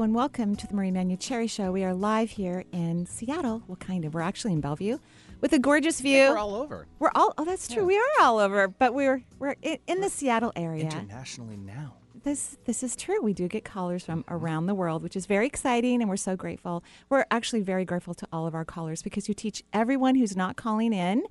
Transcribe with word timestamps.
Hello 0.00 0.06
and 0.06 0.14
welcome 0.14 0.56
to 0.56 0.66
the 0.66 0.72
Marie 0.72 0.90
Manuchehri 0.90 1.50
Show. 1.50 1.72
We 1.72 1.84
are 1.84 1.92
live 1.92 2.30
here 2.30 2.64
in 2.72 3.04
Seattle. 3.04 3.62
Well, 3.66 3.76
kind 3.76 4.06
of. 4.06 4.14
We're 4.14 4.22
actually 4.22 4.54
in 4.54 4.62
Bellevue 4.62 4.96
with 5.42 5.52
a 5.52 5.58
gorgeous 5.58 6.00
view. 6.00 6.30
We're 6.30 6.38
all 6.38 6.54
over. 6.54 6.86
We're 6.98 7.10
all. 7.14 7.34
Oh, 7.36 7.44
that's 7.44 7.68
true. 7.68 7.84
We 7.84 7.98
are 7.98 8.22
all 8.22 8.38
over, 8.38 8.66
but 8.66 8.94
we're 8.94 9.22
we're 9.38 9.56
in, 9.60 9.76
in 9.86 10.00
the 10.00 10.08
Seattle 10.08 10.54
area. 10.56 10.84
Internationally 10.84 11.58
now. 11.58 11.96
This 12.22 12.56
this 12.64 12.82
is 12.82 12.96
true. 12.96 13.20
We 13.20 13.34
do 13.34 13.46
get 13.46 13.66
callers 13.66 14.06
from 14.06 14.24
around 14.28 14.64
the 14.64 14.74
world, 14.74 15.02
which 15.02 15.16
is 15.16 15.26
very 15.26 15.46
exciting, 15.46 16.00
and 16.00 16.08
we're 16.08 16.16
so 16.16 16.34
grateful. 16.34 16.82
We're 17.10 17.26
actually 17.30 17.60
very 17.60 17.84
grateful 17.84 18.14
to 18.14 18.28
all 18.32 18.46
of 18.46 18.54
our 18.54 18.64
callers 18.64 19.02
because 19.02 19.28
you 19.28 19.34
teach 19.34 19.62
everyone 19.74 20.14
who's 20.14 20.34
not 20.34 20.56
calling 20.56 20.94
in 20.94 21.24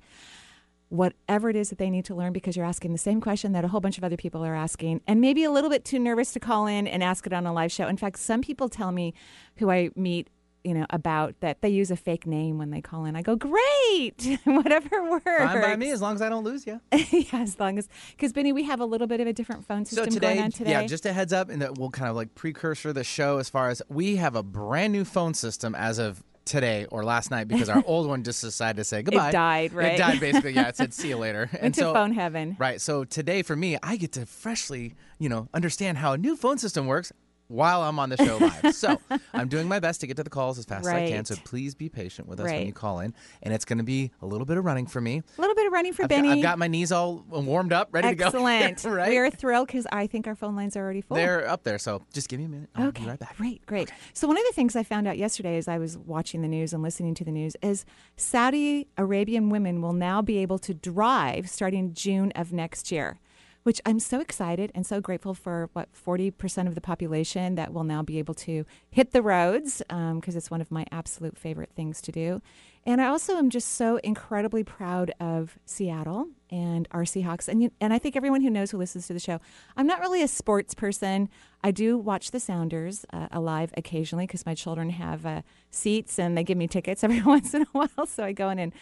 whatever 0.90 1.48
it 1.48 1.56
is 1.56 1.70
that 1.70 1.78
they 1.78 1.88
need 1.88 2.04
to 2.04 2.14
learn 2.14 2.32
because 2.32 2.56
you're 2.56 2.66
asking 2.66 2.92
the 2.92 2.98
same 2.98 3.20
question 3.20 3.52
that 3.52 3.64
a 3.64 3.68
whole 3.68 3.80
bunch 3.80 3.96
of 3.96 4.04
other 4.04 4.16
people 4.16 4.44
are 4.44 4.54
asking 4.54 5.00
and 5.06 5.20
maybe 5.20 5.44
a 5.44 5.50
little 5.50 5.70
bit 5.70 5.84
too 5.84 5.98
nervous 5.98 6.32
to 6.32 6.40
call 6.40 6.66
in 6.66 6.86
and 6.86 7.02
ask 7.02 7.26
it 7.26 7.32
on 7.32 7.46
a 7.46 7.52
live 7.52 7.72
show. 7.72 7.86
In 7.86 7.96
fact, 7.96 8.18
some 8.18 8.42
people 8.42 8.68
tell 8.68 8.92
me 8.92 9.14
who 9.56 9.70
I 9.70 9.90
meet 9.96 10.28
you 10.64 10.74
know 10.74 10.86
about 10.90 11.34
that 11.40 11.62
they 11.62 11.68
use 11.68 11.90
a 11.90 11.96
fake 11.96 12.26
name 12.26 12.58
when 12.58 12.70
they 12.70 12.80
call 12.80 13.04
in. 13.04 13.16
I 13.16 13.22
go, 13.22 13.36
great, 13.36 14.38
whatever 14.44 15.10
works. 15.10 15.24
Fine 15.24 15.60
by 15.62 15.76
me 15.76 15.90
as 15.90 16.02
long 16.02 16.14
as 16.14 16.22
I 16.22 16.28
don't 16.28 16.44
lose 16.44 16.66
you. 16.66 16.80
yeah, 16.92 17.40
as 17.40 17.58
long 17.58 17.78
as 17.78 17.88
because 18.10 18.32
Benny, 18.32 18.52
we 18.52 18.64
have 18.64 18.80
a 18.80 18.84
little 18.84 19.06
bit 19.06 19.20
of 19.20 19.26
a 19.26 19.32
different 19.32 19.66
phone 19.66 19.84
system 19.84 20.06
so 20.06 20.10
today, 20.10 20.34
going 20.34 20.44
on 20.44 20.50
today. 20.50 20.70
yeah, 20.70 20.86
just 20.86 21.06
a 21.06 21.12
heads 21.12 21.32
up, 21.32 21.48
and 21.48 21.62
that 21.62 21.78
we'll 21.78 21.90
kind 21.90 22.10
of 22.10 22.16
like 22.16 22.34
precursor 22.34 22.92
the 22.92 23.04
show 23.04 23.38
as 23.38 23.48
far 23.48 23.70
as 23.70 23.80
we 23.88 24.16
have 24.16 24.34
a 24.34 24.42
brand 24.42 24.92
new 24.92 25.04
phone 25.04 25.34
system 25.34 25.74
as 25.74 25.98
of 25.98 26.22
today 26.50 26.84
or 26.90 27.04
last 27.04 27.30
night 27.30 27.48
because 27.48 27.68
our 27.68 27.82
old 27.86 28.08
one 28.08 28.22
just 28.24 28.42
decided 28.42 28.76
to 28.78 28.84
say 28.84 29.02
goodbye. 29.04 29.28
It 29.28 29.32
died, 29.32 29.72
right? 29.72 29.94
It 29.94 29.98
died 29.98 30.20
basically. 30.20 30.52
Yeah, 30.52 30.68
it 30.68 30.76
said 30.76 30.92
see 30.92 31.08
you 31.08 31.16
later. 31.26 31.48
Went 31.52 31.64
and 31.64 31.74
to 31.74 31.80
so 31.80 31.94
phone 31.94 32.12
heaven. 32.12 32.56
right. 32.58 32.80
So 32.80 33.04
today 33.04 33.42
for 33.42 33.54
me, 33.56 33.78
I 33.82 33.96
get 33.96 34.12
to 34.12 34.26
freshly, 34.26 34.94
you 35.18 35.28
know, 35.28 35.48
understand 35.54 35.98
how 35.98 36.12
a 36.12 36.18
new 36.18 36.36
phone 36.36 36.58
system 36.58 36.86
works 36.86 37.12
while 37.50 37.82
I'm 37.82 37.98
on 37.98 38.10
the 38.10 38.16
show 38.16 38.36
live. 38.38 38.74
so 38.74 38.98
I'm 39.34 39.48
doing 39.48 39.66
my 39.68 39.80
best 39.80 40.00
to 40.02 40.06
get 40.06 40.16
to 40.18 40.22
the 40.24 40.30
calls 40.30 40.58
as 40.58 40.64
fast 40.64 40.86
as 40.86 40.92
I 40.92 41.08
can. 41.08 41.24
So 41.24 41.34
please 41.44 41.74
be 41.74 41.88
patient 41.88 42.28
with 42.28 42.38
us 42.40 42.46
when 42.46 42.66
you 42.66 42.72
call 42.72 43.00
in, 43.00 43.12
and 43.42 43.52
it's 43.52 43.64
going 43.64 43.78
to 43.78 43.84
be 43.84 44.10
a 44.22 44.26
little 44.26 44.46
bit 44.46 44.56
of 44.56 44.64
running 44.64 44.86
for 44.86 45.00
me. 45.00 45.22
A 45.36 45.40
little 45.40 45.56
bit 45.56 45.66
of 45.66 45.72
running 45.72 45.92
for 45.92 46.04
I've 46.04 46.08
got, 46.08 46.16
Benny. 46.16 46.30
I've 46.30 46.42
got 46.42 46.58
my 46.58 46.68
knees 46.68 46.92
all 46.92 47.24
warmed 47.28 47.72
up, 47.72 47.88
ready 47.92 48.08
Excellent. 48.08 48.32
to 48.32 48.38
go. 48.38 48.66
Excellent. 48.66 48.96
right? 48.96 49.10
We 49.10 49.18
are 49.18 49.30
thrilled 49.30 49.66
because 49.66 49.86
I 49.90 50.06
think 50.06 50.26
our 50.28 50.34
phone 50.36 50.54
lines 50.54 50.76
are 50.76 50.80
already 50.82 51.00
full. 51.00 51.16
They're 51.16 51.48
up 51.48 51.64
there, 51.64 51.78
so 51.78 52.02
just 52.12 52.28
give 52.28 52.38
me 52.38 52.46
a 52.46 52.48
minute. 52.48 52.70
I'll 52.76 52.88
Okay, 52.88 53.02
be 53.02 53.10
right 53.10 53.18
back. 53.18 53.36
great, 53.36 53.66
great. 53.66 53.90
So 54.14 54.28
one 54.28 54.36
of 54.36 54.44
the 54.48 54.52
things 54.54 54.76
I 54.76 54.82
found 54.84 55.08
out 55.08 55.18
yesterday 55.18 55.56
as 55.56 55.66
I 55.66 55.78
was 55.78 55.98
watching 55.98 56.42
the 56.42 56.48
news 56.48 56.72
and 56.72 56.82
listening 56.82 57.14
to 57.14 57.24
the 57.24 57.32
news 57.32 57.56
is 57.62 57.84
Saudi 58.16 58.86
Arabian 58.96 59.48
women 59.50 59.82
will 59.82 59.92
now 59.92 60.22
be 60.22 60.38
able 60.38 60.58
to 60.60 60.72
drive 60.74 61.48
starting 61.50 61.94
June 61.94 62.30
of 62.36 62.52
next 62.52 62.92
year, 62.92 63.18
which 63.62 63.80
I'm 63.84 64.00
so 64.00 64.20
excited 64.20 64.72
and 64.74 64.86
so 64.86 65.00
grateful 65.00 65.34
for. 65.34 65.70
What 65.72 65.88
40% 65.92 66.66
of 66.66 66.74
the 66.74 66.80
population 66.80 67.54
that 67.54 67.72
will 67.72 67.84
now 67.84 68.02
be 68.02 68.18
able 68.18 68.34
to 68.34 68.64
hit 68.90 69.12
the 69.12 69.22
roads 69.22 69.82
um, 69.90 70.20
because 70.20 70.36
it's 70.36 70.50
one 70.50 70.60
of 70.60 70.70
my 70.70 70.86
absolute 70.90 71.36
favorite 71.36 71.70
things 71.74 72.00
to 72.02 72.12
do. 72.12 72.42
And 72.84 73.00
I 73.00 73.06
also 73.06 73.36
am 73.36 73.50
just 73.50 73.68
so 73.68 73.98
incredibly 73.98 74.64
proud 74.64 75.12
of 75.20 75.58
Seattle 75.66 76.28
and 76.50 76.88
our 76.90 77.02
Seahawks. 77.02 77.48
And, 77.48 77.70
and 77.80 77.92
I 77.92 77.98
think 77.98 78.16
everyone 78.16 78.42
who 78.42 78.50
knows 78.50 78.70
who 78.70 78.78
listens 78.78 79.06
to 79.06 79.12
the 79.12 79.20
show, 79.20 79.40
I'm 79.76 79.86
not 79.86 80.00
really 80.00 80.22
a 80.22 80.28
sports 80.28 80.74
person. 80.74 81.28
I 81.62 81.70
do 81.70 81.96
watch 81.96 82.30
the 82.30 82.40
Sounders 82.40 83.04
uh, 83.12 83.28
alive 83.30 83.72
occasionally 83.76 84.26
because 84.26 84.46
my 84.46 84.54
children 84.54 84.90
have 84.90 85.24
uh, 85.26 85.42
seats 85.70 86.18
and 86.18 86.36
they 86.36 86.42
give 86.42 86.58
me 86.58 86.66
tickets 86.66 87.04
every 87.04 87.22
once 87.22 87.54
in 87.54 87.62
a 87.62 87.68
while. 87.72 88.06
So 88.06 88.24
I 88.24 88.32
go 88.32 88.50
in 88.50 88.58
and 88.58 88.72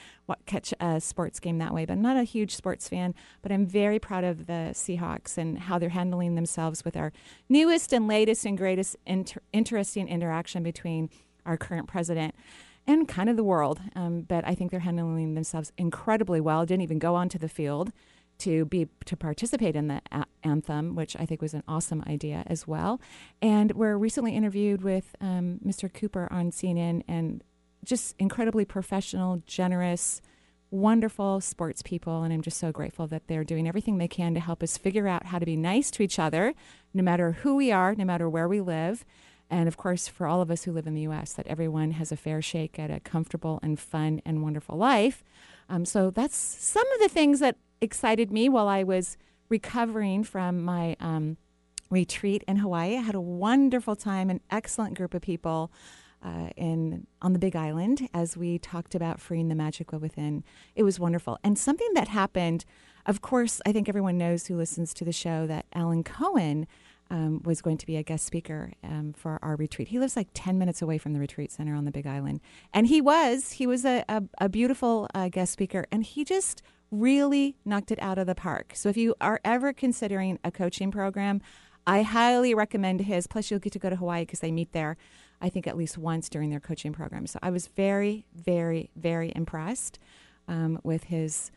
catch 0.47 0.73
a 0.81 1.01
sports 1.01 1.41
game 1.41 1.59
that 1.59 1.75
way. 1.75 1.85
But 1.85 1.95
I'm 1.95 2.03
not 2.03 2.17
a 2.17 2.25
huge 2.25 2.55
sports 2.55 2.89
fan, 2.89 3.15
but 3.43 3.53
I'm 3.53 3.67
very 3.67 3.99
proud 3.99 4.25
of 4.25 4.47
the 4.47 4.71
Seahawks 4.73 5.37
and 5.37 5.59
how 5.59 5.79
they're 5.79 5.89
handling 5.91 6.35
themselves 6.35 6.85
with 6.85 6.97
our 6.97 7.13
newest 7.49 7.93
and 7.93 8.09
latest 8.09 8.47
and 8.47 8.57
greatest 8.57 8.97
inter- 9.07 9.41
interesting 9.53 10.09
interaction 10.09 10.63
between 10.63 11.11
our 11.45 11.57
current 11.57 11.89
president 11.89 12.35
and 12.89 13.07
kind 13.07 13.29
of 13.29 13.37
the 13.37 13.45
world. 13.45 13.81
Um, 13.95 14.23
but 14.23 14.45
I 14.49 14.55
think 14.55 14.71
they're 14.73 14.81
handling 14.81 15.35
themselves 15.35 15.73
incredibly 15.77 16.41
well. 16.41 16.67
Didn't 16.67 16.83
even 16.83 16.99
go 16.99 17.15
onto 17.15 17.39
the 17.39 17.49
field 17.49 17.93
to 18.39 18.65
be 18.65 18.89
to 19.05 19.17
participate 19.17 19.77
in 19.77 19.89
the 19.89 20.01
a- 20.11 20.25
anthem, 20.43 20.95
which 20.95 21.15
I 21.17 21.27
think 21.27 21.43
was 21.43 21.55
an 21.55 21.63
awesome 21.69 22.03
idea 22.07 22.45
as 22.47 22.67
well. 22.67 23.01
And 23.43 23.73
we're 23.73 23.97
recently 23.97 24.35
interviewed 24.35 24.83
with 24.83 25.15
um, 25.21 25.61
Mr. 25.65 25.93
Cooper 25.93 26.29
on 26.31 26.51
CNN, 26.51 27.03
and 27.07 27.45
just 27.85 28.17
incredibly 28.19 28.65
professional, 28.65 29.43
generous. 29.47 30.21
Wonderful 30.71 31.41
sports 31.41 31.81
people, 31.81 32.25
and 32.25 32.31
I'm 32.31 32.43
just 32.43 32.59
so 32.59 32.73
grateful 32.73 33.07
that 33.07 33.27
they're 33.27 33.43
doing 33.43 33.67
everything 33.67 33.97
they 33.97 34.07
can 34.07 34.35
to 34.35 34.41
help 34.41 34.63
us 34.63 34.77
figure 34.77 35.09
out 35.09 35.25
how 35.25 35.39
to 35.39 35.47
be 35.47 35.57
nice 35.57 35.91
to 35.93 36.03
each 36.03 36.19
other, 36.19 36.53
no 36.93 37.03
matter 37.03 37.33
who 37.33 37.57
we 37.57 37.73
are, 37.73 37.95
no 37.95 38.05
matter 38.05 38.29
where 38.29 38.47
we 38.47 38.61
live, 38.61 39.03
and 39.51 39.67
of 39.67 39.77
course, 39.77 40.09
for 40.09 40.27
all 40.27 40.43
of 40.43 40.51
us 40.51 40.65
who 40.65 40.73
live 40.73 40.87
in 40.87 40.95
the 40.95 41.03
U.S., 41.03 41.33
that 41.35 41.47
everyone 41.47 41.93
has 41.93 42.13
a 42.13 42.17
fair 42.17 42.43
shake 42.43 42.79
at 42.79 42.91
a 42.91 43.01
comfortable 43.01 43.59
and 43.63 43.79
fun 43.79 44.21
and 44.25 44.43
wonderful 44.43 44.77
life. 44.77 45.25
Um, 45.69 45.85
so 45.85 46.11
that's 46.11 46.37
some 46.37 46.91
of 46.93 47.01
the 47.01 47.09
things 47.09 47.41
that 47.41 47.57
excited 47.81 48.31
me 48.31 48.49
while 48.49 48.69
I 48.69 48.83
was 48.83 49.17
recovering 49.49 50.23
from 50.25 50.63
my 50.63 50.97
um, 51.01 51.39
retreat 51.91 52.45
in 52.47 52.57
Hawaii. 52.57 52.97
I 52.97 53.01
had 53.01 53.15
a 53.15 53.21
wonderful 53.21 53.97
time, 53.97 54.29
an 54.29 54.41
excellent 54.51 54.97
group 54.97 55.15
of 55.15 55.23
people. 55.23 55.71
Uh, 56.21 56.51
in 56.57 57.07
on 57.23 57.33
the 57.33 57.39
Big 57.39 57.55
Island, 57.55 58.09
as 58.13 58.37
we 58.37 58.59
talked 58.59 58.97
about 58.97 59.21
freeing 59.21 59.47
the 59.47 59.55
magic 59.55 59.93
within, 59.93 60.43
it 60.75 60.83
was 60.83 60.99
wonderful. 60.99 61.39
And 61.45 61.57
something 61.57 61.87
that 61.95 62.09
happened, 62.09 62.65
of 63.07 63.21
course, 63.21 63.61
I 63.65 63.71
think 63.71 63.89
everyone 63.89 64.19
knows 64.19 64.47
who 64.47 64.57
listens 64.57 64.93
to 64.95 65.05
the 65.05 65.13
show 65.13 65.47
that 65.47 65.67
Alan 65.73 66.03
Cohen 66.03 66.67
um, 67.11 67.43
was 67.45 67.63
going 67.63 67.79
to 67.79 67.87
be 67.87 67.97
a 67.97 68.03
guest 68.03 68.25
speaker 68.27 68.73
um, 68.85 69.15
for 69.17 69.39
our 69.43 69.57
retreat. 69.57 69.89
He 69.89 69.99
lives 69.99 70.17
like 70.17 70.29
10 70.35 70.59
minutes 70.59 70.83
away 70.83 70.99
from 70.99 71.13
the 71.13 71.21
retreat 71.21 71.51
center 71.53 71.75
on 71.75 71.85
the 71.85 71.91
Big 71.91 72.07
Island. 72.07 72.41
And 72.73 72.87
he 72.87 73.01
was, 73.01 73.53
he 73.53 73.67
was 73.67 73.85
a, 73.85 74.05
a, 74.09 74.23
a 74.39 74.49
beautiful 74.49 75.09
uh, 75.15 75.29
guest 75.29 75.53
speaker, 75.53 75.87
and 75.91 76.05
he 76.05 76.25
just 76.25 76.63
really 76.91 77.57
knocked 77.65 77.91
it 77.91 77.99
out 78.01 78.19
of 78.19 78.27
the 78.27 78.35
park. 78.35 78.73
So 78.75 78.89
if 78.89 78.97
you 78.97 79.15
are 79.21 79.41
ever 79.45 79.73
considering 79.73 80.39
a 80.45 80.51
coaching 80.51 80.91
program, 80.91 81.41
I 81.87 82.03
highly 82.03 82.55
recommend 82.55 83.01
his. 83.01 83.27
Plus, 83.27 83.51
you'll 83.51 83.61
get 83.61 83.73
to 83.73 83.79
go 83.79 83.91
to 83.91 83.97
Hawaii 83.97 84.23
because 84.23 84.41
they 84.41 84.53
meet 84.53 84.73
there, 84.73 84.97
I 85.41 85.49
think, 85.49 85.67
at 85.67 85.77
least 85.77 85.97
once 85.97 86.29
during 86.29 86.51
their 86.51 86.61
coaching 86.61 86.93
program. 86.93 87.27
So 87.27 87.39
I 87.43 87.51
was 87.51 87.67
very, 87.69 88.27
very, 88.35 88.91
very 88.95 89.33
impressed 89.35 89.99
um, 90.49 90.81
with 90.83 91.05
his 91.05 91.51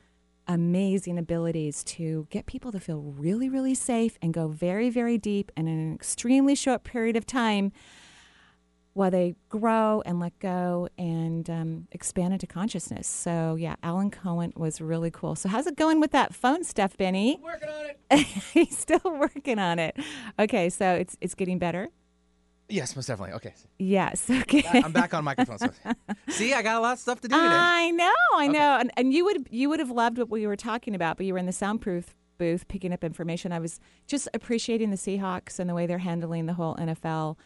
amazing 0.52 1.18
abilities 1.18 1.84
to 1.84 2.28
get 2.30 2.46
people 2.46 2.72
to 2.72 2.80
feel 2.80 3.00
really, 3.00 3.50
really 3.50 3.74
safe 3.74 4.18
and 4.22 4.34
go 4.34 4.48
very, 4.50 4.90
very 4.90 5.18
deep 5.18 5.52
and 5.56 5.68
in 5.70 5.80
an 5.80 5.96
extremely 5.96 6.56
short 6.56 6.84
period 6.84 7.16
of 7.16 7.26
time 7.26 7.72
while 8.94 9.10
they 9.10 9.34
grow 9.48 10.04
and 10.06 10.20
let 10.20 10.38
go 10.40 10.90
and 10.98 11.50
um, 11.50 11.88
expand 11.94 12.34
into 12.34 12.46
consciousness. 12.46 13.08
So, 13.08 13.56
yeah, 13.56 13.76
Alan 13.82 14.12
Cohen 14.12 14.52
was 14.58 14.82
really 14.82 15.10
cool. 15.10 15.36
So, 15.36 15.48
how's 15.48 15.66
it 15.68 15.78
going 15.78 16.02
with 16.02 16.12
that 16.12 16.36
phone 16.36 16.66
stuff, 16.66 16.98
Benny? 16.98 17.40
Working 17.42 17.70
on 17.70 17.86
it. 17.86 18.18
He's 18.54 18.78
still 18.78 19.00
working 19.06 19.60
on 19.60 19.80
it. 19.80 19.96
Okay, 20.38 20.70
so 20.70 20.94
it's 20.96 21.18
it's 21.22 21.36
getting 21.36 21.58
better. 21.58 21.90
Yes, 22.72 22.96
most 22.96 23.08
definitely. 23.08 23.36
Okay, 23.36 23.54
Yes. 23.78 24.30
Okay. 24.30 24.64
I'm 24.74 24.92
back 24.92 25.14
on 25.14 25.24
microphone. 25.24 25.58
So. 25.60 25.70
See, 26.30 26.54
I 26.54 26.62
got 26.62 26.78
a 26.78 26.80
lot 26.80 26.94
of 26.94 27.00
stuff 27.00 27.20
to 27.22 27.28
do 27.28 27.36
today. 27.36 27.46
I 27.48 27.92
know, 27.92 28.12
I 28.36 28.46
Okay. 28.48 28.52
know, 28.58 28.78
and 28.80 28.92
and 28.98 29.14
you 29.14 29.26
would 29.26 29.48
you 29.52 29.70
would 29.70 29.80
have 29.80 29.92
loved 29.92 30.18
what 30.18 30.30
we 30.30 30.48
were 30.48 30.56
talking 30.56 30.96
about, 30.96 31.18
but 31.18 31.26
you 31.26 31.34
were 31.34 31.40
in 31.40 31.46
the 31.46 31.52
soundproof 31.52 32.16
booth 32.38 32.68
picking 32.68 32.92
up 32.94 33.04
information. 33.04 33.52
I 33.52 33.60
was 33.60 33.80
just 34.08 34.28
appreciating 34.34 34.90
the 34.90 34.98
Seahawks 34.98 35.60
and 35.60 35.70
the 35.70 35.76
way 35.76 35.86
they're 35.86 35.98
handling 36.00 36.46
the 36.48 36.54
whole 36.54 36.76
NFL 36.78 37.38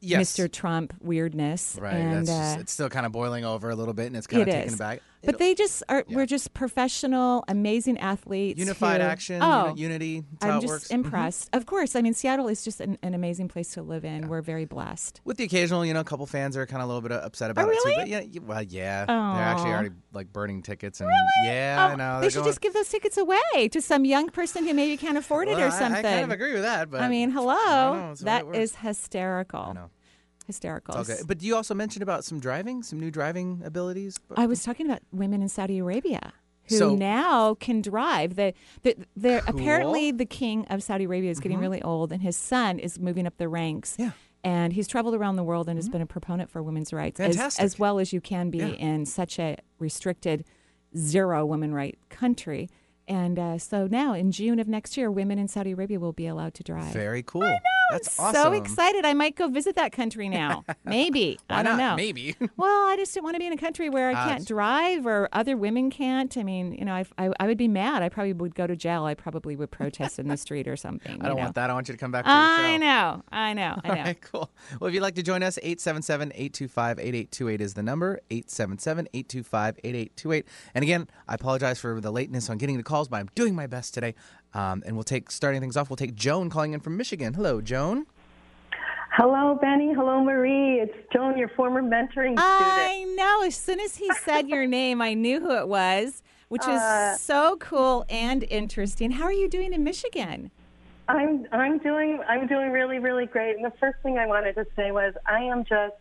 yes. 0.00 0.32
Mr. 0.36 0.50
Trump 0.50 0.94
weirdness. 1.00 1.76
Right. 1.80 1.94
and, 1.94 2.12
that's 2.26 2.28
just, 2.28 2.56
uh, 2.58 2.60
it's 2.60 2.72
still 2.72 2.88
kind 2.88 3.06
of 3.06 3.12
boiling 3.12 3.44
over 3.44 3.70
a 3.70 3.74
little 3.74 3.94
bit, 3.94 4.06
and 4.06 4.16
it's 4.16 4.26
kind 4.26 4.42
of 4.42 4.48
It 4.48 4.52
taken 4.52 4.68
is. 4.74 4.78
It 5.22 5.26
but 5.26 5.38
they 5.38 5.54
just 5.54 5.82
are. 5.88 6.04
yeah. 6.08 6.16
We're 6.16 6.26
just 6.26 6.54
professional, 6.54 7.44
amazing 7.48 7.98
athletes. 7.98 8.58
unified 8.58 9.00
who- 9.00 9.06
action, 9.06 9.42
Oh, 9.42 9.68
uni- 9.68 9.80
unity. 9.82 10.24
That's 10.40 10.44
I'm 10.50 10.58
it 10.58 10.60
just 10.62 10.70
works. 10.72 10.88
Mhm. 10.88 10.94
impressed. 10.94 11.50
Of 11.52 11.66
course, 11.66 11.94
I 11.96 12.02
mean 12.02 12.14
Seattle 12.14 12.48
is 12.48 12.64
just 12.64 12.80
an, 12.80 12.96
an 13.02 13.14
amazing 13.14 13.48
place 13.48 13.72
to 13.72 13.82
live 13.82 14.04
in. 14.04 14.28
We're 14.28 14.40
very 14.42 14.64
blessed. 14.64 15.20
With 15.24 15.36
the 15.36 15.44
occasional, 15.44 15.84
you 15.84 15.92
know, 15.94 16.00
a 16.00 16.04
couple 16.04 16.26
fans 16.26 16.56
are 16.56 16.66
kind 16.66 16.82
of 16.82 16.88
a 16.88 16.92
little 16.92 17.02
bit 17.06 17.12
upset 17.12 17.50
about 17.50 17.68
it 17.68 17.68
Oh, 17.68 17.70
really? 17.84 17.92
too. 17.94 18.00
But 18.00 18.08
yeah, 18.08 18.20
y- 18.20 18.46
well, 18.46 18.62
yeah, 18.62 19.04
oh. 19.08 19.34
they're 19.36 19.44
actually 19.44 19.70
already 19.72 19.90
like 20.12 20.32
burning 20.32 20.62
tickets 20.62 21.00
and 21.00 21.10
yeah, 21.44 21.86
I 21.88 21.92
Oh, 21.92 21.96
know. 21.96 22.20
they 22.20 22.28
should 22.30 22.36
going, 22.38 22.48
just 22.48 22.60
give 22.60 22.72
those 22.72 22.88
tickets 22.88 23.16
away 23.16 23.68
to 23.70 23.80
some 23.80 24.04
young 24.04 24.28
person 24.30 24.66
who 24.66 24.74
maybe 24.74 24.96
can't 24.96 25.18
afford 25.18 25.48
it 25.48 25.58
or 25.58 25.66
I- 25.66 25.70
something. 25.70 26.04
I, 26.06 26.10
kind 26.12 26.24
of 26.24 26.30
agree 26.30 26.52
with 26.54 26.62
that, 26.62 26.90
but 26.90 27.00
I 27.02 27.08
mean, 27.08 27.30
hello, 27.30 27.54
I 27.54 28.00
know, 28.00 28.10
it's 28.12 28.20
the 28.20 28.26
way 28.26 28.30
that 28.32 28.46
it 28.46 28.62
is 28.62 28.74
hysterical. 28.76 29.76
Hysterical. 30.50 30.96
Okay. 30.98 31.18
But 31.26 31.42
you 31.42 31.54
also 31.56 31.74
mentioned 31.74 32.02
about 32.02 32.24
some 32.24 32.40
driving, 32.40 32.82
some 32.82 32.98
new 32.98 33.10
driving 33.10 33.62
abilities? 33.64 34.18
I 34.36 34.46
was 34.46 34.62
talking 34.64 34.86
about 34.86 35.00
women 35.12 35.42
in 35.42 35.48
Saudi 35.48 35.78
Arabia 35.78 36.32
who 36.68 36.76
So- 36.76 36.94
now 36.96 37.54
can 37.54 37.80
drive. 37.82 38.34
The, 38.36 38.52
the, 38.82 38.96
they're 39.16 39.40
Cool. 39.42 39.60
apparently 39.60 40.10
the 40.12 40.26
king 40.26 40.66
of 40.68 40.82
Saudi 40.82 41.04
Arabia 41.04 41.30
is 41.30 41.40
getting 41.40 41.58
Mhm. 41.58 41.62
really 41.62 41.82
old, 41.82 42.12
and 42.12 42.20
his 42.22 42.36
son 42.36 42.78
is 42.78 42.98
moving 42.98 43.26
up 43.26 43.36
the 43.38 43.48
ranks. 43.48 43.96
Yeah. 43.98 44.10
And 44.42 44.72
he's 44.72 44.88
traveled 44.88 45.14
around 45.14 45.36
the 45.36 45.44
world 45.44 45.68
and 45.68 45.76
has 45.76 45.88
been 45.88 46.00
a 46.00 46.06
proponent 46.06 46.50
for 46.50 46.62
women's 46.62 46.92
rights, 46.92 47.20
as, 47.20 47.36
Fantastic. 47.36 47.64
as 47.64 47.78
well 47.78 47.98
as 47.98 48.12
you 48.12 48.20
can 48.20 48.50
be 48.50 48.58
Yeah. 48.58 48.68
in 48.68 49.04
such 49.06 49.38
a 49.38 49.56
restricted 49.78 50.44
zero 50.96 51.44
women 51.46 51.72
right 51.74 51.98
country. 52.08 52.68
And 53.06 53.38
uh, 53.38 53.58
so 53.58 53.86
now, 53.88 54.14
in 54.14 54.30
June 54.30 54.58
of 54.60 54.68
next 54.68 54.96
year, 54.96 55.10
women 55.10 55.38
in 55.38 55.48
Saudi 55.48 55.72
Arabia 55.72 55.98
will 55.98 56.12
be 56.12 56.26
allowed 56.26 56.54
to 56.54 56.62
drive. 56.62 56.92
Very 56.92 57.22
cool. 57.24 57.42
That's 57.90 58.12
So 58.12 58.22
awesome. 58.22 58.54
excited! 58.54 59.04
I 59.04 59.14
might 59.14 59.36
go 59.36 59.48
visit 59.48 59.76
that 59.76 59.92
country 59.92 60.28
now. 60.28 60.64
Maybe 60.84 61.38
I 61.48 61.62
don't 61.62 61.76
not? 61.76 61.90
know. 61.92 61.96
Maybe. 61.96 62.36
Well, 62.56 62.88
I 62.88 62.96
just 62.96 63.14
don't 63.14 63.22
want 63.24 63.34
to 63.36 63.40
be 63.40 63.46
in 63.46 63.52
a 63.52 63.56
country 63.56 63.88
where 63.88 64.10
I 64.10 64.14
Ah, 64.14 64.28
can't 64.28 64.46
drive 64.46 65.06
or 65.06 65.28
other 65.32 65.56
women 65.56 65.88
can't. 65.90 66.36
I 66.36 66.42
mean, 66.42 66.72
you 66.72 66.84
know, 66.84 66.92
I, 66.94 67.04
I, 67.18 67.30
I 67.40 67.46
would 67.46 67.56
be 67.58 67.68
mad. 67.68 68.02
I 68.02 68.08
probably 68.10 68.32
would 68.34 68.54
go 68.54 68.66
to 68.66 68.76
jail. 68.76 69.04
I 69.04 69.14
probably 69.14 69.56
would 69.56 69.70
protest 69.70 70.18
in 70.18 70.28
the 70.28 70.36
street 70.36 70.68
or 70.68 70.76
something. 70.76 71.20
I 71.22 71.26
don't 71.26 71.36
know. 71.36 71.42
want 71.42 71.54
that. 71.54 71.70
I 71.70 71.74
want 71.74 71.88
you 71.88 71.94
to 71.94 71.98
come 71.98 72.10
back 72.12 72.24
to. 72.26 72.30
I 72.30 72.76
know. 72.76 73.22
I 73.32 73.54
know. 73.54 73.76
I 73.84 73.88
know. 73.88 73.94
All 73.98 74.04
right, 74.04 74.20
cool. 74.20 74.50
Well, 74.80 74.88
if 74.88 74.94
you'd 74.94 75.00
like 75.02 75.14
to 75.14 75.22
join 75.22 75.42
us, 75.42 75.58
877-825-8828 75.62 77.60
is 77.60 77.74
the 77.74 77.82
number, 77.82 78.20
877-825-8828. 78.30 80.44
And 80.74 80.82
again, 80.82 81.08
I 81.28 81.34
apologize 81.34 81.80
for 81.80 82.00
the 82.00 82.10
lateness 82.10 82.50
on 82.50 82.58
getting 82.58 82.76
the 82.76 82.82
calls, 82.82 83.08
but 83.08 83.18
I'm 83.18 83.28
doing 83.34 83.54
my 83.54 83.66
best 83.66 83.94
today. 83.94 84.14
Um, 84.54 84.82
and 84.84 84.96
we'll 84.96 85.04
take, 85.04 85.30
starting 85.30 85.60
things 85.60 85.76
off, 85.76 85.90
we'll 85.90 85.96
take 85.96 86.14
Joan 86.14 86.50
calling 86.50 86.72
in 86.72 86.80
from 86.80 86.96
Michigan. 86.96 87.34
Hello, 87.34 87.60
Joan. 87.60 88.06
Hello, 89.12 89.58
Benny. 89.60 89.92
Hello, 89.92 90.22
Marie. 90.22 90.80
It's 90.80 90.94
Joan, 91.12 91.36
your 91.36 91.48
former 91.48 91.82
mentoring 91.82 92.38
student. 92.38 92.40
I 92.40 93.04
know. 93.16 93.42
As 93.44 93.54
soon 93.54 93.80
as 93.80 93.96
he 93.96 94.10
said 94.14 94.48
your 94.48 94.66
name, 94.66 95.02
I 95.02 95.14
knew 95.14 95.40
who 95.40 95.54
it 95.56 95.68
was, 95.68 96.22
which 96.48 96.62
is 96.62 96.68
Uh, 96.80 97.16
so 97.16 97.56
cool 97.58 98.04
and 98.08 98.44
interesting. 98.44 99.10
How 99.12 99.24
are 99.24 99.32
you 99.32 99.48
doing 99.48 99.72
in 99.72 99.84
Michigan? 99.84 100.50
I'm 101.08 101.44
I'm 101.50 101.78
doing 101.78 102.20
I'm 102.28 102.46
doing 102.46 102.70
really 102.70 103.00
really 103.00 103.26
great. 103.26 103.56
And 103.56 103.64
the 103.64 103.72
first 103.80 103.98
thing 104.04 104.16
I 104.16 104.26
wanted 104.26 104.54
to 104.54 104.64
say 104.76 104.92
was 104.92 105.12
I 105.26 105.40
am 105.40 105.64
just 105.64 105.94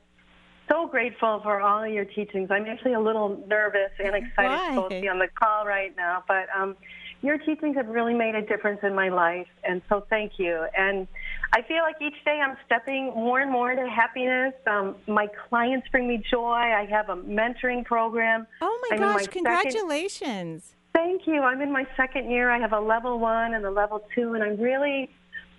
so 0.69 0.85
grateful 0.87 1.39
for 1.41 1.59
all 1.61 1.83
of 1.83 1.91
your 1.91 2.05
teachings. 2.05 2.49
I'm 2.51 2.67
actually 2.67 2.93
a 2.93 2.99
little 2.99 3.43
nervous 3.47 3.89
and 3.97 4.15
excited 4.15 4.77
Why? 4.77 4.87
to 4.89 5.01
be 5.01 5.09
on 5.09 5.17
the 5.17 5.27
call 5.33 5.65
right 5.65 5.95
now, 5.97 6.23
but 6.27 6.45
um, 6.55 6.77
your 7.21 7.37
teachings 7.37 7.75
have 7.75 7.87
really 7.87 8.13
made 8.13 8.35
a 8.35 8.41
difference 8.41 8.79
in 8.83 8.95
my 8.95 9.09
life, 9.09 9.47
and 9.63 9.81
so 9.89 10.05
thank 10.09 10.33
you. 10.37 10.65
And 10.77 11.07
I 11.53 11.61
feel 11.63 11.81
like 11.83 11.95
each 12.01 12.23
day 12.23 12.39
I'm 12.41 12.55
stepping 12.65 13.07
more 13.07 13.39
and 13.41 13.51
more 13.51 13.71
into 13.71 13.89
happiness. 13.89 14.53
Um, 14.67 14.95
my 15.07 15.27
clients 15.49 15.87
bring 15.91 16.07
me 16.07 16.23
joy. 16.31 16.53
I 16.53 16.85
have 16.89 17.09
a 17.09 17.15
mentoring 17.17 17.83
program. 17.85 18.47
Oh 18.61 18.79
my 18.89 18.95
I'm 18.95 19.01
in 19.01 19.07
my 19.07 19.13
gosh! 19.13 19.23
second- 19.25 19.43
Congratulations. 19.45 20.75
Thank 20.93 21.27
you. 21.27 21.41
I'm 21.43 21.61
in 21.61 21.71
my 21.71 21.85
second 21.95 22.29
year. 22.31 22.49
I 22.49 22.57
have 22.59 22.73
a 22.73 22.79
level 22.79 23.19
one 23.19 23.53
and 23.53 23.63
a 23.65 23.69
level 23.71 24.03
two, 24.15 24.33
and 24.33 24.43
I'm 24.43 24.57
really, 24.59 25.09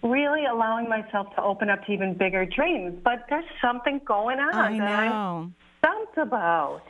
really 0.02 0.44
allowing 0.44 0.88
myself 0.88 1.34
to 1.36 1.42
open 1.42 1.70
up 1.70 1.84
to 1.86 1.92
even 1.92 2.14
bigger 2.14 2.44
dreams. 2.44 2.98
But 3.02 3.26
there's 3.28 3.44
something 3.62 4.00
going 4.04 4.38
on 4.40 4.54
I 4.54 4.76
know. 4.78 5.52
Stumped 5.80 6.18
about. 6.18 6.82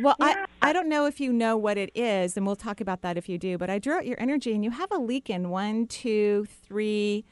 Well, 0.00 0.16
Yeah. 0.18 0.44
I, 0.62 0.70
I 0.70 0.72
don't 0.72 0.88
know 0.88 1.06
if 1.06 1.20
you 1.20 1.32
know 1.32 1.56
what 1.56 1.78
it 1.78 1.90
is, 1.94 2.36
and 2.36 2.44
we'll 2.46 2.56
talk 2.56 2.80
about 2.80 3.02
that 3.02 3.16
if 3.16 3.28
you 3.28 3.38
do, 3.38 3.56
but 3.58 3.70
I 3.70 3.78
drew 3.78 3.94
out 3.94 4.06
your 4.06 4.20
energy, 4.20 4.52
and 4.54 4.64
you 4.64 4.70
have 4.72 4.90
a 4.90 4.98
leak 4.98 5.30
in 5.30 5.50
one, 5.50 5.86
two, 5.86 6.46
three, 6.64 7.24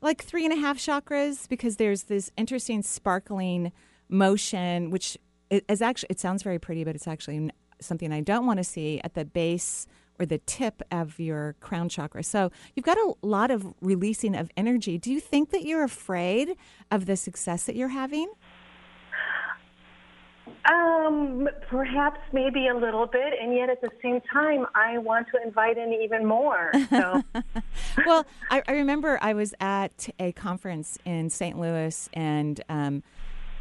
like 0.00 0.22
three 0.22 0.44
and 0.44 0.52
a 0.52 0.56
half 0.56 0.78
chakras, 0.78 1.48
because 1.48 1.76
there's 1.76 2.04
this 2.04 2.30
interesting 2.36 2.82
sparkling 2.82 3.72
motion, 4.08 4.90
which 4.90 5.18
is 5.50 5.82
actually, 5.82 6.08
it 6.10 6.20
sounds 6.20 6.42
very 6.42 6.58
pretty, 6.58 6.84
but 6.84 6.94
it's 6.94 7.08
actually 7.08 7.50
something 7.80 8.12
I 8.12 8.20
don't 8.20 8.46
want 8.46 8.58
to 8.58 8.64
see 8.64 9.00
at 9.02 9.14
the 9.14 9.24
base 9.24 9.86
or 10.20 10.26
the 10.26 10.38
tip 10.38 10.82
of 10.90 11.18
your 11.20 11.54
crown 11.60 11.88
chakra. 11.88 12.24
So 12.24 12.50
you've 12.74 12.84
got 12.84 12.98
a 12.98 13.14
lot 13.22 13.50
of 13.52 13.72
releasing 13.80 14.34
of 14.34 14.50
energy. 14.56 14.98
Do 14.98 15.12
you 15.12 15.20
think 15.20 15.50
that 15.50 15.64
you're 15.64 15.84
afraid 15.84 16.56
of 16.90 17.06
the 17.06 17.16
success 17.16 17.64
that 17.64 17.76
you're 17.76 17.88
having? 17.88 18.28
Um, 20.70 21.48
perhaps 21.68 22.20
maybe 22.32 22.68
a 22.68 22.74
little 22.74 23.06
bit, 23.06 23.32
and 23.40 23.54
yet 23.54 23.70
at 23.70 23.80
the 23.80 23.90
same 24.02 24.20
time, 24.32 24.66
I 24.74 24.98
want 24.98 25.28
to 25.34 25.42
invite 25.42 25.78
in 25.78 25.92
even 25.94 26.26
more. 26.26 26.72
So, 26.90 27.22
well, 28.06 28.26
I, 28.50 28.62
I 28.68 28.72
remember 28.72 29.18
I 29.22 29.32
was 29.32 29.54
at 29.60 30.08
a 30.18 30.32
conference 30.32 30.98
in 31.06 31.30
St. 31.30 31.58
Louis, 31.58 32.08
and 32.12 32.62
um, 32.68 33.02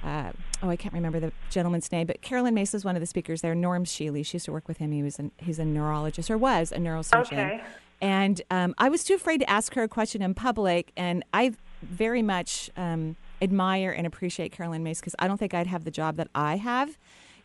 uh, 0.04 0.32
oh, 0.62 0.70
I 0.70 0.76
can't 0.76 0.94
remember 0.94 1.20
the 1.20 1.32
gentleman's 1.50 1.92
name, 1.92 2.08
but 2.08 2.22
Caroline 2.22 2.56
Myss 2.56 2.74
is 2.74 2.84
one 2.84 2.96
of 2.96 3.00
the 3.00 3.06
speakers 3.06 3.42
there. 3.42 3.56
Norm 3.56 3.86
Shealy, 3.86 4.26
she 4.26 4.36
used 4.36 4.46
to 4.46 4.52
work 4.52 4.68
with 4.68 4.78
him. 4.78 4.92
He 4.92 5.04
was 5.04 5.18
an, 5.20 5.32
he's 5.38 5.60
a 5.60 5.66
neurologist 5.66 6.30
or 6.30 6.38
was 6.38 6.72
a 6.72 6.78
neurosurgeon. 6.78 7.34
Okay. 7.34 7.64
And 8.02 8.42
um, 8.52 8.76
I 8.78 8.90
was 8.90 9.04
too 9.04 9.16
afraid 9.16 9.40
to 9.40 9.50
ask 9.50 9.74
her 9.74 9.84
a 9.84 9.88
question 9.88 10.22
in 10.22 10.34
public, 10.34 10.92
and 10.96 11.24
I 11.34 11.54
very 11.82 12.22
much 12.22 12.70
um, 12.78 13.16
admire 13.42 13.92
and 13.92 14.08
appreciate 14.08 14.52
Caroline 14.52 14.84
Myss 14.84 15.00
because 15.00 15.16
I 15.20 15.28
don't 15.28 15.38
think 15.38 15.54
I'd 15.54 15.68
have 15.68 15.84
the 15.84 15.92
job 15.92 16.18
that 16.18 16.30
I 16.34 16.58
have 16.58 16.98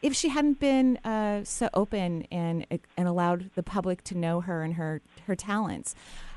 if 0.02 0.14
she 0.14 0.28
hadn't 0.28 0.58
been 0.58 0.96
uh, 0.98 1.44
so 1.44 1.68
open 1.74 2.26
and 2.30 2.66
and 2.96 3.08
allowed 3.08 3.50
the 3.54 3.62
public 3.62 4.02
to 4.04 4.18
know 4.18 4.40
her 4.40 4.62
and 4.62 4.74
her 4.74 5.00
her 5.26 5.36
talents. 5.36 5.94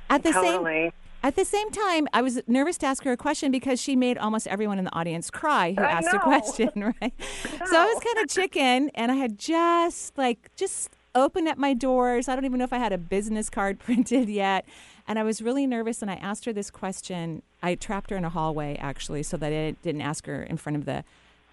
At 0.10 0.24
the 0.24 0.34
same 0.34 0.92
at 1.24 1.36
the 1.36 1.44
same 1.44 1.72
time, 1.72 2.08
I 2.14 2.22
was 2.22 2.40
nervous 2.46 2.78
to 2.78 2.86
ask 2.86 3.04
her 3.04 3.12
a 3.12 3.18
question 3.18 3.52
because 3.52 3.82
she 3.82 3.96
made 3.96 4.20
almost 4.20 4.46
everyone 4.46 4.78
in 4.78 4.86
the 4.86 4.96
audience 4.96 5.32
cry 5.32 5.74
who 5.74 5.82
I 5.82 5.90
asked 5.90 6.14
a 6.14 6.20
question, 6.20 6.70
right? 6.76 7.14
So 7.20 7.80
I 7.80 7.86
was 7.86 8.04
kind 8.04 8.20
of 8.20 8.30
chicken, 8.30 8.92
and 8.94 9.12
I 9.12 9.16
had 9.16 9.40
just 9.40 10.16
like 10.20 10.52
just 10.56 10.92
opened 11.16 11.48
up 11.48 11.58
my 11.58 11.74
doors. 11.74 12.28
I 12.28 12.36
don't 12.36 12.46
even 12.46 12.60
know 12.60 12.66
if 12.66 12.74
I 12.74 12.78
had 12.78 12.94
a 12.94 13.00
business 13.00 13.50
card 13.50 13.80
printed 13.86 14.30
yet, 14.30 14.66
and 15.08 15.20
I 15.20 15.24
was 15.24 15.42
really 15.42 15.68
nervous. 15.68 16.02
And 16.02 16.10
I 16.10 16.16
asked 16.16 16.46
her 16.46 16.54
this 16.54 16.70
question. 16.72 17.42
I 17.62 17.76
trapped 17.76 18.10
her 18.10 18.18
in 18.18 18.26
a 18.26 18.30
hallway 18.30 18.78
actually, 18.80 19.24
so 19.24 19.38
that 19.38 19.52
I 19.52 19.72
didn't 19.82 20.02
ask 20.02 20.26
her 20.26 20.44
in 20.44 20.58
front 20.58 20.78
of 20.78 20.86
the 20.86 21.04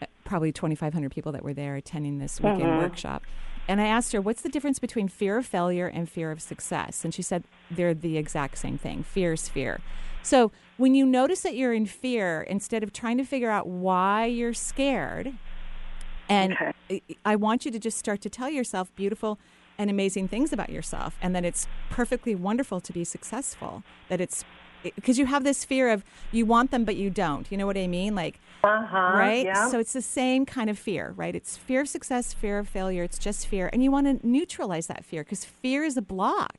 uh, 0.00 0.06
probably 0.24 0.52
2,500 0.52 1.10
people 1.10 1.32
that 1.32 1.44
were 1.44 1.54
there 1.54 1.76
attending 1.76 2.18
this 2.18 2.40
weekend 2.40 2.72
Mhm. 2.72 2.78
workshop. 2.78 3.22
And 3.68 3.80
I 3.80 3.86
asked 3.86 4.12
her, 4.12 4.20
what's 4.20 4.42
the 4.42 4.48
difference 4.48 4.78
between 4.80 5.06
fear 5.06 5.36
of 5.38 5.46
failure 5.46 5.86
and 5.86 6.08
fear 6.08 6.32
of 6.32 6.42
success? 6.42 7.04
And 7.04 7.14
she 7.14 7.22
said, 7.22 7.44
they're 7.70 7.94
the 7.94 8.16
exact 8.18 8.58
same 8.58 8.76
thing. 8.78 9.04
Fear 9.04 9.34
is 9.34 9.48
fear. 9.48 9.80
So 10.24 10.50
when 10.78 10.94
you 10.94 11.06
notice 11.06 11.42
that 11.42 11.54
you're 11.54 11.72
in 11.72 11.86
fear, 11.86 12.42
instead 12.42 12.82
of 12.82 12.92
trying 12.92 13.18
to 13.18 13.24
figure 13.24 13.50
out 13.50 13.68
why 13.68 14.24
you're 14.26 14.54
scared, 14.54 15.32
and 16.28 16.54
Okay. 16.54 17.02
I 17.24 17.36
want 17.36 17.64
you 17.64 17.70
to 17.70 17.78
just 17.78 17.98
start 17.98 18.20
to 18.22 18.30
tell 18.30 18.50
yourself 18.50 18.94
beautiful 18.96 19.38
and 19.78 19.90
amazing 19.90 20.28
things 20.28 20.52
about 20.52 20.70
yourself, 20.70 21.16
and 21.22 21.34
that 21.34 21.44
it's 21.44 21.66
perfectly 21.90 22.34
wonderful 22.34 22.80
to 22.80 22.92
be 22.92 23.04
successful. 23.04 23.82
That 24.08 24.20
it's 24.20 24.44
because 24.96 25.18
you 25.18 25.26
have 25.26 25.44
this 25.44 25.64
fear 25.64 25.90
of 25.90 26.04
you 26.32 26.44
want 26.44 26.70
them, 26.70 26.84
but 26.84 26.96
you 26.96 27.08
don't. 27.10 27.50
You 27.50 27.56
know 27.58 27.66
what 27.66 27.76
I 27.78 27.86
mean? 27.86 28.14
Like, 28.14 28.38
Uh 28.64 28.84
huh. 28.84 29.12
right? 29.14 29.44
Yeah. 29.44 29.68
So 29.68 29.78
it's 29.78 29.92
the 29.92 30.02
same 30.02 30.44
kind 30.44 30.68
of 30.68 30.78
fear, 30.78 31.12
right? 31.16 31.34
It's 31.34 31.56
fear 31.56 31.80
of 31.82 31.88
success, 31.88 32.32
fear 32.32 32.58
of 32.58 32.68
failure. 32.68 33.02
It's 33.04 33.18
just 33.18 33.46
fear. 33.46 33.70
And 33.72 33.82
you 33.84 33.90
want 33.90 34.06
to 34.20 34.26
neutralize 34.26 34.88
that 34.88 35.04
fear 35.04 35.22
because 35.22 35.44
fear 35.44 35.84
is 35.84 35.96
a 35.96 36.02
block, 36.02 36.56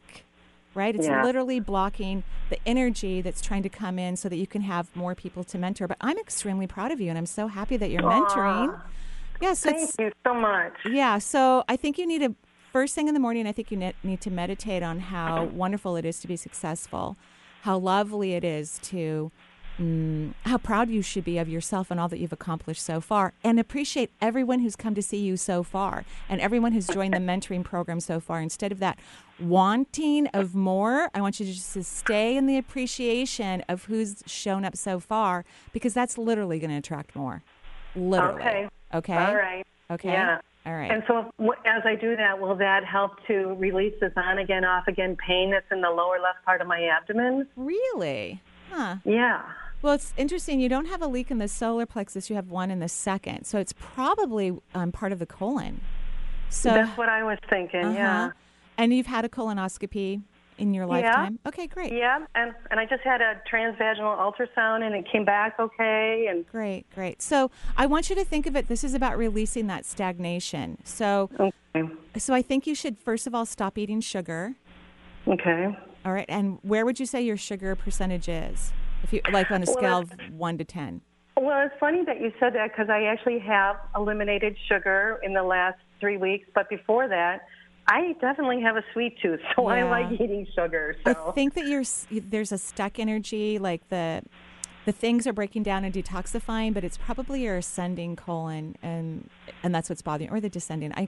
right? 0.74 0.96
It's 0.96 1.06
Yeah. 1.06 1.22
literally 1.24 1.60
blocking 1.60 2.24
the 2.50 2.58
energy 2.66 3.22
that's 3.22 3.42
trying 3.42 3.64
to 3.64 3.70
come 3.70 4.00
in 4.00 4.16
so 4.16 4.30
that 4.30 4.38
you 4.38 4.48
can 4.48 4.62
have 4.62 4.94
more 4.96 5.16
people 5.16 5.44
to 5.46 5.58
mentor. 5.58 5.88
But 5.88 5.98
I'm 6.00 6.18
extremely 6.18 6.66
proud 6.68 6.92
of 6.92 7.02
you 7.02 7.10
and 7.10 7.18
I'm 7.18 7.26
so 7.26 7.48
happy 7.48 7.76
that 7.78 7.90
you're 7.90 8.02
mentoring. 8.04 8.74
Yes, 9.42 9.64
Thank 9.64 9.90
you 10.00 10.12
so 10.26 10.34
much. 10.34 10.74
yeah. 10.86 11.18
So 11.18 11.66
I 11.68 11.76
think 11.76 11.98
you 11.98 12.08
need 12.08 12.20
to, 12.20 12.34
first 12.74 12.96
thing 12.96 13.08
in 13.08 13.14
the 13.14 13.20
morning, 13.20 13.46
I 13.48 13.52
think 13.52 13.70
you 13.72 13.78
ne- 13.78 13.94
need 14.04 14.20
to 14.22 14.32
meditate 14.32 14.82
on 14.84 15.00
how 15.00 15.46
wonderful 15.46 15.96
it 15.96 16.06
is 16.06 16.20
to 16.22 16.28
be 16.28 16.36
successful, 16.36 17.16
how 17.62 17.78
lovely 17.78 18.34
it 18.34 18.44
is 18.44 18.80
to, 18.86 19.32
mm, 19.80 20.34
how 20.44 20.58
proud 20.58 20.90
you 20.90 21.04
should 21.04 21.24
be 21.24 21.38
of 21.38 21.48
yourself 21.48 21.92
and 21.92 22.00
all 22.00 22.08
that 22.10 22.18
you've 22.18 22.34
accomplished 22.34 22.82
so 22.82 23.00
far, 23.00 23.34
and 23.44 23.60
appreciate 23.60 24.10
everyone 24.20 24.60
who's 24.60 24.76
come 24.76 24.96
to 24.96 25.04
see 25.04 25.18
you 25.20 25.38
so 25.38 25.62
far 25.62 26.04
and 26.28 26.42
everyone 26.42 26.72
who's 26.72 26.88
joined 26.88 27.14
the 27.14 27.20
mentoring 27.20 27.64
program 27.64 28.00
so 28.00 28.20
far. 28.20 28.42
Instead 28.42 28.72
of 28.72 28.80
that 28.80 28.98
wanting 29.40 30.26
of 30.28 30.56
more, 30.56 31.10
I 31.14 31.22
want 31.22 31.40
you 31.40 31.46
to 31.46 31.54
just 31.54 31.74
to 31.76 31.84
stay 31.84 32.36
in 32.36 32.48
the 32.48 32.58
appreciation 32.58 33.64
of 33.70 33.86
who's 33.86 34.24
shown 34.26 34.66
up 34.66 34.76
so 34.76 35.00
far 35.00 35.46
because 35.74 35.94
that's 35.94 36.18
literally 36.18 36.58
going 36.58 36.72
to 36.72 36.78
attract 36.78 37.16
more. 37.16 37.44
Literally. 37.96 38.42
Okay. 38.42 38.70
Okay. 38.96 39.16
All 39.16 39.36
right. 39.36 39.64
Okay. 39.92 40.10
Yeah. 40.10 40.40
All 40.66 40.74
right. 40.74 40.92
And 40.92 41.04
so, 41.08 41.32
as 41.66 41.84
I 41.86 41.96
do 41.96 42.16
that, 42.16 42.40
will 42.40 42.56
that 42.56 42.86
help 42.86 43.12
to 43.28 43.54
release 43.56 43.94
this 44.00 44.14
on 44.16 44.38
again, 44.38 44.64
off 44.64 44.88
again 44.88 45.18
pain 45.18 45.52
that's 45.52 45.70
in 45.72 45.82
the 45.82 45.90
lower 45.90 46.20
left 46.22 46.44
part 46.46 46.62
of 46.62 46.68
my 46.68 46.84
abdomen? 46.86 47.48
really? 47.56 48.42
Huh. 48.72 48.96
Yeah. 49.04 49.44
Well, 49.82 49.94
it's 49.94 50.14
interesting. 50.16 50.62
You 50.62 50.70
don't 50.70 50.86
have 50.86 51.02
a 51.02 51.08
leak 51.08 51.30
in 51.30 51.38
the 51.38 51.50
solar 51.50 51.86
plexus. 51.86 52.30
You 52.30 52.38
have 52.38 52.50
one 52.50 52.72
in 52.72 52.80
the 52.80 52.88
second. 52.88 53.44
So 53.44 53.60
it's 53.60 53.74
probably 53.78 54.58
um, 54.74 54.92
part 54.94 55.12
of 55.12 55.20
the 55.20 55.26
colon. 55.26 55.82
So 56.50 56.70
That's 56.70 56.98
what 56.98 57.10
I 57.10 57.24
was 57.24 57.38
thinking. 57.50 57.94
Yeah. 57.94 58.26
uh-huh. 58.26 58.32
And 58.78 58.94
you've 58.94 59.08
had 59.08 59.26
a 59.26 59.30
colonoscopy 59.30 60.22
in 60.58 60.74
your 60.74 60.86
lifetime? 60.86 61.40
Okay, 61.46 61.68
great. 61.68 61.92
Yeah, 61.94 62.20
and 62.36 62.54
and 62.72 62.80
I 62.80 62.86
just 62.86 63.04
had 63.04 63.22
a 63.22 63.42
transvaginal 63.52 64.18
ultrasound, 64.18 64.84
and 64.84 64.96
it 64.96 65.06
came 65.12 65.26
back 65.26 65.56
okay. 65.60 66.28
And 66.30 66.46
Great, 66.48 66.86
great. 66.94 67.22
So 67.22 67.52
I 67.78 67.86
want 67.86 68.10
you 68.10 68.16
to 68.16 68.26
think 68.26 68.46
of 68.46 68.56
it. 68.56 68.68
This 68.68 68.84
is 68.84 68.94
about 68.94 69.18
releasing 69.18 69.68
that 69.68 69.86
stagnation. 69.86 70.78
So, 70.84 71.30
okay, 71.40 71.90
so 72.18 72.34
I 72.34 72.42
think 72.42 72.68
you 72.68 72.76
should 72.76 72.98
first 72.98 73.28
of 73.28 73.36
all 73.36 73.46
stop 73.46 73.78
eating 73.78 74.02
sugar. 74.02 74.56
okay. 75.28 75.76
All 76.06 76.12
right, 76.14 76.26
and 76.28 76.60
where 76.64 76.86
would 76.86 77.00
you 77.00 77.06
say 77.06 77.22
your 77.22 77.38
sugar 77.38 77.76
percentage 77.76 78.28
is? 78.28 78.74
If 79.04 79.14
you 79.14 79.22
like 79.32 79.52
on 79.52 79.64
a 79.64 79.66
Well, 79.68 79.76
scale 79.78 79.98
of 80.00 80.12
one 80.32 80.58
to 80.58 80.66
ten. 80.66 81.02
Well, 81.36 81.66
it's 81.66 81.76
funny 81.80 82.04
that 82.06 82.22
you 82.22 82.32
said 82.40 82.54
that 82.56 82.72
because 82.72 82.90
I 82.90 83.04
actually 83.06 83.40
have 83.40 83.78
eliminated 83.96 84.56
sugar 84.68 85.20
in 85.24 85.34
the 85.34 85.44
last 85.44 85.78
three 86.00 86.18
weeks, 86.18 86.48
but 86.54 86.70
before 86.70 87.08
that, 87.08 87.42
I 87.88 88.16
definitely 88.22 88.62
have 88.62 88.78
a 88.78 88.84
sweet 88.94 89.18
tooth, 89.22 89.40
so 89.56 89.68
I 89.68 89.84
like 89.84 90.12
eating 90.20 90.48
sugar. 90.56 90.96
So 91.06 91.30
I 91.30 91.32
think 91.32 91.54
that 91.56 91.68
you're 91.68 91.84
there's 92.12 92.52
a 92.52 92.58
stuck 92.58 93.00
energy, 93.00 93.60
like 93.60 93.88
the 93.90 94.24
the 94.86 94.92
things 94.92 95.26
are 95.28 95.34
breaking 95.34 95.64
down 95.64 95.86
and 95.86 95.94
detoxifying, 95.94 96.74
but 96.74 96.84
it's 96.84 96.98
probably 96.98 97.44
your 97.44 97.58
ascending 97.58 98.16
colon, 98.16 98.76
and 98.82 99.30
and 99.64 99.74
that's 99.74 99.90
what's 99.90 100.02
bothering, 100.02 100.30
or 100.30 100.40
the 100.40 100.50
descending. 100.50 100.94
I, 100.94 101.08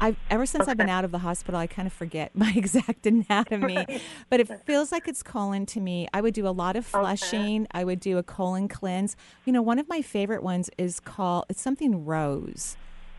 I've 0.00 0.16
ever 0.30 0.46
since 0.46 0.68
I've 0.68 0.76
been 0.76 0.88
out 0.88 1.04
of 1.04 1.10
the 1.10 1.18
hospital, 1.18 1.58
I 1.58 1.66
kind 1.66 1.86
of 1.86 1.92
forget 1.92 2.30
my 2.34 2.52
exact 2.54 3.06
anatomy, 3.06 3.84
but 4.30 4.40
it 4.40 4.48
feels 4.64 4.92
like 4.92 5.08
it's 5.08 5.22
colon 5.22 5.66
to 5.66 5.80
me. 5.80 6.08
I 6.12 6.20
would 6.20 6.34
do 6.34 6.46
a 6.46 6.50
lot 6.50 6.76
of 6.76 6.86
flushing. 6.86 7.66
I 7.72 7.84
would 7.84 8.00
do 8.00 8.18
a 8.18 8.22
colon 8.22 8.68
cleanse. 8.68 9.16
You 9.44 9.52
know, 9.52 9.62
one 9.62 9.78
of 9.78 9.88
my 9.88 10.02
favorite 10.02 10.42
ones 10.42 10.70
is 10.78 11.00
called 11.00 11.46
it's 11.48 11.60
something 11.60 12.04
rose. 12.04 12.76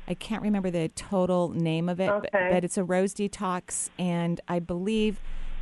I 0.09 0.15
can't 0.15 0.41
remember 0.41 0.71
the 0.71 0.89
total 0.89 1.49
name 1.49 1.87
of 1.87 1.99
it, 1.99 2.07
but, 2.07 2.33
Okay. 2.33 2.49
but 2.51 2.63
it's 2.63 2.77
a 2.77 2.83
rose 2.83 3.13
detox, 3.13 3.89
and 3.99 4.41
I 4.47 4.59
believe. 4.59 5.21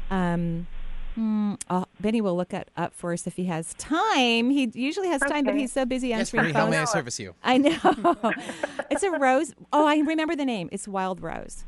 Um, 0.10 0.68
hmm, 1.16 1.56
uh, 1.70 1.84
Benny 2.00 2.22
will 2.22 2.38
look 2.38 2.54
it 2.54 2.70
up 2.78 2.94
for 2.94 3.12
us 3.12 3.28
if 3.28 3.36
he 3.36 3.46
has 3.46 3.74
time. 3.74 4.50
He 4.50 4.72
usually 4.74 5.10
has 5.10 5.20
time, 5.22 5.44
but 5.44 5.56
he's 5.56 5.72
so 5.74 5.86
busy 5.86 6.14
answering 6.14 6.46
Yes, 6.46 6.50
answering 6.50 6.54
Marie, 6.54 6.54
how 6.54 6.70
may 6.70 6.78
I 6.78 6.86
service 6.86 7.20
you? 7.20 7.36
I 7.44 7.58
know. 7.58 8.34
it's 8.90 9.04
a 9.04 9.12
rose. 9.12 9.54
Oh, 9.74 9.86
I 9.86 9.98
remember 9.98 10.36
the 10.36 10.46
name. 10.46 10.70
It's 10.72 10.88
Wild 10.88 11.22
Rose. 11.22 11.66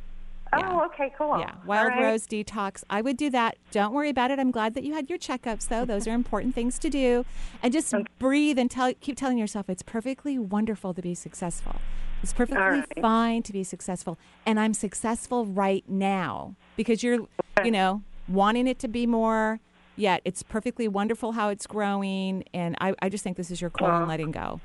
Yeah. 0.55 0.67
Oh, 0.71 0.86
okay, 0.86 1.13
cool. 1.17 1.38
Yeah, 1.38 1.51
Wild 1.65 1.91
All 1.91 1.98
right. 1.98 2.05
Rose 2.05 2.25
Detox. 2.25 2.83
I 2.89 3.01
would 3.01 3.17
do 3.17 3.29
that. 3.31 3.57
Don't 3.71 3.93
worry 3.93 4.09
about 4.09 4.31
it. 4.31 4.39
I'm 4.39 4.51
glad 4.51 4.74
that 4.75 4.83
you 4.83 4.93
had 4.93 5.09
your 5.09 5.19
checkups, 5.19 5.67
though. 5.67 5.86
Those 5.86 6.07
are 6.07 6.13
important 6.13 6.55
things 6.55 6.79
to 6.79 6.89
do. 6.89 7.25
And 7.62 7.74
just 7.74 7.93
breathe 8.19 8.57
and 8.57 8.71
tell, 8.71 8.93
keep 9.01 9.17
telling 9.17 9.38
yourself 9.38 9.69
it's 9.69 9.83
perfectly 9.83 10.39
wonderful 10.39 10.93
to 10.93 11.01
be 11.01 11.13
successful. 11.13 11.81
It's 12.22 12.34
perfectly 12.34 12.62
right. 12.62 13.02
fine 13.02 13.44
to 13.44 13.54
be 13.54 13.64
successful. 13.64 14.18
And 14.46 14.60
I'm 14.60 14.74
successful 14.74 15.46
right 15.46 15.84
now 15.88 16.56
because 16.76 17.02
you're, 17.04 17.28
you 17.64 17.72
know, 17.72 18.02
wanting 18.28 18.68
it 18.68 18.80
to 18.80 18.88
be 18.88 19.08
more. 19.08 19.60
Yet 19.96 20.22
it's 20.24 20.44
perfectly 20.44 20.88
wonderful 20.88 21.34
how 21.34 21.50
it's 21.50 21.68
growing. 21.68 22.44
And 22.54 22.76
I, 22.80 22.94
I 23.02 23.10
just 23.10 23.24
think 23.24 23.38
this 23.38 23.52
is 23.52 23.60
your 23.60 23.70
colon 23.70 24.08
letting 24.08 24.32
go. 24.32 24.62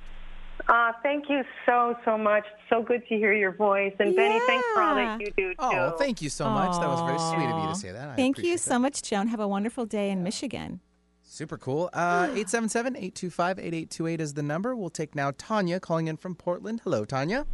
Uh, 0.68 0.92
thank 1.02 1.28
you 1.28 1.42
so, 1.66 1.96
so 2.04 2.16
much. 2.16 2.44
So 2.70 2.82
good 2.82 3.06
to 3.08 3.16
hear 3.16 3.34
your 3.34 3.52
voice. 3.52 3.92
And 3.98 4.14
Benny, 4.14 4.38
thanks 4.46 4.66
for 4.74 4.82
all 4.82 4.94
that 4.94 5.20
you 5.20 5.26
do, 5.36 5.50
too. 5.50 5.56
Oh, 5.58 5.96
thank 5.98 6.22
you 6.22 6.30
so 6.30 6.48
much. 6.48 6.72
That 6.80 6.88
was 6.88 7.00
very 7.00 7.18
sweet 7.18 7.52
of 7.52 7.62
you 7.62 7.68
to 7.68 7.74
say 7.74 7.92
that. 7.92 8.10
I 8.10 8.14
Thank 8.14 8.38
you 8.38 8.56
so 8.56 8.74
that. 8.74 8.78
much, 8.78 9.02
Joan. 9.02 9.26
Have 9.28 9.40
a 9.40 9.48
wonderful 9.48 9.84
day 9.84 10.10
in 10.10 10.22
Michigan. 10.22 10.80
Super 11.34 11.58
cool. 11.58 11.90
Uh, 11.92 12.28
877 12.34 12.94
825 12.96 13.58
8828 13.58 14.20
is 14.20 14.34
the 14.34 14.42
number. 14.42 14.76
We'll 14.76 14.88
take 14.88 15.14
now 15.16 15.32
Tanya 15.36 15.80
calling 15.80 16.06
in 16.06 16.16
from 16.16 16.36
Portland. 16.36 16.80
Hello, 16.84 17.04
Tanya. 17.04 17.44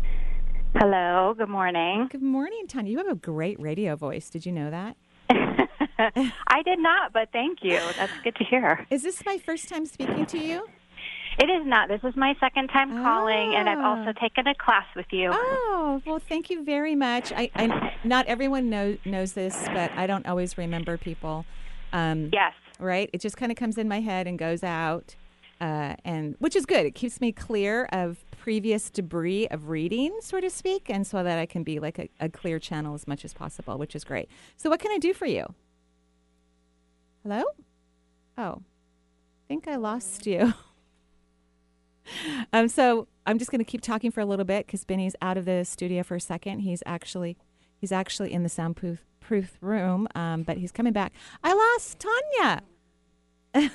Hello, 0.76 1.34
good 1.36 1.48
morning. 1.48 2.06
Good 2.12 2.22
morning, 2.22 2.66
Tanya. 2.68 2.92
You 2.92 2.98
have 2.98 3.08
a 3.08 3.14
great 3.14 3.58
radio 3.58 3.96
voice. 3.96 4.28
Did 4.28 4.44
you 4.44 4.52
know 4.52 4.70
that? 4.70 4.96
I 5.30 6.62
did 6.62 6.78
not, 6.78 7.12
but 7.14 7.30
thank 7.32 7.58
you. 7.62 7.78
That's 7.96 8.12
good 8.22 8.36
to 8.36 8.44
hear. 8.44 8.86
Is 8.90 9.02
this 9.02 9.24
my 9.24 9.38
first 9.38 9.68
time 9.68 9.86
speaking 9.86 10.26
to 10.26 10.38
you? 10.38 10.66
It 11.38 11.46
is 11.48 11.66
not. 11.66 11.88
This 11.88 12.00
is 12.04 12.14
my 12.16 12.34
second 12.38 12.68
time 12.68 13.02
calling, 13.02 13.54
and 13.54 13.66
I've 13.68 13.78
also 13.78 14.10
Ah. 14.16 14.20
taken 14.20 14.46
a 14.46 14.54
class 14.54 14.84
with 14.94 15.06
you. 15.10 15.30
Oh, 15.32 16.02
well, 16.04 16.18
thank 16.18 16.50
you 16.50 16.62
very 16.64 16.94
much. 16.94 17.32
I, 17.32 17.50
I 17.54 17.92
not 18.04 18.26
everyone 18.26 18.68
knows 18.68 18.98
knows 19.06 19.32
this, 19.32 19.56
but 19.72 19.90
I 19.96 20.06
don't 20.06 20.26
always 20.26 20.58
remember 20.58 20.98
people. 20.98 21.46
Um, 21.94 22.28
Yes. 22.32 22.52
Right? 22.80 23.10
It 23.12 23.20
just 23.20 23.36
kind 23.36 23.52
of 23.52 23.56
comes 23.56 23.78
in 23.78 23.88
my 23.88 24.00
head 24.00 24.26
and 24.26 24.38
goes 24.38 24.64
out, 24.64 25.14
uh, 25.60 25.96
and 26.04 26.34
which 26.38 26.56
is 26.56 26.66
good. 26.66 26.86
It 26.86 26.94
keeps 26.94 27.20
me 27.20 27.32
clear 27.32 27.84
of 27.92 28.24
previous 28.38 28.90
debris 28.90 29.46
of 29.48 29.68
reading, 29.68 30.18
so 30.20 30.40
to 30.40 30.48
speak, 30.48 30.88
and 30.88 31.06
so 31.06 31.22
that 31.22 31.38
I 31.38 31.46
can 31.46 31.62
be 31.62 31.78
like 31.78 31.98
a, 31.98 32.08
a 32.18 32.28
clear 32.28 32.58
channel 32.58 32.94
as 32.94 33.06
much 33.06 33.24
as 33.24 33.34
possible, 33.34 33.76
which 33.76 33.94
is 33.94 34.02
great. 34.02 34.28
So, 34.56 34.70
what 34.70 34.80
can 34.80 34.90
I 34.92 34.98
do 34.98 35.12
for 35.12 35.26
you? 35.26 35.54
Hello? 37.22 37.42
Oh, 38.38 38.62
I 38.62 39.48
think 39.48 39.68
I 39.68 39.76
lost 39.76 40.26
you. 40.26 40.54
um, 42.52 42.68
so 42.68 43.08
I'm 43.26 43.38
just 43.38 43.50
going 43.50 43.58
to 43.58 43.64
keep 43.70 43.82
talking 43.82 44.10
for 44.10 44.20
a 44.20 44.26
little 44.26 44.46
bit 44.46 44.66
because 44.66 44.84
Benny's 44.84 45.14
out 45.20 45.36
of 45.36 45.44
the 45.44 45.64
studio 45.64 46.02
for 46.02 46.14
a 46.14 46.20
second. 46.20 46.60
He's 46.60 46.82
actually 46.86 47.36
he's 47.78 47.92
actually 47.92 48.32
in 48.32 48.42
the 48.42 48.48
soundproof 48.48 49.04
proof 49.30 49.56
room, 49.60 50.08
um, 50.16 50.42
but 50.42 50.56
he's 50.56 50.72
coming 50.72 50.92
back. 50.92 51.12
I 51.44 51.52
lost 51.54 52.00
Tanya. 52.00 52.62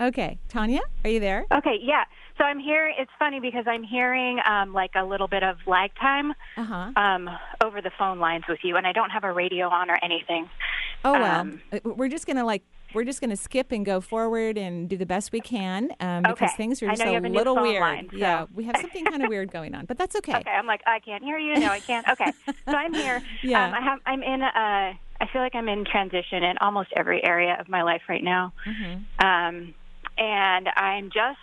okay, 0.00 0.38
Tanya, 0.48 0.82
are 1.04 1.10
you 1.10 1.18
there? 1.18 1.46
Okay, 1.52 1.76
yeah. 1.82 2.04
So 2.38 2.44
I'm 2.44 2.60
here. 2.60 2.86
it's 2.96 3.10
funny 3.18 3.40
because 3.40 3.64
I'm 3.66 3.82
hearing 3.82 4.38
um, 4.48 4.72
like 4.72 4.92
a 4.94 5.04
little 5.04 5.26
bit 5.26 5.42
of 5.42 5.56
lag 5.66 5.90
time 6.00 6.32
Uh 6.56 6.62
huh. 6.62 6.92
um, 6.94 7.28
over 7.60 7.82
the 7.82 7.90
phone 7.98 8.20
lines 8.20 8.44
with 8.48 8.60
you, 8.62 8.76
and 8.76 8.86
I 8.86 8.92
don't 8.92 9.10
have 9.10 9.24
a 9.24 9.32
radio 9.32 9.66
on 9.68 9.90
or 9.90 9.98
anything. 10.00 10.48
Oh 11.04 11.14
well, 11.14 11.40
um, 11.40 11.60
Uh, 11.72 11.80
we're 11.84 12.08
just 12.08 12.28
gonna 12.28 12.44
like 12.46 12.62
we're 12.94 13.04
just 13.04 13.20
gonna 13.20 13.36
skip 13.36 13.72
and 13.72 13.84
go 13.84 14.00
forward 14.00 14.58
and 14.58 14.88
do 14.88 14.96
the 14.96 15.06
best 15.06 15.32
we 15.32 15.40
can 15.40 15.90
um, 16.00 16.22
because 16.22 16.32
Okay. 16.48 16.56
things 16.56 16.82
are 16.82 16.88
just 16.88 17.02
a 17.02 17.20
little 17.20 17.56
weird. 17.60 17.80
line, 17.80 18.08
so- 18.10 18.16
Yeah, 18.16 18.46
we 18.54 18.64
have 18.64 18.76
something 18.80 19.04
kind 19.04 19.22
of 19.22 19.28
weird 19.28 19.50
going 19.52 19.74
on, 19.74 19.84
but 19.86 19.98
that's 19.98 20.16
okay. 20.16 20.36
Okay, 20.38 20.50
I'm 20.50 20.66
like, 20.66 20.82
I 20.86 20.98
can't 21.00 21.22
hear 21.22 21.38
you. 21.38 21.58
No, 21.58 21.68
I 21.68 21.80
can't. 21.80 22.08
Okay, 22.08 22.32
so 22.46 22.72
I'm 22.72 22.94
here. 22.94 23.22
Yeah. 23.42 23.66
Um, 23.66 23.74
I 23.74 23.80
have. 23.80 23.98
I'm 24.06 24.22
in. 24.22 24.42
A, 24.42 24.98
I 25.22 25.26
feel 25.32 25.42
like 25.42 25.54
I'm 25.54 25.68
in 25.68 25.84
transition 25.84 26.42
in 26.42 26.56
almost 26.58 26.88
every 26.96 27.22
area 27.24 27.56
of 27.60 27.68
my 27.68 27.82
life 27.82 28.02
right 28.08 28.22
now. 28.24 28.52
Mm-hmm. 28.66 29.26
Um, 29.26 29.74
and 30.18 30.68
I'm 30.76 31.06
just 31.10 31.38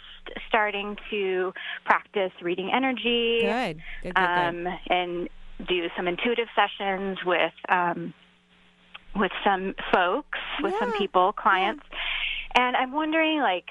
starting 0.48 0.98
to 1.10 1.54
practice 1.86 2.32
reading 2.42 2.70
energy. 2.74 3.40
Good, 3.42 3.78
good, 4.04 4.16
good, 4.16 4.16
good. 4.16 4.22
um, 4.24 4.68
and 4.90 5.30
do 5.68 5.88
some 5.96 6.08
intuitive 6.08 6.48
sessions 6.56 7.18
with 7.26 7.54
um, 7.70 8.14
with 9.18 9.32
some 9.44 9.76
folks, 9.94 10.40
with 10.62 10.74
some 10.80 10.94
people, 10.98 11.34
clients. 11.34 11.84
And 12.56 12.76
I'm 12.76 12.92
wondering, 12.92 13.40
like, 13.40 13.66